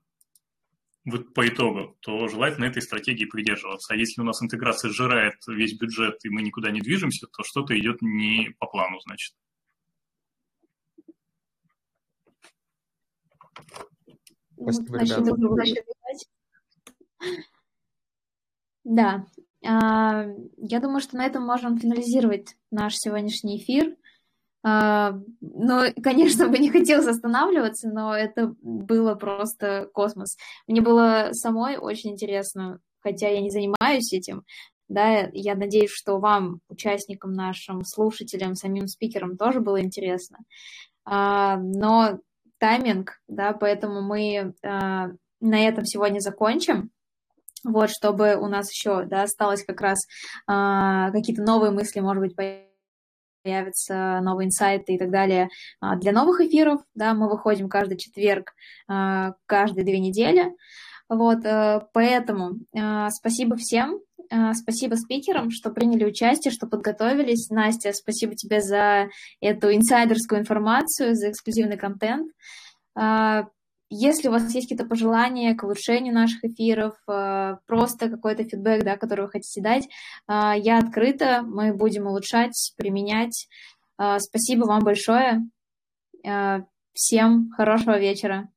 вот 1.05 1.35
по 1.35 1.47
итогу, 1.47 1.97
то 2.01 2.29
желательно 2.29 2.65
этой 2.67 2.83
стратегии 2.83 3.25
придерживаться. 3.25 3.93
А 3.93 3.97
если 3.97 4.21
у 4.21 4.25
нас 4.25 4.41
интеграция 4.43 4.91
сжирает 4.91 5.35
весь 5.49 5.77
бюджет, 5.77 6.25
и 6.25 6.29
мы 6.31 6.43
никуда 6.43 6.71
не 6.71 6.81
движемся, 6.81 7.27
то 7.27 7.43
что-то 7.43 7.77
идет 7.77 8.03
не 8.03 8.55
по 8.59 8.67
плану, 8.67 9.01
значит. 9.01 9.35
Спасибо, 14.63 15.35
Значит, 15.55 15.87
Да. 18.85 19.27
А, 19.65 20.27
я 20.57 20.81
думаю, 20.81 21.01
что 21.01 21.17
на 21.17 21.25
этом 21.25 21.45
можем 21.45 21.79
финализировать 21.79 22.57
наш 22.71 22.97
сегодняшний 22.97 23.59
эфир. 23.59 23.97
А, 24.65 25.13
ну, 25.41 25.83
конечно, 26.03 26.49
бы 26.49 26.59
не 26.59 26.71
хотелось 26.71 27.07
останавливаться, 27.07 27.89
но 27.89 28.17
это 28.17 28.55
было 28.61 29.15
просто 29.15 29.89
космос. 29.93 30.37
Мне 30.67 30.81
было 30.81 31.29
самой 31.33 31.77
очень 31.77 32.13
интересно, 32.13 32.81
хотя 33.01 33.29
я 33.29 33.41
не 33.41 33.51
занимаюсь 33.51 34.13
этим, 34.13 34.45
да, 34.89 35.31
я 35.33 35.55
надеюсь, 35.55 35.91
что 35.91 36.19
вам, 36.19 36.61
участникам 36.69 37.33
нашим, 37.33 37.83
слушателям, 37.85 38.55
самим 38.55 38.89
спикерам 38.89 39.37
тоже 39.37 39.61
было 39.61 39.81
интересно. 39.81 40.39
А, 41.05 41.57
но 41.57 42.19
тайминг, 42.63 43.21
да, 43.27 43.53
поэтому 43.55 44.03
мы 44.03 44.37
э, 44.37 44.53
на 44.63 45.11
этом 45.41 45.85
сегодня 45.85 46.21
закончим. 46.21 46.91
Вот, 47.65 47.91
чтобы 47.91 48.37
у 48.37 48.47
нас 48.47 48.71
еще, 48.71 49.05
да, 49.05 49.25
осталось 49.25 49.65
как 49.65 49.81
раз 49.81 49.99
э, 50.49 51.11
какие-то 51.13 51.43
новые 51.43 51.73
мысли, 51.73 51.99
может 51.99 52.23
быть, 52.23 52.37
появятся 53.45 54.21
новые 54.23 54.47
инсайты 54.47 54.95
и 54.95 54.99
так 54.99 55.11
далее 55.11 55.49
э, 55.83 55.97
для 55.97 56.13
новых 56.13 56.41
эфиров, 56.41 56.81
да, 56.95 57.15
мы 57.15 57.29
выходим 57.29 57.69
каждый 57.69 57.99
четверг, 57.99 58.55
каждые 58.87 59.85
две 59.85 59.99
недели, 59.99 60.53
вот, 61.09 61.45
э, 61.45 61.81
поэтому 61.93 62.61
спасибо 63.11 63.57
всем, 63.57 63.99
спасибо 64.55 64.95
спикерам, 64.95 65.51
что 65.51 65.71
приняли 65.71 66.05
участие, 66.05 66.53
что 66.53 66.67
подготовились. 66.67 67.51
Настя, 67.51 67.93
спасибо 67.93 68.35
тебе 68.35 68.61
за 68.61 69.09
эту 69.41 69.75
инсайдерскую 69.75 70.41
информацию, 70.41 71.15
за 71.15 71.31
эксклюзивный 71.31 71.77
контент. 71.77 72.31
Если 73.95 74.29
у 74.29 74.31
вас 74.31 74.45
есть 74.55 74.69
какие-то 74.69 74.87
пожелания 74.87 75.55
к 75.55 75.65
улучшению 75.65 76.15
наших 76.15 76.45
эфиров, 76.45 76.95
просто 77.67 78.09
какой-то 78.09 78.45
фидбэк, 78.45 78.85
да, 78.85 78.97
который 78.97 79.27
вы 79.27 79.31
хотите 79.31 79.61
дать, 79.61 79.89
я 80.29 80.79
открыта, 80.79 81.43
мы 81.43 81.75
будем 81.75 82.07
улучшать, 82.07 82.73
применять. 82.79 83.49
Спасибо 83.97 84.65
вам 84.65 84.83
большое. 84.83 85.43
Всем 86.95 87.51
хорошего 87.51 87.99
вечера. 87.99 88.52